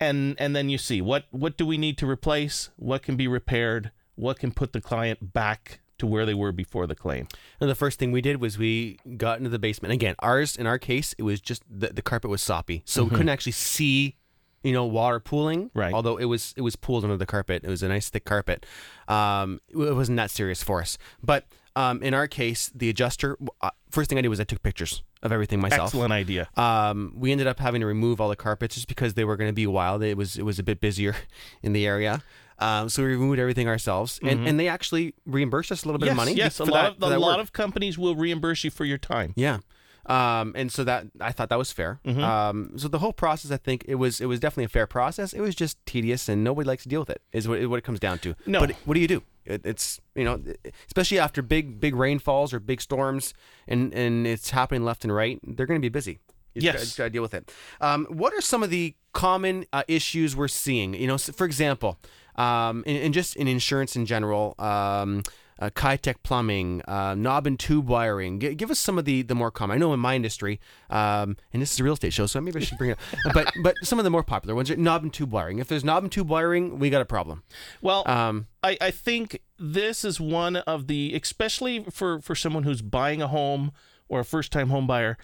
and 0.00 0.34
and 0.38 0.54
then 0.56 0.68
you 0.68 0.78
see 0.78 1.00
what 1.00 1.26
what 1.30 1.56
do 1.56 1.64
we 1.66 1.78
need 1.78 1.96
to 1.98 2.08
replace? 2.08 2.70
What 2.76 3.02
can 3.02 3.16
be 3.16 3.28
repaired? 3.28 3.90
What 4.16 4.38
can 4.38 4.50
put 4.50 4.72
the 4.72 4.80
client 4.80 5.32
back 5.32 5.80
to 5.98 6.06
where 6.06 6.26
they 6.26 6.34
were 6.34 6.52
before 6.52 6.86
the 6.86 6.94
claim? 6.94 7.28
And 7.60 7.70
the 7.70 7.74
first 7.74 7.98
thing 7.98 8.12
we 8.12 8.20
did 8.20 8.40
was 8.40 8.58
we 8.58 8.98
got 9.16 9.38
into 9.38 9.50
the 9.50 9.58
basement. 9.58 9.92
Again, 9.92 10.14
ours 10.20 10.56
in 10.56 10.66
our 10.66 10.78
case, 10.78 11.14
it 11.18 11.22
was 11.22 11.40
just 11.40 11.62
the, 11.70 11.88
the 11.88 12.02
carpet 12.02 12.30
was 12.30 12.42
soppy, 12.42 12.82
so 12.84 13.02
Mhm. 13.02 13.04
we 13.04 13.10
couldn't 13.10 13.28
actually 13.28 13.52
see, 13.52 14.16
you 14.66 14.72
know, 14.72 14.84
water 14.84 15.20
pooling. 15.20 15.70
Right. 15.74 15.94
Although 15.94 16.16
it 16.16 16.24
was 16.26 16.52
it 16.56 16.62
was 16.62 16.74
pooled 16.76 17.04
under 17.04 17.16
the 17.16 17.26
carpet. 17.26 17.62
It 17.64 17.70
was 17.70 17.82
a 17.82 17.88
nice 17.88 18.08
thick 18.10 18.24
carpet. 18.24 18.66
Um, 19.08 19.60
it 19.68 19.76
wasn't 19.94 20.16
that 20.16 20.30
serious 20.30 20.62
for 20.62 20.80
us. 20.80 20.98
But 21.22 21.44
um, 21.76 22.02
in 22.02 22.14
our 22.14 22.26
case, 22.26 22.70
the 22.74 22.88
adjuster. 22.88 23.36
Uh, 23.60 23.70
first 23.90 24.08
thing 24.08 24.18
I 24.18 24.22
did 24.22 24.28
was 24.28 24.40
I 24.40 24.44
took 24.44 24.62
pictures 24.62 25.02
of 25.22 25.30
everything 25.32 25.60
myself. 25.60 25.88
Excellent 25.88 26.12
idea. 26.12 26.48
Um, 26.56 27.12
we 27.16 27.32
ended 27.32 27.46
up 27.46 27.58
having 27.60 27.80
to 27.80 27.86
remove 27.86 28.20
all 28.20 28.28
the 28.28 28.36
carpets 28.36 28.74
just 28.74 28.88
because 28.88 29.14
they 29.14 29.24
were 29.24 29.36
going 29.36 29.48
to 29.50 29.54
be 29.54 29.66
wild. 29.66 30.02
It 30.02 30.16
was 30.16 30.36
it 30.36 30.42
was 30.44 30.58
a 30.58 30.62
bit 30.62 30.80
busier 30.80 31.14
in 31.62 31.72
the 31.72 31.86
area. 31.86 32.22
Um, 32.58 32.88
so 32.88 33.02
we 33.02 33.10
removed 33.10 33.38
everything 33.38 33.68
ourselves, 33.68 34.18
and, 34.22 34.40
Mhm. 34.40 34.48
and 34.48 34.58
they 34.60 34.66
actually 34.66 35.12
reimbursed 35.26 35.70
us 35.70 35.84
a 35.84 35.86
little 35.88 35.98
bit 35.98 36.06
yes, 36.06 36.12
of 36.12 36.16
money. 36.16 36.32
Yes, 36.32 36.58
a 36.58 36.64
lot 36.64 36.98
that- 36.98 37.06
of 37.06 37.12
a 37.12 37.18
lot 37.18 37.36
work. 37.36 37.44
of 37.44 37.52
companies 37.52 37.98
will 37.98 38.16
reimburse 38.16 38.64
you 38.64 38.70
for 38.70 38.86
your 38.86 38.96
time. 38.98 39.34
Yeah. 39.36 39.58
Um, 40.08 40.52
and 40.54 40.70
so 40.70 40.84
that 40.84 41.06
I 41.20 41.32
thought 41.32 41.48
that 41.48 41.58
was 41.58 41.72
fair. 41.72 41.98
Mhm. 42.06 42.22
Um, 42.22 42.70
so 42.78 42.86
the 42.88 43.00
whole 43.00 43.12
process, 43.12 43.50
I 43.50 43.56
think 43.56 43.84
it 43.88 43.96
was 43.96 44.20
it 44.20 44.26
was 44.26 44.38
definitely 44.40 44.64
a 44.64 44.68
fair 44.68 44.86
process. 44.86 45.32
It 45.32 45.40
was 45.40 45.54
just 45.54 45.84
tedious, 45.84 46.28
and 46.28 46.44
nobody 46.44 46.66
likes 46.68 46.84
to 46.84 46.88
deal 46.88 47.00
with 47.00 47.10
it. 47.10 47.22
Is 47.32 47.48
what, 47.48 47.66
what 47.68 47.76
it 47.78 47.82
comes 47.84 47.98
down 48.00 48.18
to. 48.20 48.34
No. 48.46 48.60
But 48.60 48.72
what 48.84 48.94
do 48.94 49.00
you 49.00 49.08
do? 49.08 49.22
It, 49.44 49.62
it's 49.64 50.00
you 50.14 50.24
know, 50.24 50.40
especially 50.86 51.18
after 51.18 51.42
big 51.42 51.80
big 51.80 51.94
rainfalls 51.96 52.52
or 52.54 52.60
big 52.60 52.80
storms, 52.80 53.34
and 53.66 53.92
and 53.94 54.26
it's 54.26 54.50
happening 54.50 54.84
left 54.84 55.04
and 55.04 55.12
right. 55.14 55.40
They're 55.44 55.66
going 55.66 55.80
to 55.80 55.84
be 55.84 55.88
busy. 55.90 56.20
You 56.54 56.62
Yes. 56.62 56.72
gotta- 56.74 56.84
just 56.84 56.98
gotta 56.98 57.10
deal 57.10 57.22
with 57.22 57.34
it. 57.34 57.52
Um, 57.80 58.06
what 58.08 58.32
are 58.32 58.40
some 58.40 58.62
of 58.62 58.70
the 58.70 58.94
common 59.12 59.66
uh, 59.72 59.82
issues 59.88 60.34
we're 60.34 60.48
seeing? 60.48 60.94
You 60.94 61.06
know, 61.06 61.14
s- 61.14 61.28
for 61.30 61.44
example, 61.44 61.98
um, 62.36 62.82
and, 62.86 62.96
and 62.96 63.12
just 63.14 63.36
in 63.36 63.46
insurance 63.46 63.94
in 63.96 64.06
general, 64.06 64.54
um, 64.58 65.22
uh, 65.58 65.70
Kitec 65.70 66.16
plumbing, 66.22 66.82
uh, 66.86 67.14
knob 67.14 67.46
and 67.46 67.58
tube 67.58 67.88
wiring. 67.88 68.40
G- 68.40 68.54
give 68.54 68.70
us 68.70 68.78
some 68.78 68.98
of 68.98 69.04
the 69.04 69.22
the 69.22 69.34
more 69.34 69.50
common. 69.50 69.74
I 69.74 69.78
know 69.78 69.92
in 69.94 70.00
my 70.00 70.14
industry, 70.14 70.60
um, 70.90 71.36
and 71.52 71.62
this 71.62 71.72
is 71.72 71.80
a 71.80 71.84
real 71.84 71.94
estate 71.94 72.12
show, 72.12 72.26
so 72.26 72.40
maybe 72.40 72.60
I 72.60 72.62
should 72.64 72.78
bring 72.78 72.90
it. 72.90 72.98
up. 73.26 73.32
but 73.34 73.52
but 73.62 73.74
some 73.82 73.98
of 73.98 74.04
the 74.04 74.10
more 74.10 74.22
popular 74.22 74.54
ones 74.54 74.70
are 74.70 74.76
knob 74.76 75.02
and 75.02 75.12
tube 75.12 75.32
wiring. 75.32 75.58
If 75.58 75.68
there's 75.68 75.84
knob 75.84 76.02
and 76.02 76.12
tube 76.12 76.28
wiring, 76.28 76.78
we 76.78 76.90
got 76.90 77.00
a 77.02 77.06
problem. 77.06 77.42
Well, 77.80 78.02
Um, 78.06 78.46
I, 78.62 78.76
I 78.80 78.90
think 78.90 79.40
this 79.58 80.04
is 80.04 80.20
one 80.20 80.56
of 80.56 80.86
the, 80.88 81.14
especially 81.14 81.84
for, 81.90 82.20
for 82.20 82.34
someone 82.34 82.64
who's 82.64 82.82
buying 82.82 83.22
a 83.22 83.28
home 83.28 83.72
or 84.08 84.20
a 84.20 84.24
first 84.24 84.52
time 84.52 84.68
home 84.70 84.86
buyer, 84.86 85.16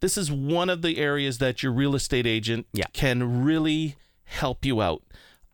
this 0.00 0.16
is 0.16 0.30
one 0.30 0.68
of 0.70 0.82
the 0.82 0.98
areas 0.98 1.38
that 1.38 1.62
your 1.62 1.72
real 1.72 1.94
estate 1.94 2.26
agent 2.26 2.66
can 2.92 3.42
really 3.44 3.96
help 4.24 4.64
you 4.64 4.80
out. 4.80 5.02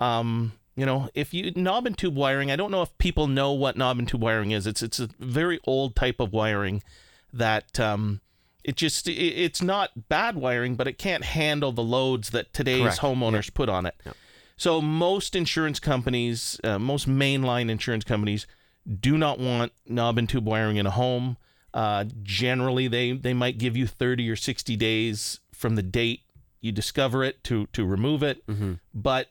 Um, 0.00 0.52
you 0.78 0.86
know, 0.86 1.08
if 1.12 1.34
you 1.34 1.50
knob 1.56 1.86
and 1.86 1.98
tube 1.98 2.14
wiring, 2.14 2.52
I 2.52 2.56
don't 2.56 2.70
know 2.70 2.82
if 2.82 2.96
people 2.98 3.26
know 3.26 3.50
what 3.50 3.76
knob 3.76 3.98
and 3.98 4.06
tube 4.06 4.22
wiring 4.22 4.52
is. 4.52 4.64
It's 4.64 4.80
it's 4.80 5.00
a 5.00 5.08
very 5.18 5.58
old 5.66 5.96
type 5.96 6.20
of 6.20 6.32
wiring 6.32 6.84
that 7.32 7.80
um, 7.80 8.20
it 8.62 8.76
just 8.76 9.08
it, 9.08 9.12
it's 9.12 9.60
not 9.60 10.08
bad 10.08 10.36
wiring, 10.36 10.76
but 10.76 10.86
it 10.86 10.96
can't 10.96 11.24
handle 11.24 11.72
the 11.72 11.82
loads 11.82 12.30
that 12.30 12.52
today's 12.54 12.82
Correct. 12.82 13.00
homeowners 13.00 13.52
put 13.52 13.68
on 13.68 13.86
it. 13.86 13.96
So 14.56 14.80
most 14.80 15.34
insurance 15.34 15.80
companies, 15.80 16.60
uh, 16.62 16.78
most 16.78 17.08
mainline 17.08 17.70
insurance 17.70 18.04
companies, 18.04 18.46
do 19.00 19.18
not 19.18 19.40
want 19.40 19.72
knob 19.84 20.16
and 20.16 20.28
tube 20.28 20.46
wiring 20.46 20.76
in 20.76 20.86
a 20.86 20.92
home. 20.92 21.38
Uh, 21.74 22.04
generally, 22.22 22.86
they 22.86 23.10
they 23.10 23.34
might 23.34 23.58
give 23.58 23.76
you 23.76 23.88
thirty 23.88 24.30
or 24.30 24.36
sixty 24.36 24.76
days 24.76 25.40
from 25.52 25.74
the 25.74 25.82
date 25.82 26.20
you 26.60 26.70
discover 26.70 27.24
it 27.24 27.42
to 27.44 27.66
to 27.72 27.84
remove 27.84 28.22
it. 28.22 28.46
Mm-hmm. 28.46 28.74
But 28.94 29.28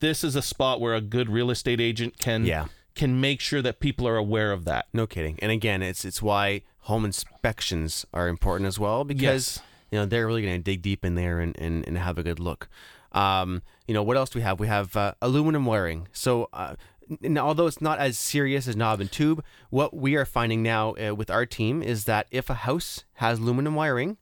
this 0.00 0.22
is 0.24 0.36
a 0.36 0.42
spot 0.42 0.80
where 0.80 0.94
a 0.94 1.00
good 1.00 1.28
real 1.30 1.50
estate 1.50 1.80
agent 1.80 2.18
can 2.18 2.44
Yeah. 2.44 2.66
can 2.94 3.20
make 3.20 3.40
sure 3.40 3.60
that 3.62 3.80
people 3.80 4.06
are 4.08 4.16
aware 4.16 4.52
of 4.52 4.64
that. 4.64 4.86
No 4.92 5.06
kidding. 5.06 5.38
And 5.40 5.50
again, 5.52 5.82
it's 5.82 6.04
it's 6.04 6.22
why 6.22 6.62
home 6.80 7.04
inspections 7.04 8.06
are 8.14 8.28
important 8.28 8.68
as 8.68 8.78
well 8.78 9.04
because 9.04 9.22
Yes. 9.56 9.60
you 9.90 9.98
know 9.98 10.06
they're 10.06 10.26
really 10.26 10.42
going 10.42 10.56
to 10.56 10.62
dig 10.62 10.82
deep 10.82 11.04
in 11.04 11.14
there 11.14 11.40
and, 11.40 11.58
and, 11.58 11.86
and 11.86 11.98
have 11.98 12.18
a 12.18 12.22
good 12.22 12.38
look. 12.40 12.68
Um, 13.12 13.62
you 13.86 13.94
know 13.94 14.02
what 14.02 14.16
else 14.16 14.30
do 14.30 14.38
we 14.38 14.42
have? 14.42 14.60
We 14.60 14.68
have 14.68 14.96
uh, 14.96 15.14
aluminum 15.20 15.64
wiring. 15.66 16.08
So. 16.12 16.48
Uh, 16.52 16.76
although 17.38 17.68
it's 17.68 17.80
not 17.80 18.00
as 18.00 18.18
serious 18.18 18.66
as 18.66 18.74
knob 18.74 19.00
and 19.00 19.12
tube, 19.12 19.44
what 19.70 19.94
we 19.94 20.16
are 20.16 20.24
finding 20.24 20.60
now 20.60 20.92
uh, 20.96 21.14
with 21.14 21.30
our 21.30 21.46
team 21.46 21.80
is 21.80 22.04
that 22.06 22.26
if 22.32 22.50
a 22.50 22.54
house 22.54 23.04
has 23.14 23.38
aluminum 23.38 23.76
wiring, 23.76 24.16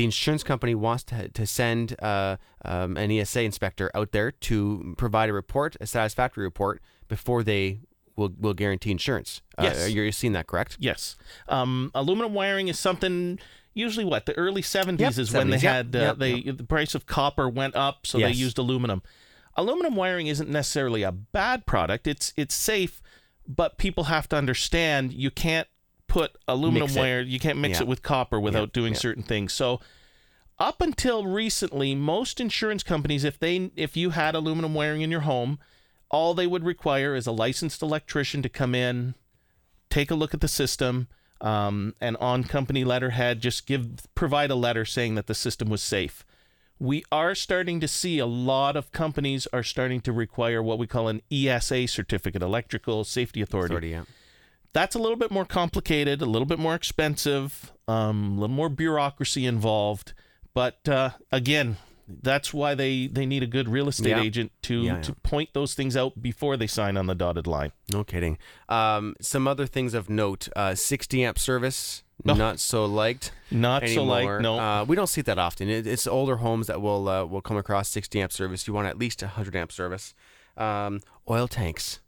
the 0.00 0.04
insurance 0.06 0.42
company 0.42 0.74
wants 0.74 1.04
to, 1.04 1.28
to 1.28 1.46
send 1.46 1.94
uh, 2.00 2.38
um, 2.64 2.96
an 2.96 3.10
ESA 3.10 3.42
inspector 3.42 3.90
out 3.94 4.12
there 4.12 4.30
to 4.30 4.94
provide 4.96 5.28
a 5.28 5.32
report, 5.34 5.76
a 5.78 5.86
satisfactory 5.86 6.42
report, 6.42 6.80
before 7.06 7.42
they 7.42 7.80
will, 8.16 8.32
will 8.40 8.54
guarantee 8.54 8.90
insurance. 8.90 9.42
Yes. 9.60 9.84
Uh, 9.84 9.88
you're 9.88 10.10
seeing 10.10 10.32
that, 10.32 10.46
correct? 10.46 10.78
Yes. 10.80 11.16
Um, 11.48 11.90
aluminum 11.94 12.32
wiring 12.32 12.68
is 12.68 12.78
something. 12.78 13.38
Usually, 13.74 14.06
what 14.06 14.24
the 14.24 14.32
early 14.38 14.62
'70s 14.62 15.00
Yep, 15.00 15.18
is 15.18 15.32
when 15.34 15.50
they 15.50 15.58
70s, 15.58 15.62
yep, 15.62 15.72
had 15.74 15.96
uh, 15.96 15.98
yep, 15.98 16.18
they 16.18 16.40
the 16.40 16.64
price 16.64 16.94
of 16.94 17.04
copper 17.04 17.46
went 17.46 17.76
up, 17.76 18.06
so 18.06 18.18
they 18.18 18.30
used 18.32 18.56
aluminum. 18.56 19.02
Aluminum 19.54 19.96
wiring 19.96 20.28
isn't 20.28 20.48
necessarily 20.48 21.02
a 21.02 21.12
bad 21.12 21.66
product. 21.66 22.06
It's 22.06 22.32
it's 22.38 22.54
safe, 22.54 23.02
but 23.46 23.76
people 23.76 24.04
have 24.04 24.30
to 24.30 24.36
understand 24.36 25.12
you 25.12 25.30
can't 25.30 25.68
put 26.10 26.32
aluminum 26.46 26.88
Mix 26.88 26.96
it. 26.96 27.00
wire. 27.00 27.20
You 27.22 27.38
can't 27.40 27.58
mix 27.58 27.78
Yeah. 27.78 27.82
it 27.84 27.88
with 27.88 28.02
copper 28.02 28.38
without 28.38 28.68
Yep, 28.68 28.72
doing 28.72 28.92
yep. 28.92 29.00
certain 29.02 29.22
things. 29.22 29.52
So. 29.52 29.80
Up 30.58 30.82
until 30.82 31.24
recently, 31.24 31.94
most 31.94 32.38
insurance 32.38 32.82
companies, 32.82 33.24
if 33.24 33.38
they 33.38 33.70
if 33.76 33.96
you 33.96 34.10
had 34.10 34.34
aluminum 34.34 34.74
wiring 34.74 35.00
in 35.00 35.10
your 35.10 35.20
home, 35.22 35.58
all 36.10 36.34
they 36.34 36.46
would 36.46 36.64
require 36.64 37.14
is 37.14 37.26
a 37.26 37.32
licensed 37.32 37.80
electrician 37.80 38.42
to 38.42 38.50
come 38.50 38.74
in, 38.74 39.14
take 39.88 40.10
a 40.10 40.14
look 40.14 40.34
at 40.34 40.42
the 40.42 40.48
system, 40.48 41.08
um, 41.40 41.94
and 41.98 42.14
on 42.18 42.44
company 42.44 42.84
letterhead, 42.84 43.40
just 43.40 43.66
give 43.66 44.06
provide 44.14 44.50
a 44.50 44.54
letter 44.54 44.84
saying 44.84 45.14
that 45.14 45.28
the 45.28 45.34
system 45.34 45.70
was 45.70 45.82
safe. 45.82 46.26
We 46.78 47.04
are 47.10 47.34
starting 47.34 47.80
to 47.80 47.88
see 47.88 48.18
a 48.18 48.26
lot 48.26 48.76
of 48.76 48.92
companies 48.92 49.46
are 49.54 49.62
starting 49.62 50.02
to 50.02 50.12
require 50.12 50.62
what 50.62 50.78
we 50.78 50.86
call 50.86 51.08
an 51.08 51.22
ESA 51.32 51.86
certificate, 51.88 52.42
Electrical 52.42 53.04
Safety 53.04 53.40
Authority. 53.40 53.72
Authority, 53.74 53.88
yeah. 53.90 54.04
That's 54.72 54.94
a 54.94 54.98
little 54.98 55.16
bit 55.16 55.30
more 55.30 55.44
complicated, 55.44 56.22
a 56.22 56.26
little 56.26 56.46
bit 56.46 56.58
more 56.58 56.74
expensive, 56.74 57.72
um, 57.88 58.36
a 58.38 58.40
little 58.42 58.54
more 58.56 58.68
bureaucracy 58.68 59.44
involved. 59.46 60.12
But 60.54 60.88
uh, 60.88 61.10
again, 61.32 61.76
that's 62.08 62.52
why 62.54 62.74
they, 62.74 63.06
they 63.06 63.26
need 63.26 63.42
a 63.42 63.46
good 63.46 63.68
real 63.68 63.88
estate 63.88 64.10
Yeah. 64.10 64.22
agent 64.22 64.52
to, 64.62 64.82
Yeah, 64.82 64.94
yeah. 64.96 65.02
to 65.02 65.12
point 65.14 65.50
those 65.54 65.74
things 65.74 65.96
out 65.96 66.20
before 66.22 66.56
they 66.56 66.66
sign 66.66 66.96
on 66.96 67.06
the 67.06 67.14
dotted 67.14 67.46
line. 67.46 67.72
No 67.92 68.04
kidding. 68.04 68.38
Um, 68.68 69.14
some 69.20 69.46
other 69.48 69.66
things 69.66 69.94
of 69.94 70.08
note: 70.10 70.48
uh, 70.56 70.74
60 70.74 71.24
amp 71.24 71.38
service, 71.38 72.02
No. 72.24 72.34
not 72.34 72.58
so 72.60 72.84
liked. 72.84 73.32
Not 73.50 73.88
so 73.88 74.04
liked, 74.04 74.40
no. 74.42 74.58
Uh, 74.58 74.84
we 74.84 74.94
don't 74.96 75.06
see 75.08 75.20
that 75.22 75.38
often. 75.38 75.68
It, 75.68 75.86
it's 75.86 76.06
older 76.06 76.36
homes 76.36 76.66
that 76.68 76.80
will 76.80 77.08
uh, 77.08 77.24
will 77.24 77.42
come 77.42 77.56
across 77.56 77.88
60 77.88 78.20
amp 78.20 78.32
service. 78.32 78.66
You 78.68 78.74
want 78.74 78.86
at 78.88 78.98
least 78.98 79.22
100 79.22 79.54
amp 79.56 79.72
service. 79.72 80.14
Um, 80.56 81.00
oil 81.28 81.48
tanks. 81.48 82.00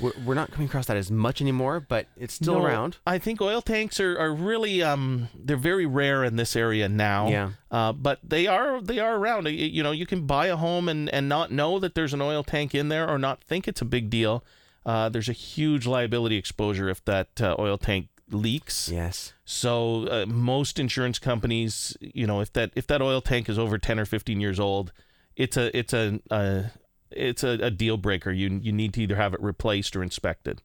We're, 0.00 0.12
we're 0.24 0.34
not 0.34 0.50
coming 0.50 0.68
across 0.68 0.86
that 0.86 0.96
as 0.96 1.10
much 1.10 1.40
anymore, 1.40 1.80
but 1.80 2.06
it's 2.16 2.34
still 2.34 2.58
No, 2.58 2.64
around. 2.64 2.96
I 3.06 3.18
think 3.18 3.40
oil 3.40 3.60
tanks 3.62 3.98
are, 4.00 4.18
are 4.18 4.32
really 4.32 4.82
um 4.82 5.28
they're 5.34 5.56
very 5.56 5.86
rare 5.86 6.24
in 6.24 6.36
this 6.36 6.54
area 6.56 6.88
now. 6.88 7.28
Yeah. 7.28 7.50
Uh, 7.70 7.92
but 7.92 8.18
they 8.22 8.46
are 8.46 8.80
they 8.80 8.98
are 8.98 9.16
around. 9.16 9.44
Y- 9.44 9.50
You 9.50 9.82
know, 9.82 9.90
you 9.92 10.06
can 10.06 10.26
buy 10.26 10.46
a 10.46 10.56
home 10.56 10.88
and, 10.88 11.08
and 11.10 11.28
not 11.28 11.50
know 11.50 11.78
that 11.78 11.94
there's 11.94 12.14
an 12.14 12.22
oil 12.22 12.42
tank 12.44 12.74
in 12.74 12.88
there 12.88 13.08
or 13.08 13.18
not 13.18 13.42
think 13.42 13.66
it's 13.68 13.80
a 13.80 13.84
big 13.86 14.08
deal. 14.10 14.44
Uh, 14.86 15.08
there's 15.08 15.28
a 15.28 15.32
huge 15.34 15.86
liability 15.86 16.36
exposure 16.36 16.88
if 16.88 17.04
that 17.04 17.40
uh, 17.40 17.54
oil 17.58 17.76
tank 17.76 18.08
leaks. 18.30 18.88
Yes. 18.88 19.32
So 19.44 20.06
uh, 20.08 20.26
most 20.26 20.78
insurance 20.78 21.18
companies, 21.18 21.96
you 22.00 22.26
know, 22.26 22.40
if 22.40 22.52
that 22.54 22.70
if 22.76 22.86
that 22.86 23.02
oil 23.02 23.20
tank 23.20 23.48
is 23.48 23.58
over 23.58 23.78
10 23.78 23.98
or 23.98 24.04
15 24.06 24.40
years 24.40 24.60
old, 24.60 24.92
it's 25.36 25.56
a 25.56 25.76
it's 25.76 25.92
a, 25.92 26.20
a 26.30 26.70
it's 27.10 27.42
a, 27.44 27.50
a 27.62 27.70
deal 27.70 27.96
breaker. 27.96 28.30
You 28.32 28.60
you 28.62 28.72
need 28.72 28.94
to 28.94 29.02
either 29.02 29.16
have 29.16 29.34
it 29.34 29.42
replaced 29.42 29.94
or 29.96 30.02
inspected. 30.02 30.62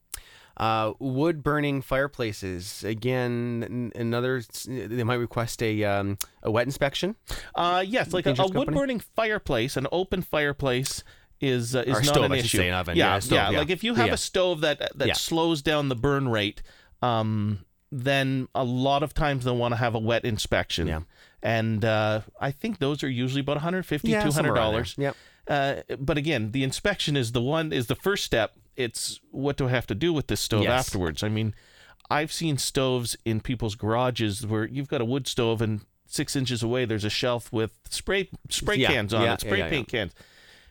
Uh, 0.55 0.93
wood 0.99 1.41
burning 1.41 1.81
fireplaces. 1.81 2.83
Again, 2.83 3.63
n- 3.63 3.91
another. 3.99 4.43
They 4.67 5.03
might 5.03 5.15
request 5.15 5.63
a 5.63 5.83
um, 5.83 6.17
a 6.43 6.51
WETT 6.51 6.67
inspection. 6.67 7.15
Uh, 7.55 7.83
yes, 7.85 8.13
like 8.13 8.25
a, 8.27 8.35
a 8.37 8.47
wood 8.47 8.71
burning 8.71 8.99
fireplace, 8.99 9.77
an 9.77 9.87
open 9.91 10.21
fireplace 10.21 11.03
is 11.41 11.75
uh, 11.75 11.79
is 11.79 11.87
Or 11.87 12.01
not 12.01 12.05
stove, 12.05 12.25
an 12.25 12.31
I 12.33 12.37
issue. 12.37 12.57
say, 12.57 12.67
an 12.69 12.75
oven. 12.75 12.95
Yeah, 12.95 13.13
Yeah, 13.15 13.19
stove, 13.19 13.51
yeah. 13.53 13.59
Like 13.59 13.69
if 13.71 13.83
you 13.83 13.95
have 13.95 14.07
Yeah. 14.07 14.13
a 14.13 14.17
stove 14.17 14.61
that 14.61 14.91
that 14.97 15.07
Yeah. 15.07 15.13
slows 15.13 15.61
down 15.63 15.89
the 15.89 15.95
burn 15.95 16.29
rate, 16.29 16.61
um, 17.01 17.65
then 17.91 18.47
a 18.53 18.63
lot 18.63 19.01
of 19.03 19.13
times 19.15 19.45
they'll 19.45 19.57
want 19.57 19.71
to 19.71 19.77
have 19.77 19.95
a 19.95 19.99
WETT 19.99 20.23
inspection. 20.23 20.87
Yeah. 20.87 21.01
And 21.41 21.83
uh, 21.83 22.21
I 22.39 22.51
think 22.51 22.79
those 22.79 23.03
are 23.03 23.09
usually 23.09 23.41
about 23.41 23.57
150 23.57 24.07
Yeah, 24.07 24.19
200 24.19 24.31
somewhere 24.33 24.53
around 24.53 24.71
dollars. 24.71 24.95
Yep. 24.97 25.15
Uh, 25.47 25.81
but 25.99 26.17
again, 26.17 26.51
the 26.51 26.63
inspection 26.63 27.17
is 27.17 27.31
the 27.33 27.41
one 27.41 27.73
is 27.73 27.87
the 27.87 27.95
first 27.95 28.23
step. 28.23 28.53
It's 28.75 29.19
what 29.31 29.57
do 29.57 29.67
I 29.67 29.69
have 29.71 29.87
to 29.87 29.95
do 29.95 30.13
with 30.13 30.27
this 30.27 30.41
stove 30.41 30.63
Yes. 30.63 30.87
afterwards? 30.87 31.21
I 31.23 31.29
mean, 31.29 31.53
I've 32.09 32.31
seen 32.31 32.57
stoves 32.57 33.15
in 33.25 33.41
people's 33.41 33.75
garages 33.75 34.45
where 34.47 34.65
you've 34.65 34.87
got 34.87 35.01
a 35.01 35.05
wood 35.05 35.27
stove 35.27 35.61
and 35.61 35.81
six 36.05 36.35
inches 36.35 36.61
away 36.61 36.85
there's 36.85 37.03
a 37.05 37.09
shelf 37.09 37.51
with 37.51 37.71
spray 37.89 38.29
spray 38.49 38.75
Yeah, 38.77 38.89
cans 38.91 39.13
on 39.13 39.23
yeah, 39.23 39.33
it, 39.33 39.41
spray 39.41 39.59
yeah, 39.59 39.69
paint 39.69 39.87
cans. 39.87 40.13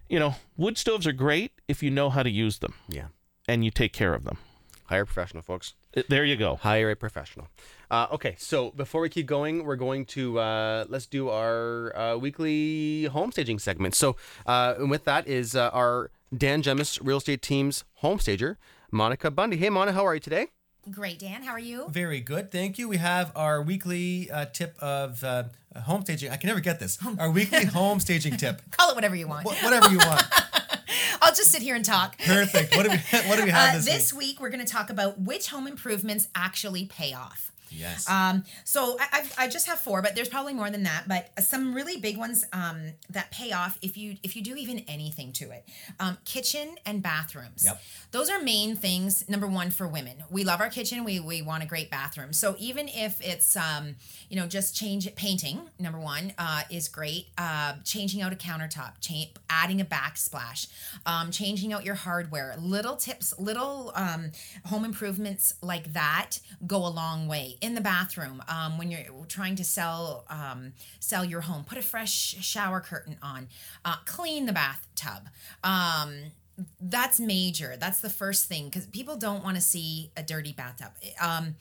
You 0.09 0.19
know, 0.21 0.35
wood 0.57 0.77
stoves 0.79 1.07
are 1.07 1.13
great 1.13 1.53
if 1.69 1.83
you 1.83 1.91
know 1.91 2.11
how 2.11 2.23
to 2.23 2.31
use 2.31 2.59
them. 2.59 2.75
Yeah. 2.89 3.07
And 3.49 3.65
you 3.65 3.71
take 3.71 3.93
care 3.93 4.15
of 4.15 4.25
them. 4.25 4.39
Hire 4.87 5.03
a 5.03 5.07
professional, 5.07 5.43
folks. 5.43 5.75
Uh, 5.97 6.03
There 6.09 6.25
you 6.25 6.37
go. 6.37 6.57
Hire 6.57 6.91
a 6.91 6.97
professional. 6.97 7.49
Uh, 7.93 8.07
okay, 8.11 8.35
so 8.39 8.71
before 8.71 9.03
we 9.03 9.09
keep 9.11 9.27
going, 9.27 9.65
we're 9.67 9.77
going 9.77 10.07
to 10.07 10.39
uh, 10.39 10.87
let's 10.89 11.05
do 11.05 11.29
our 11.29 11.95
uh, 11.95 12.17
weekly 12.17 13.05
home 13.05 13.31
staging 13.31 13.59
segment. 13.59 13.95
So, 13.95 14.17
uh, 14.47 14.75
and 14.79 14.91
with 14.91 15.05
that 15.05 15.29
is 15.29 15.55
uh, 15.55 15.69
our 15.75 16.11
Dan 16.35 16.63
Gemus 16.63 16.99
real 17.03 17.19
estate 17.19 17.43
team's 17.43 17.85
home 17.97 18.19
stager, 18.19 18.57
Monica 18.91 19.31
Bunde. 19.31 19.59
Hey, 19.59 19.69
Monica, 19.69 19.95
how 19.95 20.07
are 20.07 20.15
you 20.15 20.21
today? 20.21 20.47
Great, 20.91 21.19
Dan. 21.19 21.43
How 21.43 21.53
are 21.53 21.59
you? 21.61 21.85
Very 21.91 22.21
good, 22.21 22.51
thank 22.51 22.79
you. 22.79 22.89
We 22.89 22.97
have 22.97 23.31
our 23.37 23.61
weekly 23.61 24.31
uh, 24.31 24.47
tip 24.47 24.75
of 24.81 25.23
uh, 25.23 25.45
home 25.85 26.01
staging. 26.01 26.31
I 26.33 26.37
can 26.39 26.49
never 26.49 26.61
get 26.61 26.81
this. 26.81 26.99
Our 27.19 27.31
weekly 27.31 27.65
home 27.79 28.01
staging 28.01 28.39
tip. 28.39 28.63
Call 28.71 28.89
it 28.91 28.95
whatever 28.95 29.15
you 29.15 29.29
want. 29.29 29.47
Wh- 29.47 29.63
whatever 29.63 29.91
you 29.91 29.99
want. 29.99 30.25
I'll 31.21 31.35
just 31.35 31.53
sit 31.53 31.61
here 31.61 31.77
and 31.77 31.85
talk. 31.85 32.19
Perfect. 32.19 32.75
What 32.75 32.85
do 32.85 32.91
we 32.91 32.97
What 33.29 33.37
do 33.37 33.45
we 33.45 33.51
have 33.51 33.75
Uh, 33.75 33.77
this, 33.77 33.85
this 33.85 34.13
week? 34.15 34.21
week? 34.31 34.41
we're 34.41 34.49
going 34.51 34.65
to 34.65 34.73
talk 34.73 34.89
about 34.89 35.21
which 35.21 35.49
home 35.51 35.67
improvements 35.67 36.29
actually 36.35 36.87
pay 36.87 37.13
off. 37.13 37.52
Yes. 37.75 38.09
Um, 38.09 38.45
so 38.65 38.97
I, 39.01 39.07
I've, 39.13 39.35
I 39.39 39.49
just 39.49 39.67
have 39.67 39.79
four, 39.79 40.03
but 40.03 40.15
there's 40.15 40.29
probably 40.29 40.55
more 40.55 40.71
than 40.71 40.83
that. 40.85 41.05
But 41.09 41.31
some 41.45 41.75
really 41.75 41.97
big 41.99 42.17
ones 42.17 42.45
um, 42.53 42.93
that 43.11 43.31
pay 43.31 43.53
off 43.53 43.79
if 43.83 43.97
you 43.97 44.17
if 44.23 44.37
you 44.37 44.43
do 44.43 44.57
even 44.57 44.81
anything 44.89 45.33
to 45.35 45.51
it. 45.51 45.67
Um, 46.01 46.19
kitchen 46.25 46.77
and 46.87 47.03
bathrooms. 47.03 47.65
Yep. 47.65 47.81
Those 48.11 48.31
are 48.31 48.41
main 48.41 48.77
things. 48.77 49.29
Number 49.29 49.47
one 49.47 49.71
for 49.71 49.87
women, 49.89 50.25
we 50.31 50.45
love 50.45 50.61
our 50.61 50.71
kitchen. 50.71 51.05
We 51.05 51.21
we 51.21 51.43
want 51.43 51.63
a 51.63 51.67
great 51.67 51.91
bathroom. 51.91 52.33
So 52.33 52.57
even 52.59 52.89
if 52.89 53.21
it's 53.21 53.57
um, 53.57 53.97
you 54.29 54.37
know 54.37 54.47
just 54.47 54.77
change 54.77 55.13
painting. 55.15 55.61
Number 55.79 55.99
one 55.99 56.33
uh, 56.39 56.63
is 56.71 56.89
great. 56.89 57.29
Uh, 57.39 57.75
changing 57.85 58.23
out 58.23 58.33
a 58.33 58.37
countertop, 58.37 59.01
cha- 59.01 59.31
adding 59.49 59.81
a 59.81 59.85
backsplash, 59.85 60.69
um, 61.07 61.31
changing 61.31 61.73
out 61.73 61.85
your 61.85 61.95
hardware. 61.95 62.55
Little 62.59 62.97
tips, 62.97 63.35
little 63.39 63.93
um, 63.95 64.33
home 64.67 64.85
improvements 64.85 65.55
like 65.63 65.93
that 65.93 66.41
go 66.67 66.87
a 66.87 66.89
long 66.89 67.29
way 67.29 67.57
in 67.63 67.75
the 67.75 67.81
bathroom 67.81 68.43
um, 68.49 68.77
when 68.77 68.91
you're 68.91 69.01
trying 69.29 69.55
to 69.57 69.65
sell 69.65 70.27
um, 70.29 70.75
sell 71.01 71.25
your 71.25 71.41
home. 71.41 71.65
Put 71.65 71.79
a 71.79 71.83
fresh 71.83 72.11
shower 72.11 72.81
curtain 72.81 73.17
on. 73.23 73.49
Uh, 73.85 73.97
clean 74.05 74.45
the 74.47 74.53
bathtub. 74.53 75.29
Um, 75.65 76.33
that's 76.81 77.19
major. 77.19 77.77
That's 77.79 78.01
the 78.01 78.11
first 78.11 78.47
thing 78.47 78.67
because 78.67 78.85
people 78.87 79.17
don't 79.17 79.43
want 79.43 79.57
to 79.57 79.63
see 79.63 80.11
a 80.17 80.23
dirty 80.23 80.53
bathtub. 80.53 80.91
Um, 81.21 81.55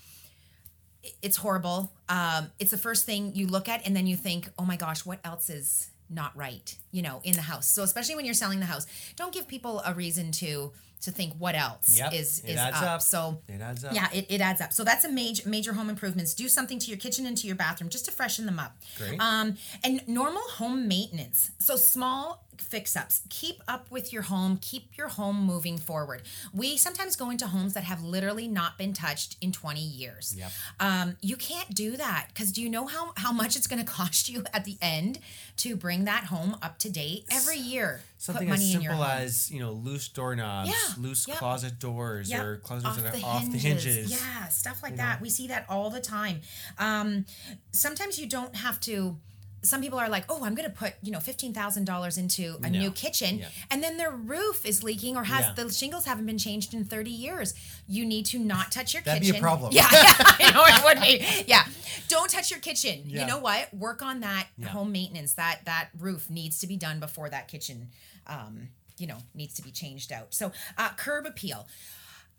it's 1.21 1.37
horrible. 1.37 1.93
Um, 2.09 2.51
it's 2.59 2.71
the 2.71 2.77
first 2.77 3.05
thing 3.05 3.33
you 3.35 3.47
look 3.47 3.69
at, 3.69 3.85
and 3.85 3.95
then 3.95 4.07
you 4.07 4.17
think, 4.17 4.49
"Oh 4.57 4.65
my 4.65 4.75
gosh, 4.75 5.05
what 5.05 5.19
else 5.23 5.49
is 5.49 5.91
not 6.09 6.35
right?" 6.35 6.75
You 6.91 7.03
know, 7.03 7.21
in 7.23 7.33
the 7.33 7.41
house. 7.43 7.67
So 7.67 7.83
especially 7.83 8.15
when 8.15 8.25
you're 8.25 8.33
selling 8.33 8.59
the 8.59 8.65
house, 8.65 8.87
don't 9.15 9.33
give 9.33 9.47
people 9.47 9.81
a 9.85 9.93
reason 9.93 10.31
to 10.33 10.73
to 11.01 11.11
think 11.11 11.33
what 11.37 11.55
else 11.55 11.97
Yep, 11.97 12.13
is 12.13 12.39
it 12.45 12.51
is 12.51 12.57
adds 12.57 12.77
up. 12.77 12.83
up. 12.83 13.01
So 13.01 13.41
It 13.47 13.61
adds 13.61 13.83
up. 13.83 13.93
Yeah, 13.93 14.07
it, 14.13 14.25
it 14.29 14.41
adds 14.41 14.61
up. 14.61 14.71
So 14.73 14.83
that's 14.83 15.03
a 15.05 15.11
major 15.11 15.47
major 15.49 15.73
home 15.73 15.89
improvements. 15.89 16.33
Do 16.33 16.47
something 16.47 16.79
to 16.79 16.87
your 16.87 16.97
kitchen 16.97 17.25
and 17.25 17.37
to 17.37 17.47
your 17.47 17.55
bathroom 17.55 17.89
just 17.89 18.05
to 18.05 18.11
freshen 18.11 18.45
them 18.45 18.59
up. 18.59 18.77
Great. 18.97 19.19
Um, 19.19 19.57
and 19.83 20.07
normal 20.07 20.41
home 20.43 20.87
maintenance. 20.87 21.51
So 21.59 21.75
small 21.75 22.45
fix 22.61 22.95
ups. 22.95 23.21
Keep 23.29 23.61
up 23.67 23.89
with 23.91 24.13
your 24.13 24.21
home. 24.23 24.57
Keep 24.61 24.97
your 24.97 25.07
home 25.09 25.41
moving 25.45 25.77
forward. 25.77 26.21
We 26.53 26.77
sometimes 26.77 27.15
go 27.15 27.29
into 27.29 27.47
homes 27.47 27.73
that 27.73 27.83
have 27.83 28.03
literally 28.03 28.47
not 28.47 28.77
been 28.77 28.93
touched 28.93 29.37
in 29.41 29.51
20 29.51 29.79
years. 29.81 30.35
Yep. 30.37 30.51
Um, 30.79 31.17
you 31.21 31.35
can't 31.35 31.73
do 31.73 31.97
that 31.97 32.27
because 32.33 32.51
do 32.51 32.61
you 32.61 32.69
know 32.69 32.85
how, 32.87 33.13
how 33.17 33.31
much 33.31 33.55
it's 33.55 33.67
going 33.67 33.79
to 33.85 33.91
cost 33.91 34.29
you 34.29 34.43
at 34.53 34.65
the 34.65 34.77
end 34.81 35.19
to 35.57 35.75
bring 35.75 36.05
that 36.05 36.25
home 36.25 36.55
up 36.61 36.77
to 36.79 36.89
date 36.89 37.25
every 37.31 37.57
year? 37.57 38.01
Something 38.17 38.47
put 38.49 38.53
as 38.53 38.59
money 38.59 38.73
in 38.75 38.81
simple 38.81 39.03
as 39.03 39.49
you 39.51 39.59
know 39.59 39.71
loose 39.71 40.07
doorknobs, 40.07 40.69
Yeah, 40.69 40.75
loose 41.03 41.27
yep. 41.27 41.37
closet 41.37 41.79
doors, 41.79 42.29
Yep. 42.29 42.45
or 42.45 42.57
closet 42.57 42.83
doors 42.85 42.97
off 42.97 43.03
that 43.03 43.13
the, 43.13 43.23
are 43.25 43.29
off 43.35 43.51
the 43.51 43.57
hinges. 43.57 44.11
Yeah, 44.11 44.47
stuff 44.49 44.83
like 44.83 44.91
you 44.91 44.97
that. 44.97 45.19
know? 45.19 45.23
We 45.23 45.29
see 45.31 45.47
that 45.47 45.65
all 45.67 45.89
the 45.89 45.99
time. 45.99 46.41
Um, 46.77 47.25
sometimes 47.71 48.19
you 48.19 48.27
don't 48.27 48.55
have 48.55 48.79
to. 48.81 49.17
Some 49.63 49.81
people 49.81 49.99
are 49.99 50.09
like, 50.09 50.25
"Oh, 50.27 50.43
I'm 50.43 50.55
going 50.55 50.67
to 50.69 50.75
put 50.75 50.93
you 51.03 51.11
know 51.11 51.19
fifteen 51.19 51.53
thousand 51.53 51.85
dollars 51.85 52.17
into 52.17 52.57
a 52.63 52.69
No. 52.69 52.79
new 52.79 52.91
kitchen," 52.91 53.39
Yeah. 53.39 53.47
and 53.69 53.83
then 53.83 53.97
their 53.97 54.09
roof 54.11 54.65
is 54.65 54.81
leaking 54.83 55.15
or 55.15 55.23
has 55.25 55.45
Yeah. 55.45 55.53
the 55.65 55.71
shingles 55.71 56.05
haven't 56.05 56.25
been 56.25 56.37
changed 56.39 56.73
in 56.73 56.83
thirty 56.85 57.11
years. 57.11 57.53
You 57.87 58.03
need 58.05 58.25
to 58.27 58.39
not 58.39 58.71
touch 58.71 58.93
your 58.95 59.03
That'd 59.03 59.21
be 59.21 59.29
a 59.29 59.31
kitchen. 59.33 59.41
problem. 59.43 59.71
Yeah, 59.71 59.87
yeah, 59.91 60.13
I 60.17 60.51
know 60.51 60.65
it 60.65 60.83
would 60.83 61.01
be. 61.03 61.43
Yeah, 61.47 61.65
don't 62.07 62.29
touch 62.29 62.49
your 62.49 62.59
kitchen. 62.59 63.03
Yeah. 63.05 63.21
You 63.21 63.27
know 63.27 63.37
what? 63.37 63.71
Work 63.73 64.01
on 64.01 64.21
that 64.21 64.47
home 64.65 64.91
maintenance. 64.91 65.33
That 65.33 65.65
that 65.65 65.89
roof 65.99 66.29
needs 66.29 66.59
to 66.59 66.67
be 66.67 66.75
done 66.77 66.99
before 66.99 67.29
that 67.29 67.47
kitchen. 67.47 67.89
Um, 68.27 68.69
you 68.97 69.07
know, 69.07 69.17
needs 69.33 69.53
to 69.55 69.61
be 69.63 69.71
changed 69.71 70.11
out. 70.11 70.31
So, 70.33 70.51
uh, 70.77 70.89
curb 70.95 71.25
appeal 71.25 71.67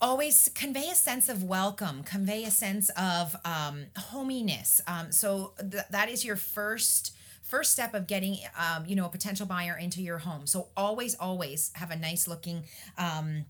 always 0.03 0.51
convey 0.55 0.89
a 0.91 0.95
sense 0.97 1.29
of 1.29 1.45
welcome 1.45 2.03
convey 2.03 2.43
a 2.45 2.51
sense 2.51 2.91
of 2.91 3.37
um, 3.45 3.85
hominess. 3.97 4.81
Um, 4.87 5.13
so 5.13 5.53
th- 5.59 5.85
that 5.91 6.11
is 6.11 6.25
your 6.25 6.37
first 6.37 7.17
first 7.43 7.73
step 7.73 7.95
of 7.95 8.07
getting 8.07 8.39
um, 8.59 8.85
you 8.85 8.97
know 8.97 9.07
a 9.07 9.09
potential 9.09 9.47
buyer 9.47 9.79
into 9.79 10.03
your 10.03 10.19
home. 10.19 10.47
So 10.47 10.69
always 10.77 11.15
always 11.15 11.71
have 11.75 11.93
a 11.93 11.97
nice 11.97 12.27
looking 12.27 12.65
um, 12.99 13.45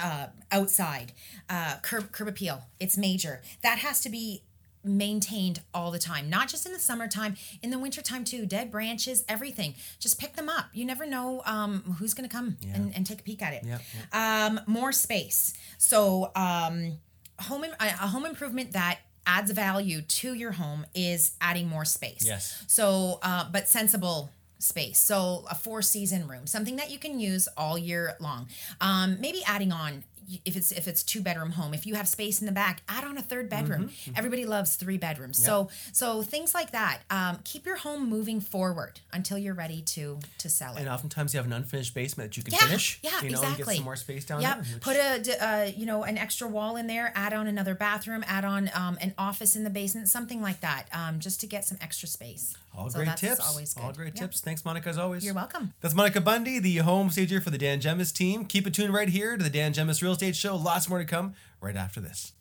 uh, 0.00 0.26
outside 0.52 1.12
uh, 1.48 1.76
curb 1.82 2.12
curb 2.12 2.28
appeal. 2.28 2.62
It's 2.78 2.98
major. 2.98 3.40
That 3.62 3.78
has 3.78 4.00
to 4.02 4.10
be 4.10 4.42
maintained 4.84 5.60
all 5.74 5.90
the 5.90 5.98
time 5.98 6.30
not 6.30 6.48
just 6.48 6.66
in 6.66 6.72
the 6.72 6.78
summertime 6.78 7.36
in 7.62 7.70
the 7.70 7.78
wintertime 7.78 8.24
too. 8.24 8.46
Dead 8.46 8.70
branches 8.70 9.24
everything. 9.28 9.74
Just 9.98 10.18
pick 10.20 10.36
them 10.36 10.48
up. 10.48 10.66
You 10.72 10.84
never 10.84 11.06
know 11.06 11.42
um, 11.44 11.96
who's 11.98 12.14
going 12.14 12.28
to 12.28 12.34
come 12.34 12.56
and, 12.74 12.94
and 12.94 13.06
take 13.06 13.20
a 13.20 13.22
peek 13.22 13.42
at 13.42 13.54
it. 13.54 13.64
Yep, 13.64 13.82
um, 14.12 14.60
more 14.66 14.92
space. 14.92 15.54
So 15.78 16.30
um, 16.34 16.98
home 17.40 17.64
a 17.64 17.74
a 17.80 18.06
home 18.08 18.26
improvement 18.26 18.72
that 18.72 19.00
adds 19.26 19.50
value 19.50 20.00
to 20.00 20.32
your 20.34 20.52
home 20.52 20.86
is 20.94 21.32
adding 21.40 21.68
more 21.68 21.84
space. 21.84 22.24
Yes. 22.24 22.64
so 22.66 23.18
uh, 23.22 23.44
but 23.50 23.68
sensible 23.68 24.30
space. 24.58 24.98
So 24.98 25.44
a 25.50 25.54
four 25.54 25.82
season 25.82 26.26
room 26.26 26.46
something 26.46 26.76
that 26.76 26.90
you 26.90 26.98
can 26.98 27.20
use 27.20 27.48
all 27.56 27.78
year 27.78 28.14
long. 28.20 28.48
Um, 28.80 29.18
maybe 29.20 29.42
adding 29.46 29.72
on 29.72 30.04
if 30.44 30.56
it's 30.56 30.72
if 30.72 30.86
it's 30.86 31.02
two 31.02 31.20
bedroom 31.20 31.52
home 31.52 31.74
if 31.74 31.86
you 31.86 31.94
have 31.94 32.06
space 32.08 32.40
in 32.40 32.46
the 32.46 32.52
back 32.52 32.82
add 32.88 33.04
on 33.04 33.16
a 33.18 33.22
third 33.22 33.48
bedroom 33.48 33.90
everybody 34.16 34.44
loves 34.44 34.76
three 34.76 34.96
bedrooms 34.98 35.42
so 35.42 35.68
so 35.92 36.22
things 36.22 36.54
like 36.54 36.70
that 36.72 37.00
um, 37.10 37.38
keep 37.44 37.66
your 37.66 37.76
home 37.76 38.08
moving 38.08 38.40
forward 38.40 39.00
until 39.12 39.38
you're 39.38 39.54
ready 39.54 39.80
to 39.82 40.18
to 40.38 40.48
sell 40.48 40.76
it 40.76 40.80
And 40.80 40.88
oftentimes 40.88 41.34
you 41.34 41.38
have 41.38 41.46
an 41.46 41.52
unfinished 41.52 41.94
basement 41.94 42.30
that 42.30 42.36
you 42.36 42.42
can 42.42 42.52
yeah, 42.52 42.66
finish. 42.66 42.98
Yeah, 43.02 43.22
you 43.22 43.30
know, 43.30 43.40
exactly. 43.40 43.64
get 43.64 43.76
some 43.76 43.84
more 43.84 43.96
space 43.96 44.24
down 44.24 44.42
yep. 44.42 44.62
there. 44.62 44.74
which- 44.74 44.82
Put 44.82 44.96
a 44.96 45.44
uh, 45.44 45.70
you 45.76 45.86
know 45.86 46.04
an 46.04 46.18
extra 46.18 46.46
wall 46.48 46.76
in 46.76 46.86
there. 46.86 47.12
Add 47.14 47.32
on 47.32 47.46
another 47.46 47.74
bathroom. 47.74 48.24
Add 48.26 48.44
on 48.44 48.70
um, 48.74 48.98
an 49.00 49.14
office 49.18 49.56
in 49.56 49.64
the 49.64 49.70
basement. 49.70 50.08
Something 50.08 50.40
like 50.42 50.60
that, 50.60 50.86
um, 50.92 51.20
just 51.20 51.40
to 51.40 51.46
get 51.46 51.64
some 51.64 51.78
extra 51.80 52.08
space. 52.08 52.56
All 52.78 52.88
So 52.90 52.98
great 52.98 53.06
that's 53.06 53.20
tips. 53.20 53.40
Always 53.48 53.74
good. 53.74 53.82
All 53.84 53.92
great 53.92 54.14
Yeah. 54.14 54.22
tips. 54.22 54.40
Thanks, 54.40 54.64
Monica, 54.64 54.88
as 54.88 54.98
always. 54.98 55.24
You're 55.24 55.34
welcome. 55.34 55.74
That's 55.80 55.94
Monica 55.94 56.20
Bunde, 56.20 56.62
the 56.62 56.76
home 56.78 57.10
stager 57.10 57.40
for 57.40 57.50
the 57.50 57.58
Dan 57.58 57.80
Gemus 57.80 58.12
team. 58.12 58.44
Keep 58.44 58.68
it 58.68 58.74
tuned 58.74 58.94
right 58.94 59.08
here 59.08 59.36
to 59.36 59.42
the 59.42 59.50
Dan 59.50 59.74
Gemus 59.74 60.00
Real 60.00 60.12
Estate 60.12 60.36
Show. 60.36 60.54
Lots 60.56 60.88
more 60.88 60.98
to 60.98 61.04
come 61.04 61.34
right 61.60 61.76
after 61.76 62.00
this. 62.00 62.32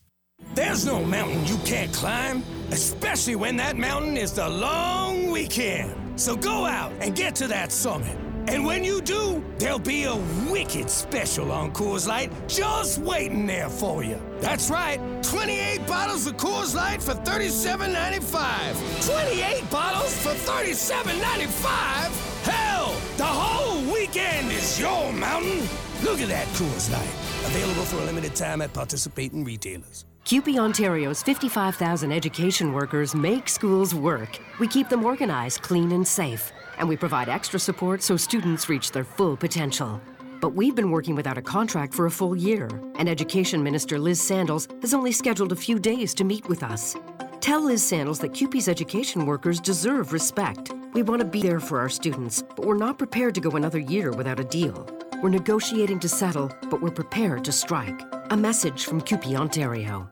There's 0.54 0.86
no 0.86 1.04
mountain 1.04 1.46
you 1.48 1.58
can't 1.66 1.92
climb, 1.92 2.44
especially 2.70 3.36
when 3.36 3.58
that 3.58 3.76
mountain 3.76 4.16
is 4.18 4.34
the 4.34 4.48
long 4.48 5.32
weekend. 5.32 6.20
So 6.20 6.36
go 6.36 6.66
out 6.66 6.92
and 7.02 7.16
get 7.16 7.34
to 7.38 7.48
that 7.48 7.72
summit. 7.72 8.16
And 8.48 8.66
when 8.66 8.84
you 8.86 9.02
do, 9.02 9.44
there'll 9.58 9.78
be 9.78 10.06
a 10.06 10.16
wicked 10.50 10.90
special 10.90 11.52
on 11.52 11.74
Coors 11.74 12.08
Light 12.08 12.32
just 12.48 12.98
waiting 13.00 13.46
there 13.46 13.70
for 13.70 14.06
you. 14.06 14.18
That's 14.40 14.70
right, 14.70 15.02
28 15.22 15.86
bottles 15.86 16.26
of 16.28 16.38
Coors 16.38 16.74
Light 16.74 17.04
for 17.04 17.14
$37.95. 17.14 19.06
28 19.06 19.70
bottles 19.70 20.18
for 20.24 20.30
$37.95? 20.30 22.46
Hell, 22.46 22.96
the 23.18 23.26
whole 23.26 23.82
weekend 23.94 24.50
is 24.52 24.80
your 24.80 25.12
mountain. 25.12 25.68
Look 26.04 26.22
at 26.22 26.30
that 26.30 26.48
Coors 26.56 26.90
Light. 26.90 27.10
Available 27.48 27.84
for 27.84 27.98
a 27.98 28.06
limited 28.06 28.34
time 28.34 28.62
at 28.62 28.72
participating 28.72 29.44
retailers. 29.44 30.06
CUPE 30.24 30.58
Ontario's 30.58 31.22
55,000 31.24 32.12
education 32.12 32.74
workers 32.74 33.16
make 33.16 33.48
schools 33.48 33.96
work. 33.96 34.40
We 34.60 34.68
keep 34.68 34.90
them 34.90 35.06
organized, 35.06 35.62
clean, 35.62 35.94
and 35.94 36.06
safe. 36.06 36.52
And 36.78 36.88
we 36.88 36.96
provide 36.96 37.30
extra 37.30 37.60
support 37.60 38.02
so 38.04 38.18
students 38.18 38.70
reach 38.70 38.92
their 38.92 39.04
full 39.04 39.36
potential. 39.36 40.02
But 40.40 40.50
we've 40.50 40.76
been 40.76 40.92
working 40.92 41.16
without 41.16 41.38
a 41.38 41.42
contract 41.42 41.94
for 41.94 42.06
a 42.06 42.12
full 42.12 42.36
year, 42.36 42.70
and 42.96 43.10
Education 43.10 43.64
Minister 43.64 43.98
Liz 43.98 44.22
Sandals 44.22 44.68
has 44.82 44.94
only 44.94 45.12
scheduled 45.12 45.52
a 45.52 45.56
few 45.56 45.80
days 45.80 46.14
to 46.14 46.24
meet 46.24 46.48
with 46.48 46.64
us. 46.64 46.96
Tell 47.42 47.64
Liz 47.64 47.84
Sandals 47.84 48.20
that 48.20 48.34
CUPE's 48.34 48.68
education 48.68 49.26
workers 49.26 49.60
deserve 49.60 50.14
respect. 50.14 50.74
We 50.94 51.02
want 51.02 51.22
to 51.22 51.28
be 51.28 51.42
there 51.42 51.60
for 51.60 51.80
our 51.80 51.90
students, 51.90 52.44
but 52.56 52.66
we're 52.66 52.78
not 52.78 52.98
prepared 52.98 53.36
to 53.36 53.42
go 53.42 53.52
another 53.52 53.80
year 53.80 54.12
without 54.12 54.40
a 54.40 54.44
deal. 54.44 54.88
We're 55.24 55.30
negotiating 55.30 56.00
to 56.00 56.10
settle, 56.10 56.52
but 56.70 56.82
we're 56.82 56.92
prepared 56.92 57.44
to 57.46 57.52
strike. 57.52 58.00
A 58.30 58.38
message 58.38 58.86
from 58.86 59.02
CUPE 59.02 59.36
Ontario. 59.36 60.10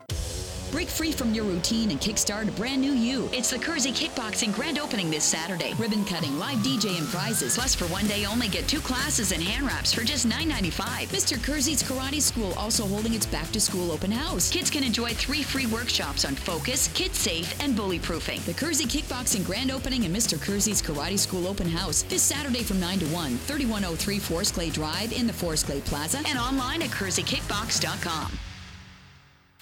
Break 0.76 0.90
free 0.90 1.14
from 1.14 1.34
your 1.34 1.46
routine 1.46 1.90
and 1.92 2.02
kickstart 2.02 2.50
a 2.50 2.52
brand 2.52 2.82
new 2.82 2.92
you. 2.92 3.30
It's 3.32 3.50
the 3.50 3.58
Kersey 3.58 3.94
Kickboxing 3.94 4.54
grand 4.54 4.78
opening 4.78 5.10
this 5.10 5.24
Saturday. 5.24 5.74
Ribbon 5.76 6.04
cutting, 6.04 6.38
live 6.38 6.58
DJ, 6.58 6.98
and 6.98 7.08
prizes. 7.08 7.56
Plus, 7.56 7.74
for 7.74 7.86
one 7.86 8.06
day 8.08 8.26
only, 8.26 8.50
get 8.50 8.68
two 8.68 8.82
classes 8.82 9.32
and 9.32 9.42
hand 9.42 9.66
wraps 9.66 9.94
for 9.94 10.04
just 10.04 10.28
$9.95. 10.28 11.08
Mr. 11.08 11.42
Kersey's 11.42 11.82
Karate 11.82 12.22
School 12.22 12.52
also 12.58 12.86
holding 12.86 13.14
its 13.14 13.26
back 13.26 13.50
to 13.54 13.62
school 13.62 13.90
open 13.90 14.12
house. 14.12 14.52
Kids 14.52 14.70
can 14.70 14.84
enjoy 14.84 15.12
three 15.12 15.44
free 15.44 15.66
workshops 15.66 16.26
on 16.26 16.36
focus, 16.36 16.90
kid 16.90 17.16
safe, 17.16 17.58
and 17.64 17.74
bully 17.74 17.98
proofing. 17.98 18.42
The 18.42 18.54
Kersey 18.54 18.84
Kickboxing 18.84 19.46
grand 19.46 19.72
opening 19.72 20.04
and 20.04 20.14
Mr. 20.14 20.38
Kersey's 20.38 20.82
Karate 20.82 21.18
School 21.18 21.48
open 21.48 21.70
house 21.70 22.02
this 22.02 22.22
Saturday 22.22 22.64
from 22.64 22.82
9 22.82 23.00
to 23.00 23.06
1, 23.06 23.38
3103 23.38 24.20
Forest 24.20 24.56
Glade 24.56 24.74
Drive 24.74 25.14
in 25.14 25.26
the 25.26 25.32
Forest 25.32 25.68
Glade 25.68 25.86
Plaza 25.86 26.22
and 26.28 26.38
online 26.38 26.82
at 26.82 26.90
kerseykickbox.com. 26.90 28.38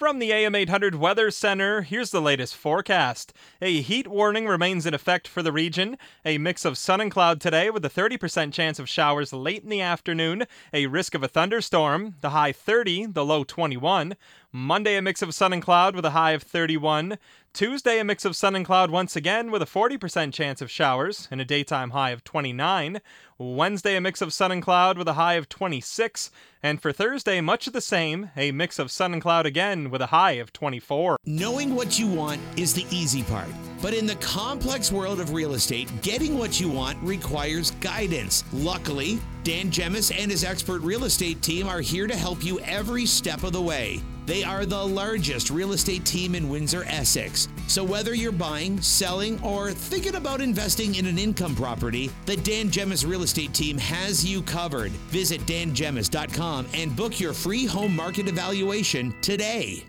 From 0.04 0.20
the 0.20 0.34
AM 0.34 0.54
800 0.54 0.96
Weather 0.96 1.32
Center, 1.32 1.84
here's 1.84 2.12
the 2.12 2.22
latest 2.22 2.58
forecast. 2.58 3.32
A 3.62 3.80
heat 3.80 4.06
warning 4.06 4.48
remains 4.48 4.86
in 4.86 4.94
effect 4.94 5.30
for 5.30 5.42
the 5.42 5.54
region. 5.54 5.98
A 6.26 6.38
mix 6.38 6.66
of 6.66 6.78
sun 6.78 7.00
and 7.00 7.10
cloud 7.10 7.40
today 7.40 7.70
with 7.70 7.86
a 7.86 7.90
30% 7.90 8.52
chance 8.52 8.80
of 8.80 8.90
showers 8.90 9.32
late 9.32 9.64
in 9.64 9.70
the 9.70 9.80
afternoon. 9.80 10.44
A 10.74 10.88
risk 10.88 11.16
of 11.16 11.24
a 11.24 11.30
thunderstorm, 11.30 12.16
the 12.20 12.32
high 12.32 12.52
30, 12.52 13.06
the 13.14 13.24
low 13.24 13.46
21. 13.46 14.16
Monday, 14.56 14.96
a 14.98 15.02
mix 15.02 15.24
of 15.24 15.34
sun 15.34 15.52
and 15.52 15.64
cloud 15.64 15.96
with 15.96 16.06
a 16.06 16.12
high 16.12 16.34
of 16.34 16.44
31. 16.44 17.18
Tuesday, 17.54 17.98
a 17.98 18.04
mix 18.04 18.24
of 18.24 18.36
sun 18.36 18.56
and 18.56 18.64
cloud 18.64 18.92
once 18.92 19.16
again 19.16 19.50
with 19.50 19.64
a 19.64 19.66
40% 19.66 20.32
chance 20.32 20.62
of 20.62 20.70
showers 20.70 21.28
and 21.32 21.42
a 21.42 21.46
daytime 21.46 21.90
high 21.90 22.12
of 22.12 22.24
29. 22.24 23.02
Wednesday, 23.40 23.96
a 23.96 24.02
mix 24.02 24.22
of 24.22 24.32
sun 24.32 24.52
and 24.52 24.62
cloud 24.62 24.96
with 24.96 25.08
a 25.08 25.14
high 25.14 25.34
of 25.34 25.50
26. 25.50 26.30
And 26.62 26.80
for 26.80 26.92
Thursday, 26.92 27.42
much 27.42 27.66
of 27.66 27.74
the 27.74 27.82
same, 27.82 28.30
a 28.38 28.52
mix 28.52 28.78
of 28.78 28.92
sun 28.92 29.14
and 29.14 29.24
cloud 29.24 29.48
again 29.48 29.90
with 29.90 30.04
a 30.04 30.08
high 30.08 30.34
of 30.34 30.54
24. 30.54 31.18
Knowing 31.26 31.74
what 31.74 31.98
you 31.98 32.06
want 32.06 32.40
is 32.56 32.76
the 32.76 32.86
easy 32.92 33.24
part. 33.24 33.50
But 33.82 33.96
in 33.96 34.06
the 34.06 34.18
complex 34.18 34.92
world 34.92 35.20
of 35.20 35.34
real 35.34 35.56
estate, 35.56 35.90
getting 36.04 36.38
what 36.38 36.60
you 36.60 36.70
want 36.70 37.02
requires 37.02 37.72
guidance. 37.82 38.44
Luckily, 38.54 39.18
Dan 39.44 39.72
Gemus 39.72 40.16
and 40.16 40.30
his 40.30 40.44
expert 40.44 40.84
real 40.84 41.06
estate 41.06 41.42
team 41.42 41.68
are 41.68 41.82
here 41.82 42.06
to 42.06 42.16
help 42.16 42.46
you 42.46 42.60
every 42.60 43.08
step 43.08 43.42
of 43.42 43.52
the 43.52 43.60
way. 43.62 44.00
They 44.26 44.44
are 44.44 44.66
the 44.66 44.84
largest 44.84 45.50
real 45.50 45.74
estate 45.74 46.06
team 46.06 46.36
in 46.36 46.50
Windsor, 46.50 46.84
Essex. 46.88 47.48
So 47.68 47.84
whether 47.84 48.14
you're 48.14 48.32
buying, 48.32 48.82
selling, 48.82 49.42
or 49.44 49.72
thinking 49.72 50.16
about 50.16 50.42
investing 50.42 50.96
in 50.96 51.06
an 51.06 51.18
income 51.18 51.56
property, 51.56 52.10
the 52.26 52.38
Dan 52.38 52.70
Gemus 52.70 53.08
real 53.08 53.24
estate 53.24 53.54
team 53.54 53.78
has 53.78 54.26
you 54.26 54.42
covered. 54.42 54.92
Visit 55.12 55.42
dangemus.com 55.42 56.68
and 56.74 56.96
book 56.96 57.20
your 57.20 57.34
free 57.34 57.66
home 57.66 57.96
market 57.96 58.28
evaluation 58.28 59.14
today. 59.22 59.86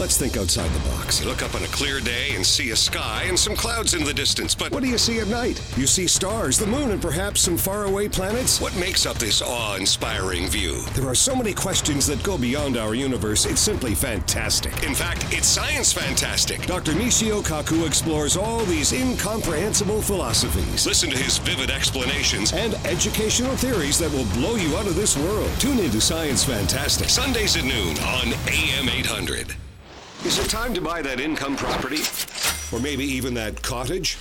Let's 0.00 0.16
think 0.16 0.38
outside 0.38 0.70
the 0.70 0.88
box. 0.88 1.20
You 1.20 1.28
look 1.28 1.42
up 1.42 1.54
on 1.54 1.62
a 1.62 1.66
clear 1.66 2.00
day 2.00 2.34
and 2.34 2.44
see 2.44 2.70
a 2.70 2.76
sky 2.76 3.24
and 3.26 3.38
some 3.38 3.54
clouds 3.54 3.92
in 3.92 4.02
the 4.02 4.14
distance, 4.14 4.54
but 4.54 4.72
what 4.72 4.82
do 4.82 4.88
you 4.88 4.96
see 4.96 5.20
at 5.20 5.26
night? 5.28 5.62
You 5.76 5.86
see 5.86 6.06
stars, 6.06 6.58
the 6.58 6.66
moon, 6.66 6.90
and 6.90 7.02
perhaps 7.02 7.42
some 7.42 7.58
faraway 7.58 8.08
planets? 8.08 8.62
What 8.62 8.74
makes 8.76 9.04
up 9.04 9.18
this 9.18 9.42
awe 9.42 9.76
inspiring 9.76 10.46
view? 10.46 10.80
There 10.94 11.06
are 11.06 11.14
so 11.14 11.36
many 11.36 11.52
questions 11.52 12.06
that 12.06 12.22
go 12.22 12.38
beyond 12.38 12.78
our 12.78 12.94
universe, 12.94 13.44
it's 13.44 13.60
simply 13.60 13.94
fantastic. 13.94 14.72
In 14.84 14.94
fact, 14.94 15.26
it's 15.34 15.46
science 15.46 15.92
fantastic. 15.92 16.66
Dr. 16.66 16.92
Michio 16.92 17.42
Kaku 17.42 17.86
explores 17.86 18.38
all 18.38 18.64
these 18.64 18.94
incomprehensible 18.94 20.00
philosophies. 20.00 20.86
Listen 20.86 21.10
to 21.10 21.18
his 21.18 21.36
vivid 21.36 21.70
explanations 21.70 22.54
and 22.54 22.72
educational 22.86 23.54
theories 23.54 23.98
that 23.98 24.10
will 24.12 24.24
blow 24.32 24.56
you 24.56 24.74
out 24.78 24.86
of 24.86 24.94
this 24.94 25.18
world. 25.18 25.50
Tune 25.60 25.78
into 25.78 26.00
Science 26.00 26.42
Fantastic, 26.42 27.10
Sundays 27.10 27.54
at 27.58 27.64
noon 27.64 27.98
on 27.98 28.28
AM 28.48 28.88
800. 28.88 29.54
Is 30.22 30.38
it 30.38 30.50
time 30.50 30.74
to 30.74 30.82
buy 30.82 31.00
that 31.00 31.18
income 31.18 31.56
property? 31.56 32.02
Or 32.72 32.78
maybe 32.78 33.04
even 33.04 33.32
that 33.34 33.62
cottage? 33.62 34.18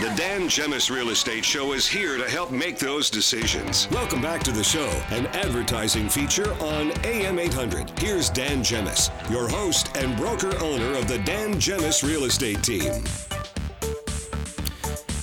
The 0.00 0.14
Dan 0.16 0.42
Gemus 0.42 0.94
Real 0.94 1.08
Estate 1.08 1.44
Show 1.44 1.72
is 1.72 1.88
here 1.88 2.16
to 2.16 2.30
help 2.30 2.52
make 2.52 2.78
those 2.78 3.10
decisions. 3.10 3.88
Welcome 3.90 4.22
back 4.22 4.44
to 4.44 4.52
the 4.52 4.62
show, 4.62 4.88
an 5.10 5.26
advertising 5.28 6.08
feature 6.08 6.52
on 6.54 6.92
AM 7.04 7.40
800. 7.40 7.98
Here's 7.98 8.30
Dan 8.30 8.62
Gemus, 8.62 9.10
your 9.28 9.48
host 9.48 9.90
and 9.96 10.16
broker 10.16 10.56
owner 10.62 10.96
of 10.96 11.08
the 11.08 11.18
Dan 11.18 11.54
Gemus 11.54 12.08
Real 12.08 12.22
Estate 12.24 12.62
Team. 12.62 13.02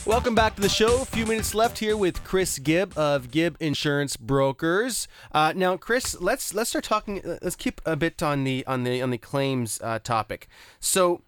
Welcome 0.06 0.34
back 0.34 0.56
to 0.56 0.62
the 0.62 0.68
show. 0.70 1.04
A 1.04 1.06
few 1.06 1.28
minutes 1.28 1.54
left 1.54 1.78
here 1.78 1.95
with 1.95 2.24
Chris 2.24 2.58
Gibb 2.58 2.97
of 2.97 3.30
Gibb 3.30 3.56
Insurance 3.60 4.18
Brokers. 4.18 5.08
Uh, 5.32 5.54
now, 5.56 5.78
Chris, 5.78 6.20
let's 6.20 6.54
let's 6.56 6.72
start 6.72 6.84
talking. 6.84 7.24
uh, 7.24 7.38
Let's 7.41 7.56
keep 7.56 7.80
a 7.86 7.95
bit 7.95 8.22
on 8.24 8.43
the 8.43 8.66
on 8.66 8.84
the 8.84 9.02
on 9.02 9.12
the 9.12 9.20
claims 9.20 9.80
uh, 9.84 9.99
topic. 9.99 10.47
So, 10.80 11.22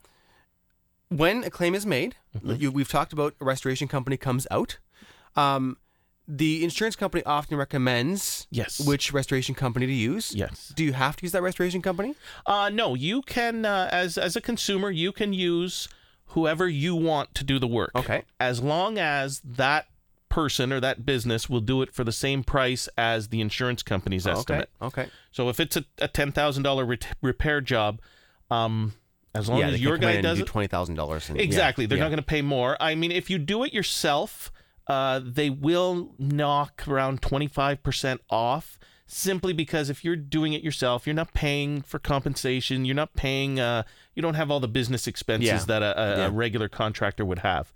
when 1.10 1.44
a 1.44 1.52
claim 1.52 1.76
is 1.76 1.86
made, 1.86 2.16
you, 2.44 2.72
we've 2.72 2.90
talked 2.90 3.14
about 3.14 3.36
a 3.40 3.46
restoration 3.46 3.88
company 3.88 4.18
comes 4.18 4.48
out. 4.50 4.80
Um, 5.36 5.78
the 6.28 6.64
insurance 6.64 6.96
company 6.96 7.24
often 7.26 7.58
recommends 7.58 8.48
yes 8.50 8.80
which 8.86 9.14
restoration 9.14 9.54
company 9.54 9.86
to 9.86 9.94
use. 9.94 10.34
Yes. 10.34 10.74
Do 10.76 10.84
you 10.84 10.94
have 10.94 11.16
to 11.18 11.24
use 11.24 11.32
that 11.34 11.44
restoration 11.44 11.84
company? 11.84 12.16
Uh, 12.46 12.70
no, 12.74 12.96
you 12.96 13.22
can 13.22 13.66
uh, 13.66 13.90
as 13.92 14.18
as 14.18 14.36
a 14.36 14.42
consumer, 14.42 14.90
you 14.90 15.12
can 15.12 15.32
use 15.32 15.88
whoever 16.34 16.68
you 16.68 16.96
want 16.96 17.34
to 17.36 17.44
do 17.44 17.58
the 17.60 17.68
work. 17.68 17.92
Okay. 17.96 18.24
As 18.40 18.62
long 18.62 18.98
as 18.98 19.40
that 19.44 19.88
person 20.30 20.74
or 20.74 20.80
that 20.80 21.06
business 21.06 21.48
will 21.50 21.62
do 21.62 21.82
it 21.84 21.94
for 21.94 22.04
the 22.04 22.12
same 22.12 22.44
price 22.44 22.90
as 22.98 23.30
the 23.30 23.40
insurance 23.40 23.84
company's 23.84 24.26
Okay, 24.26 24.38
estimate. 24.40 24.70
okay. 24.82 25.08
So 25.32 25.50
if 25.50 25.60
it's 25.60 25.78
a, 25.78 25.86
a 26.00 26.08
ten 26.08 26.32
thousand 26.32 26.64
dollar 26.64 26.86
repair 27.22 27.62
job, 27.62 28.02
um, 28.50 28.94
as 29.36 29.48
long 29.50 29.60
yeah, 29.60 29.68
as 29.70 29.82
your 29.82 29.94
can 29.98 30.02
come 30.02 30.10
in 30.10 30.16
guy 30.18 30.22
does 30.22 30.38
do 30.40 30.44
it, 30.44 30.48
twenty 30.48 30.68
thousand 30.68 30.96
dollars. 30.96 31.30
Exactly. 31.30 31.86
They're 31.86 31.98
not 32.00 32.10
going 32.10 32.18
to 32.18 32.24
pay 32.24 32.42
more. 32.42 32.78
I 32.80 32.96
mean, 32.96 33.12
if 33.12 33.30
you 33.30 33.38
do 33.38 33.64
it 33.64 33.74
yourself, 33.74 34.52
uh, 34.88 35.22
they 35.24 35.50
will 35.50 36.14
knock 36.20 36.84
around 36.88 37.22
25% 37.22 38.20
off 38.30 38.78
simply 39.06 39.54
because 39.54 39.90
if 39.90 40.04
you're 40.06 40.16
doing 40.16 40.54
it 40.54 40.64
yourself, 40.64 41.06
you're 41.06 41.14
not 41.14 41.34
paying 41.34 41.82
for 41.82 42.00
compensation. 42.00 42.86
You're 42.86 42.96
not 42.96 43.14
paying, 43.16 43.60
uh, 43.60 43.84
you 44.16 44.22
don't 44.22 44.36
have 44.36 44.50
all 44.50 44.60
the 44.60 44.68
business 44.68 45.08
expenses 45.08 45.48
Yeah. 45.48 45.66
that 45.66 45.82
a, 45.84 46.02
a, 46.02 46.18
Yeah. 46.18 46.26
a 46.28 46.32
regular 46.32 46.70
contractor 46.70 47.26
would 47.26 47.40
have. 47.40 47.72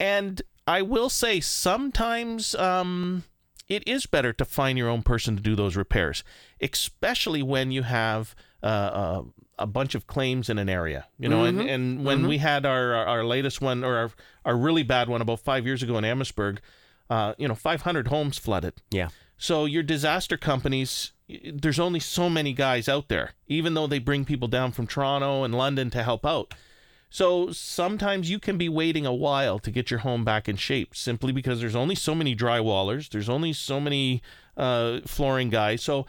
And 0.00 0.42
I 0.66 0.82
will 0.82 1.08
say 1.08 1.40
sometimes 1.40 2.54
um, 2.56 3.24
it 3.68 3.86
is 3.86 4.06
better 4.06 4.32
to 4.34 4.44
find 4.44 4.76
your 4.76 4.88
own 4.88 5.02
person 5.02 5.36
to 5.36 5.42
do 5.42 5.54
those 5.54 5.76
repairs, 5.76 6.22
especially 6.60 7.42
when 7.42 7.70
you 7.70 7.82
have 7.82 8.34
uh, 8.62 8.66
uh, 8.66 9.22
a 9.58 9.66
bunch 9.66 9.94
of 9.94 10.06
claims 10.06 10.48
in 10.50 10.58
an 10.58 10.68
area. 10.68 11.06
You 11.18 11.28
know, 11.28 11.44
Mhm. 11.44 11.48
and, 11.48 11.60
and 11.70 12.04
when 12.04 12.22
Mhm. 12.22 12.28
we 12.28 12.38
had 12.38 12.66
our, 12.66 12.94
our 12.94 13.06
our 13.06 13.24
latest 13.24 13.60
one 13.60 13.84
or 13.84 13.96
our, 13.96 14.10
our 14.44 14.56
really 14.56 14.82
bad 14.82 15.08
one 15.08 15.20
about 15.22 15.40
five 15.40 15.64
years 15.64 15.82
ago 15.82 15.96
in 15.98 16.04
Amherstburg, 16.04 16.60
uh, 17.08 17.34
you 17.38 17.46
know, 17.46 17.54
500 17.54 18.08
homes 18.08 18.38
flooded. 18.38 18.74
Yeah. 18.90 19.08
So 19.38 19.64
your 19.64 19.82
disaster 19.82 20.36
companies, 20.36 21.12
there's 21.52 21.78
only 21.78 22.00
so 22.00 22.30
many 22.30 22.52
guys 22.52 22.88
out 22.88 23.08
there, 23.08 23.32
even 23.46 23.74
though 23.74 23.86
they 23.86 23.98
bring 23.98 24.24
people 24.24 24.48
down 24.48 24.72
from 24.72 24.86
Toronto 24.86 25.44
and 25.44 25.54
London 25.54 25.90
to 25.90 26.02
help 26.02 26.24
out. 26.24 26.54
So 27.10 27.52
sometimes 27.52 28.30
you 28.30 28.38
can 28.38 28.58
be 28.58 28.68
waiting 28.68 29.06
a 29.06 29.14
while 29.14 29.58
to 29.60 29.70
get 29.70 29.90
your 29.90 30.00
home 30.00 30.24
back 30.24 30.48
in 30.48 30.56
shape 30.56 30.94
simply 30.94 31.32
because 31.32 31.60
there's 31.60 31.76
only 31.76 31.94
so 31.94 32.14
many 32.14 32.34
drywallers, 32.34 33.10
there's 33.10 33.28
only 33.28 33.52
so 33.52 33.80
many 33.80 34.22
uh, 34.56 35.00
flooring 35.06 35.50
guys. 35.50 35.82
So 35.82 36.06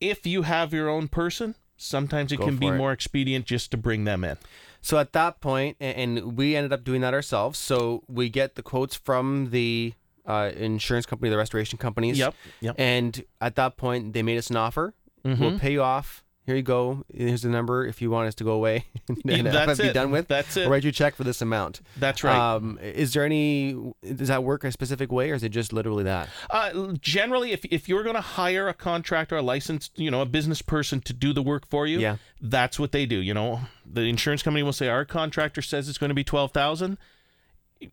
if 0.00 0.26
you 0.26 0.42
have 0.42 0.72
your 0.72 0.88
own 0.88 1.08
person, 1.08 1.54
sometimes 1.76 2.32
it 2.32 2.38
Go 2.38 2.46
can 2.46 2.56
be 2.56 2.66
it. 2.66 2.74
more 2.74 2.92
expedient 2.92 3.46
just 3.46 3.70
to 3.70 3.76
bring 3.76 4.04
them 4.04 4.24
in. 4.24 4.36
So 4.80 4.98
at 4.98 5.12
that 5.12 5.36
and 5.80 6.36
we 6.36 6.56
ended 6.56 6.72
up 6.72 6.82
doing 6.82 7.02
that 7.02 7.14
ourselves. 7.14 7.58
So 7.58 8.02
we 8.08 8.28
get 8.28 8.56
the 8.56 8.62
quotes 8.62 8.96
from 8.96 9.50
the 9.50 9.94
uh, 10.26 10.50
insurance 10.56 11.06
company, 11.06 11.30
the 11.30 11.36
restoration 11.36 11.78
companies. 11.78 12.18
Yep, 12.18 12.34
yep. 12.60 12.74
And 12.78 13.24
at 13.40 13.56
that 13.56 13.76
point, 13.76 14.12
they 14.12 14.22
made 14.22 14.38
us 14.38 14.50
an 14.50 14.56
offer. 14.56 14.94
We'll 15.24 15.36
Mhm. 15.36 15.60
pay 15.60 15.72
you 15.72 15.82
off. 15.82 16.24
Here 16.44 16.56
you 16.56 16.62
go. 16.62 17.04
Here's 17.14 17.42
the 17.42 17.48
number 17.50 17.86
if 17.86 18.02
you 18.02 18.10
want 18.10 18.26
us 18.26 18.34
to 18.34 18.42
go 18.44 18.50
away 18.50 18.86
and 19.28 19.46
That's 19.46 19.78
it 19.78 19.82
be 19.84 19.92
done 19.92 20.10
with. 20.10 20.26
That's 20.26 20.56
it. 20.56 20.64
I'll 20.64 20.70
write 20.70 20.82
you 20.82 20.88
a 20.88 20.92
check 20.92 21.14
for 21.14 21.22
this 21.22 21.40
amount. 21.40 21.80
That's 21.96 22.24
right. 22.24 22.36
Um, 22.36 22.80
is 22.82 23.12
there 23.12 23.24
any? 23.24 23.74
Does 24.02 24.26
that 24.26 24.42
work 24.42 24.64
a 24.64 24.72
specific 24.72 25.12
way, 25.12 25.30
or 25.30 25.34
is 25.34 25.44
it 25.44 25.50
just 25.50 25.72
literally 25.72 26.02
that? 26.02 26.28
Uh, 26.50 26.94
generally, 27.00 27.52
if, 27.52 27.64
if 27.66 27.88
you're 27.88 28.02
going 28.02 28.16
to 28.16 28.20
hire 28.20 28.66
a 28.66 28.74
contractor, 28.74 29.36
a 29.36 29.42
licensed, 29.42 29.96
you 29.96 30.10
know, 30.10 30.20
a 30.20 30.26
business 30.26 30.62
person 30.62 31.00
to 31.02 31.12
do 31.12 31.32
the 31.32 31.42
work 31.42 31.64
for 31.70 31.86
you, 31.86 32.00
Yeah. 32.00 32.16
that's 32.40 32.76
what 32.76 32.90
they 32.90 33.06
do. 33.06 33.18
You 33.20 33.34
know, 33.34 33.60
the 33.86 34.00
insurance 34.02 34.42
company 34.42 34.64
will 34.64 34.72
say 34.72 34.88
our 34.88 35.04
contractor 35.04 35.62
says 35.62 35.88
it's 35.88 35.98
going 35.98 36.10
to 36.10 36.14
be 36.14 36.24
twelve 36.24 36.50
thousand. 36.50 36.98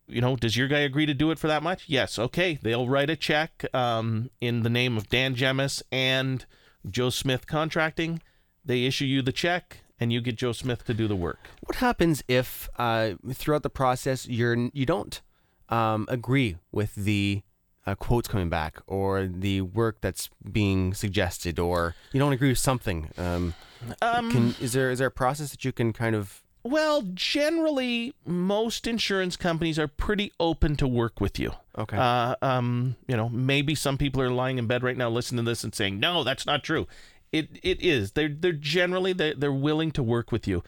You 0.06 0.20
know, 0.20 0.36
does 0.36 0.56
your 0.56 0.68
guy 0.68 0.80
agree 0.80 1.06
to 1.06 1.14
do 1.14 1.30
it 1.30 1.38
for 1.38 1.46
that 1.48 1.62
much? 1.62 1.84
Yes. 1.86 2.18
Okay, 2.18 2.58
they'll 2.62 2.88
write 2.88 3.10
a 3.10 3.16
check 3.16 3.64
um, 3.74 4.30
in 4.40 4.62
the 4.62 4.70
name 4.70 4.96
of 4.96 5.08
Dan 5.08 5.34
Gemus 5.34 5.82
and 5.90 6.44
Joe 6.88 7.10
Smith 7.10 7.46
Contracting. 7.46 8.22
They 8.64 8.84
issue 8.84 9.04
you 9.04 9.22
the 9.22 9.32
check, 9.32 9.78
and 9.98 10.12
you 10.12 10.20
get 10.20 10.36
Joe 10.36 10.52
Smith 10.52 10.84
to 10.84 10.94
do 10.94 11.08
the 11.08 11.16
work. 11.16 11.48
What 11.60 11.76
happens 11.76 12.22
if 12.28 12.68
uh, 12.78 13.12
throughout 13.32 13.62
the 13.62 13.70
process 13.70 14.28
you're 14.28 14.70
you 14.72 14.86
don't 14.86 15.20
um, 15.68 16.06
agree 16.08 16.56
with 16.72 16.94
the 16.94 17.42
uh, 17.86 17.94
quotes 17.94 18.28
coming 18.28 18.50
back 18.50 18.80
or 18.86 19.26
the 19.26 19.62
work 19.62 20.00
that's 20.00 20.28
being 20.50 20.94
suggested, 20.94 21.58
or 21.58 21.94
you 22.12 22.20
don't 22.20 22.32
agree 22.32 22.48
with 22.50 22.58
something? 22.58 23.08
Um, 23.16 23.54
Um, 24.02 24.30
can, 24.30 24.54
is 24.60 24.74
there 24.74 24.90
is 24.90 24.98
there 24.98 25.08
a 25.08 25.10
process 25.10 25.50
that 25.52 25.64
you 25.64 25.72
can 25.72 25.94
kind 25.94 26.14
of 26.14 26.42
Well, 26.62 27.02
generally, 27.14 28.14
most 28.26 28.86
insurance 28.86 29.36
companies 29.36 29.78
are 29.78 29.88
pretty 29.88 30.32
open 30.38 30.76
to 30.76 30.86
work 30.86 31.20
with 31.20 31.38
you. 31.38 31.52
Okay. 31.76 31.96
Uh, 31.96 32.34
um, 32.42 32.96
you 33.08 33.16
know, 33.16 33.28
maybe 33.30 33.74
some 33.74 33.96
people 33.96 34.20
are 34.20 34.30
lying 34.30 34.58
in 34.58 34.66
bed 34.66 34.82
right 34.82 34.96
now 34.96 35.08
listening 35.08 35.44
to 35.44 35.50
this 35.50 35.64
and 35.64 35.74
saying, 35.74 35.98
"No, 35.98 36.22
that's 36.22 36.44
not 36.44 36.62
true." 36.62 36.86
It 37.32 37.58
it 37.62 37.80
is. 37.80 38.12
They're 38.12 38.28
they're 38.28 38.52
generally 38.52 39.12
they 39.12 39.32
they're 39.32 39.52
willing 39.52 39.90
to 39.92 40.02
work 40.02 40.30
with 40.30 40.46
you. 40.46 40.62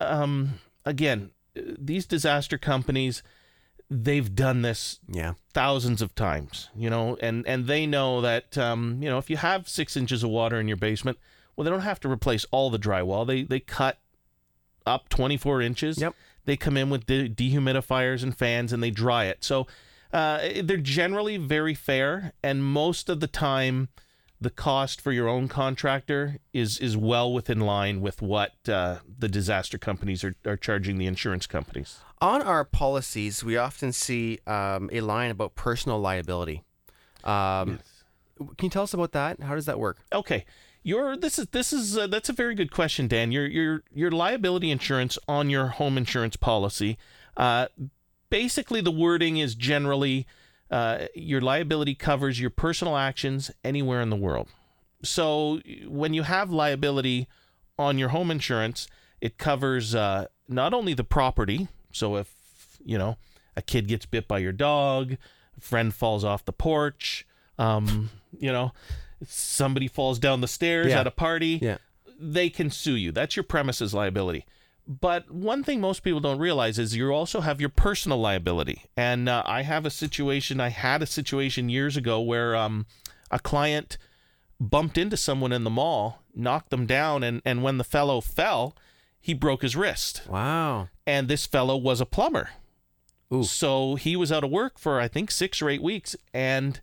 Um, 0.00 0.54
again, 0.84 1.30
these 1.54 2.06
disaster 2.06 2.58
companies, 2.58 3.22
they've 3.88 4.34
done 4.34 4.62
this 4.62 4.98
yeah 5.08 5.34
thousands 5.52 6.02
of 6.02 6.14
times. 6.16 6.70
You 6.74 6.90
know, 6.90 7.16
and 7.20 7.46
and 7.46 7.66
they 7.66 7.86
know 7.86 8.20
that 8.20 8.58
um, 8.58 8.98
you 9.00 9.08
know 9.08 9.18
if 9.18 9.30
you 9.30 9.36
have 9.36 9.68
six 9.68 9.96
inches 9.96 10.24
of 10.24 10.30
water 10.30 10.58
in 10.58 10.66
your 10.66 10.76
basement, 10.76 11.18
well, 11.54 11.64
they 11.64 11.70
don't 11.70 11.80
have 11.80 12.00
to 12.00 12.10
replace 12.10 12.44
all 12.50 12.70
the 12.70 12.78
drywall. 12.78 13.24
They 13.26 13.42
they 13.44 13.60
cut 13.60 13.98
up 14.86 15.08
24 15.08 15.62
inches. 15.62 15.98
Yep. 16.00 16.14
They 16.44 16.56
come 16.56 16.76
in 16.76 16.90
with 16.90 17.06
de- 17.06 17.28
dehumidifiers 17.28 18.22
and 18.22 18.36
fans 18.36 18.72
and 18.72 18.82
they 18.82 18.90
dry 18.90 19.24
it. 19.24 19.42
So 19.44 19.66
uh, 20.12 20.40
they're 20.62 20.76
generally 20.76 21.36
very 21.36 21.74
fair, 21.74 22.34
and 22.40 22.62
most 22.64 23.08
of 23.08 23.18
the 23.18 23.26
time, 23.26 23.88
the 24.40 24.50
cost 24.50 25.00
for 25.00 25.10
your 25.10 25.26
own 25.26 25.48
contractor 25.48 26.36
is 26.52 26.78
is 26.78 26.96
well 26.96 27.32
within 27.32 27.58
line 27.58 28.00
with 28.00 28.22
what 28.22 28.52
uh, 28.68 28.98
the 29.18 29.28
disaster 29.28 29.76
companies 29.76 30.22
are, 30.22 30.36
are 30.46 30.56
charging 30.56 30.98
the 30.98 31.06
insurance 31.06 31.48
companies. 31.48 31.98
On 32.20 32.42
our 32.42 32.64
policies, 32.64 33.42
we 33.42 33.56
often 33.56 33.92
see 33.92 34.38
um, 34.46 34.88
a 34.92 35.00
line 35.00 35.32
about 35.32 35.56
personal 35.56 35.98
liability. 35.98 36.62
Um, 37.24 37.80
Can 38.38 38.66
you 38.66 38.70
tell 38.70 38.84
us 38.84 38.94
about 38.94 39.12
that? 39.12 39.40
How 39.40 39.56
does 39.56 39.66
that 39.66 39.80
work? 39.80 39.98
Okay. 40.12 40.44
Your 40.86 41.16
this 41.16 41.38
is 41.38 41.46
this 41.48 41.72
is 41.72 41.96
uh, 41.96 42.06
that's 42.06 42.28
a 42.28 42.34
very 42.34 42.54
good 42.54 42.70
question, 42.70 43.08
Dan. 43.08 43.32
Your 43.32 43.46
your 43.46 43.82
your 43.92 44.10
liability 44.10 44.70
insurance 44.70 45.18
on 45.26 45.48
your 45.48 45.68
home 45.68 45.96
insurance 45.96 46.36
policy. 46.36 46.98
Uh, 47.38 47.68
basically, 48.28 48.82
the 48.82 48.90
wording 48.90 49.38
is 49.38 49.54
generally 49.54 50.26
uh, 50.70 51.06
your 51.14 51.40
liability 51.40 51.94
covers 51.94 52.38
your 52.38 52.50
personal 52.50 52.98
actions 52.98 53.50
anywhere 53.64 54.02
in 54.02 54.10
the 54.10 54.16
world. 54.16 54.48
So 55.02 55.60
when 55.86 56.12
you 56.12 56.22
have 56.22 56.50
liability 56.50 57.28
on 57.78 57.96
your 57.96 58.10
home 58.10 58.30
insurance, 58.30 58.86
it 59.22 59.38
covers 59.38 59.94
uh, 59.94 60.26
not 60.48 60.74
only 60.74 60.92
the 60.92 61.04
property. 61.04 61.68
So 61.92 62.16
if 62.16 62.30
you 62.84 62.98
know 62.98 63.16
a 63.56 63.62
kid 63.62 63.88
gets 63.88 64.04
bit 64.04 64.28
by 64.28 64.38
your 64.38 64.52
dog, 64.52 65.16
a 65.56 65.60
friend 65.62 65.94
falls 65.94 66.24
off 66.24 66.44
the 66.44 66.52
porch, 66.52 67.26
um, 67.58 68.10
you 68.38 68.52
know, 68.52 68.72
somebody 69.28 69.88
falls 69.88 70.18
down 70.18 70.40
the 70.40 70.48
stairs 70.48 70.88
Yeah. 70.88 71.00
at 71.00 71.06
a 71.06 71.10
party, 71.10 71.58
Yeah. 71.62 71.78
they 72.18 72.50
can 72.50 72.70
sue 72.70 72.94
you. 72.96 73.12
That's 73.12 73.36
your 73.36 73.42
premises 73.44 73.94
liability. 73.94 74.46
But 74.86 75.30
one 75.30 75.64
thing 75.64 75.80
most 75.80 76.00
people 76.02 76.20
don't 76.20 76.38
realize 76.38 76.78
is 76.78 76.94
you 76.94 77.10
also 77.10 77.40
have 77.40 77.58
your 77.60 77.70
personal 77.70 78.18
liability. 78.18 78.82
And 78.96 79.28
uh, 79.28 79.42
I 79.46 79.62
have 79.62 79.86
a 79.86 79.90
situation, 79.90 80.60
I 80.60 80.68
had 80.68 81.02
a 81.02 81.06
situation 81.06 81.70
years 81.70 81.96
ago 81.96 82.20
where 82.20 82.54
um, 82.54 82.84
a 83.30 83.38
client 83.38 83.96
bumped 84.60 84.98
into 84.98 85.16
someone 85.16 85.52
in 85.52 85.64
the 85.64 85.70
mall, 85.70 86.22
knocked 86.34 86.68
them 86.70 86.84
down, 86.86 87.22
and, 87.22 87.40
and 87.46 87.62
when 87.62 87.78
the 87.78 87.84
fellow 87.84 88.20
fell, 88.20 88.76
he 89.20 89.32
broke 89.32 89.62
his 89.62 89.74
wrist. 89.74 90.20
Wow. 90.28 90.88
And 91.06 91.28
this 91.28 91.46
fellow 91.46 91.76
was 91.78 92.00
a 92.02 92.06
plumber. 92.06 92.50
Ooh. 93.32 93.42
So 93.42 93.94
he 93.94 94.16
was 94.16 94.30
out 94.30 94.44
of 94.44 94.50
work 94.50 94.78
for, 94.78 95.00
I 95.00 95.08
think, 95.08 95.30
six 95.30 95.62
or 95.62 95.70
eight 95.70 95.82
weeks. 95.82 96.14
And 96.34 96.78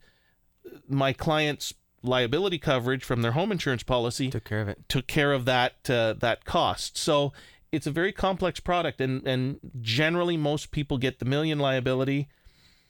my 0.88 1.14
client's 1.14 1.74
liability 2.04 2.58
coverage 2.58 3.04
from 3.04 3.22
their 3.22 3.32
home 3.34 3.52
insurance 3.52 3.84
policy 3.84 4.30
took 4.30 4.44
care 4.44 4.62
of 4.62 4.68
it. 4.68 4.80
Took 4.90 5.08
care 5.08 5.34
of 5.34 5.46
that 5.46 5.90
uh, 5.90 6.14
that 6.20 6.46
cost. 6.46 6.98
So 6.98 7.34
it's 7.72 7.88
a 7.88 7.92
very 7.92 8.12
complex 8.12 8.60
product, 8.60 9.00
and 9.02 9.26
and 9.28 9.60
generally 9.82 10.38
most 10.38 10.72
people 10.72 10.98
get 10.98 11.20
the 11.20 11.26
million 11.26 11.60
liability. 11.60 12.28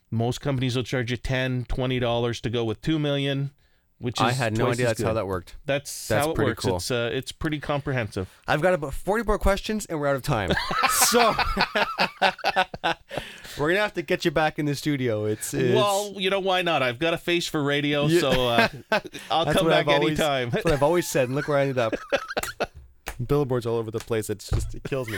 Most 0.10 0.42
companies 0.42 0.76
will 0.76 0.84
charge 0.84 1.12
you 1.12 1.18
10 1.18 1.66
20 1.66 2.00
dollars 2.00 2.42
to 2.42 2.50
go 2.50 2.64
with 2.66 2.82
two 2.82 3.00
million, 3.00 3.52
which 4.00 4.20
is 4.20 4.28
I 4.28 4.32
had 4.32 4.58
no 4.58 4.72
idea 4.72 4.88
that's 4.88 5.02
how 5.02 5.14
that 5.14 5.28
worked. 5.28 5.56
That's, 5.66 6.08
That's 6.08 6.26
how 6.26 6.32
it 6.32 6.36
pretty 6.36 6.52
works. 6.52 6.66
cool. 6.66 6.76
It's 6.78 6.92
uh, 6.92 7.10
it's 7.14 7.32
pretty 7.32 7.60
comprehensive. 7.60 8.28
I've 8.48 8.62
got 8.62 8.74
about 8.74 8.94
40 8.94 9.24
more 9.24 9.40
questions 9.40 9.86
and 9.86 10.00
we're 10.00 10.08
out 10.08 10.16
of 10.16 10.24
time. 10.24 10.52
so 10.90 11.34
we're 13.58 13.68
going 13.68 13.76
to 13.78 13.82
have 13.82 13.94
to 13.96 14.02
get 14.02 14.26
you 14.26 14.32
back 14.32 14.60
in 14.60 14.66
the 14.66 14.76
studio. 14.76 15.26
It's, 15.26 15.54
it's 15.54 15.76
Well, 15.76 16.14
you 16.16 16.30
know 16.30 16.40
why 16.40 16.62
not? 16.62 16.82
I've 16.84 17.00
got 17.00 17.14
a 17.14 17.18
face 17.18 17.48
for 17.48 17.62
radio, 17.64 18.06
Yeah. 18.08 18.20
so 18.22 18.48
uh, 18.48 18.68
I'll 19.32 19.46
That's 19.46 19.58
come 19.58 19.68
back 19.68 19.88
I've 19.88 19.96
always- 19.96 20.20
anytime. 20.20 20.50
That's 20.50 20.66
what 20.66 20.74
I've 20.74 20.84
always 20.84 21.08
said. 21.08 21.28
And 21.30 21.36
look 21.36 21.48
where 21.48 21.58
I 21.58 21.62
ended 21.62 21.78
up. 21.78 21.94
Billboards 23.28 23.66
all 23.66 23.78
over 23.78 23.92
the 23.92 24.00
place. 24.00 24.30
It's 24.30 24.50
just, 24.50 24.74
it 24.76 24.84
kills 24.84 25.08
me. 25.10 25.18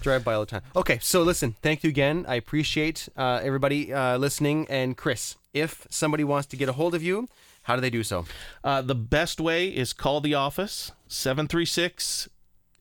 Drive 0.00 0.24
by 0.24 0.32
all 0.34 0.40
the 0.40 0.46
time. 0.46 0.62
Okay, 0.74 0.98
so 1.02 1.22
listen, 1.22 1.54
thank 1.60 1.84
you 1.84 1.90
again. 1.90 2.24
I 2.26 2.36
appreciate 2.36 3.08
uh, 3.16 3.40
everybody 3.42 3.92
uh, 3.92 4.16
listening. 4.16 4.66
And 4.70 4.96
Chris, 4.96 5.36
if 5.52 5.86
somebody 5.90 6.24
wants 6.24 6.46
to 6.48 6.56
get 6.56 6.70
a 6.70 6.72
hold 6.72 6.94
of 6.94 7.02
you, 7.02 7.28
how 7.64 7.74
do 7.74 7.82
they 7.82 7.90
do 7.90 8.02
so? 8.02 8.24
Uh, 8.64 8.80
the 8.80 8.94
best 8.94 9.38
way 9.40 9.68
is 9.68 9.92
call 9.92 10.22
the 10.22 10.32
office 10.34 10.92
736 11.08 12.30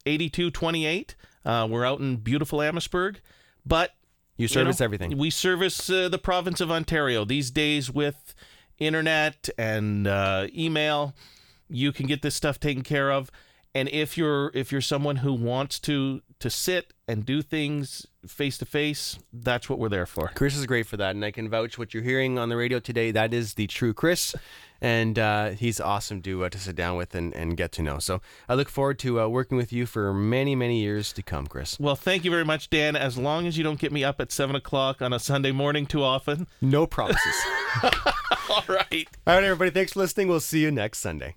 8228. 0.05 1.15
Uh, 1.43 1.67
we're 1.69 1.85
out 1.85 1.99
in 1.99 2.15
beautiful 2.17 2.61
Amherstburg, 2.61 3.19
but 3.65 3.91
You 4.39 4.47
service 4.47 4.79
everything. 4.79 5.17
We 5.17 5.29
service 5.29 5.89
uh, 5.89 6.07
the 6.07 6.17
province 6.17 6.61
of 6.61 6.71
Ontario 6.71 7.25
these 7.25 7.51
days 7.51 7.91
with 7.91 8.33
internet 8.77 9.49
and 9.57 10.07
uh, 10.07 10.47
email. 10.55 11.13
You 11.67 11.91
can 11.91 12.07
get 12.07 12.21
this 12.21 12.35
stuff 12.35 12.57
taken 12.57 12.83
care 12.83 13.11
of. 13.11 13.29
And 13.75 13.89
if 13.89 14.17
you're 14.17 14.49
if 14.53 14.71
you're 14.71 14.81
someone 14.81 15.17
who 15.17 15.33
wants 15.33 15.77
to 15.81 16.21
to 16.39 16.49
sit 16.49 16.93
and 17.07 17.25
do 17.25 17.41
things 17.41 18.07
face 18.27 18.57
to 18.57 18.65
face, 18.65 19.19
that's 19.31 19.69
what 19.69 19.79
we're 19.79 19.89
there 19.89 20.05
for. 20.05 20.31
Chris 20.35 20.55
is 20.55 20.65
great 20.65 20.85
for 20.85 20.97
that, 20.97 21.15
and 21.15 21.23
I 21.23 21.31
can 21.31 21.49
vouch 21.49 21.77
what 21.77 21.93
you're 21.93 22.03
hearing 22.03 22.37
on 22.37 22.49
the 22.49 22.57
radio 22.57 22.79
today. 22.79 23.11
That 23.11 23.33
is 23.33 23.53
the 23.53 23.67
true 23.67 23.93
Chris, 23.93 24.35
and 24.81 25.17
uh, 25.17 25.49
he's 25.51 25.79
awesome 25.79 26.21
to 26.23 26.45
uh, 26.45 26.49
to 26.49 26.59
sit 26.59 26.75
down 26.75 26.97
with 26.97 27.15
and, 27.15 27.33
and 27.33 27.55
get 27.57 27.71
to 27.73 27.81
know. 27.81 27.99
So 27.99 28.21
I 28.47 28.55
look 28.55 28.69
forward 28.69 28.99
to 28.99 29.21
uh, 29.21 29.27
working 29.27 29.57
with 29.57 29.71
you 29.71 29.85
for 29.85 30.13
many 30.13 30.55
many 30.55 30.81
years 30.81 31.13
to 31.13 31.23
come, 31.23 31.47
Chris. 31.47 31.79
Well, 31.79 31.95
thank 31.95 32.25
you 32.25 32.31
very 32.31 32.45
much, 32.45 32.69
Dan. 32.69 32.95
As 32.95 33.17
long 33.17 33.47
as 33.47 33.57
you 33.57 33.63
don't 33.63 33.79
get 33.79 33.91
me 33.91 34.03
up 34.03 34.19
at 34.19 34.31
seven 34.31 34.55
o'clock 34.55 35.01
on 35.01 35.13
a 35.13 35.19
Sunday 35.19 35.51
morning 35.51 35.85
too 35.85 36.03
often. 36.03 36.47
No 36.61 36.85
promises. 36.87 37.35
All 37.83 38.63
right. 38.67 39.07
All 39.27 39.35
right, 39.35 39.43
everybody. 39.43 39.71
Thanks 39.71 39.93
for 39.93 39.99
listening. 39.99 40.27
We'll 40.27 40.39
see 40.39 40.61
you 40.61 40.71
next 40.71 40.99
Sunday. 40.99 41.35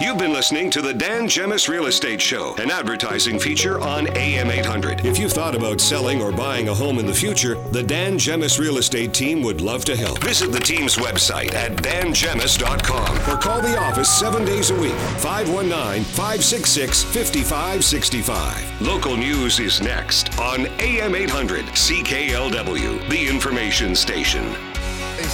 You've 0.00 0.16
been 0.18 0.32
listening 0.32 0.70
to 0.70 0.80
the 0.80 0.94
Dan 0.94 1.24
Gemus 1.24 1.68
Real 1.68 1.86
Estate 1.86 2.22
Show, 2.22 2.54
an 2.58 2.70
advertising 2.70 3.36
feature 3.40 3.80
on 3.80 4.06
AM 4.16 4.48
800. 4.48 5.04
If 5.04 5.18
you've 5.18 5.32
thought 5.32 5.56
about 5.56 5.80
selling 5.80 6.22
or 6.22 6.30
buying 6.30 6.68
a 6.68 6.74
home 6.74 7.00
in 7.00 7.06
the 7.06 7.12
future, 7.12 7.56
the 7.72 7.82
Dan 7.82 8.16
Gemus 8.16 8.60
Real 8.60 8.78
Estate 8.78 9.12
team 9.12 9.42
would 9.42 9.60
love 9.60 9.84
to 9.86 9.96
help. 9.96 10.22
Visit 10.22 10.52
the 10.52 10.60
team's 10.60 10.94
website 10.94 11.52
at 11.52 11.72
dangemus.com 11.82 13.16
or 13.28 13.40
call 13.40 13.60
the 13.60 13.76
office 13.76 14.08
seven 14.08 14.44
days 14.44 14.70
a 14.70 14.80
week, 14.80 14.94
519 15.18 16.04
566 16.04 17.02
5565. 17.02 18.80
Local 18.80 19.16
news 19.16 19.58
is 19.58 19.82
next 19.82 20.38
on 20.38 20.68
AM 20.78 21.16
800 21.16 21.64
CKLW, 21.64 23.08
the 23.10 23.26
information 23.26 23.96
station. 23.96 24.54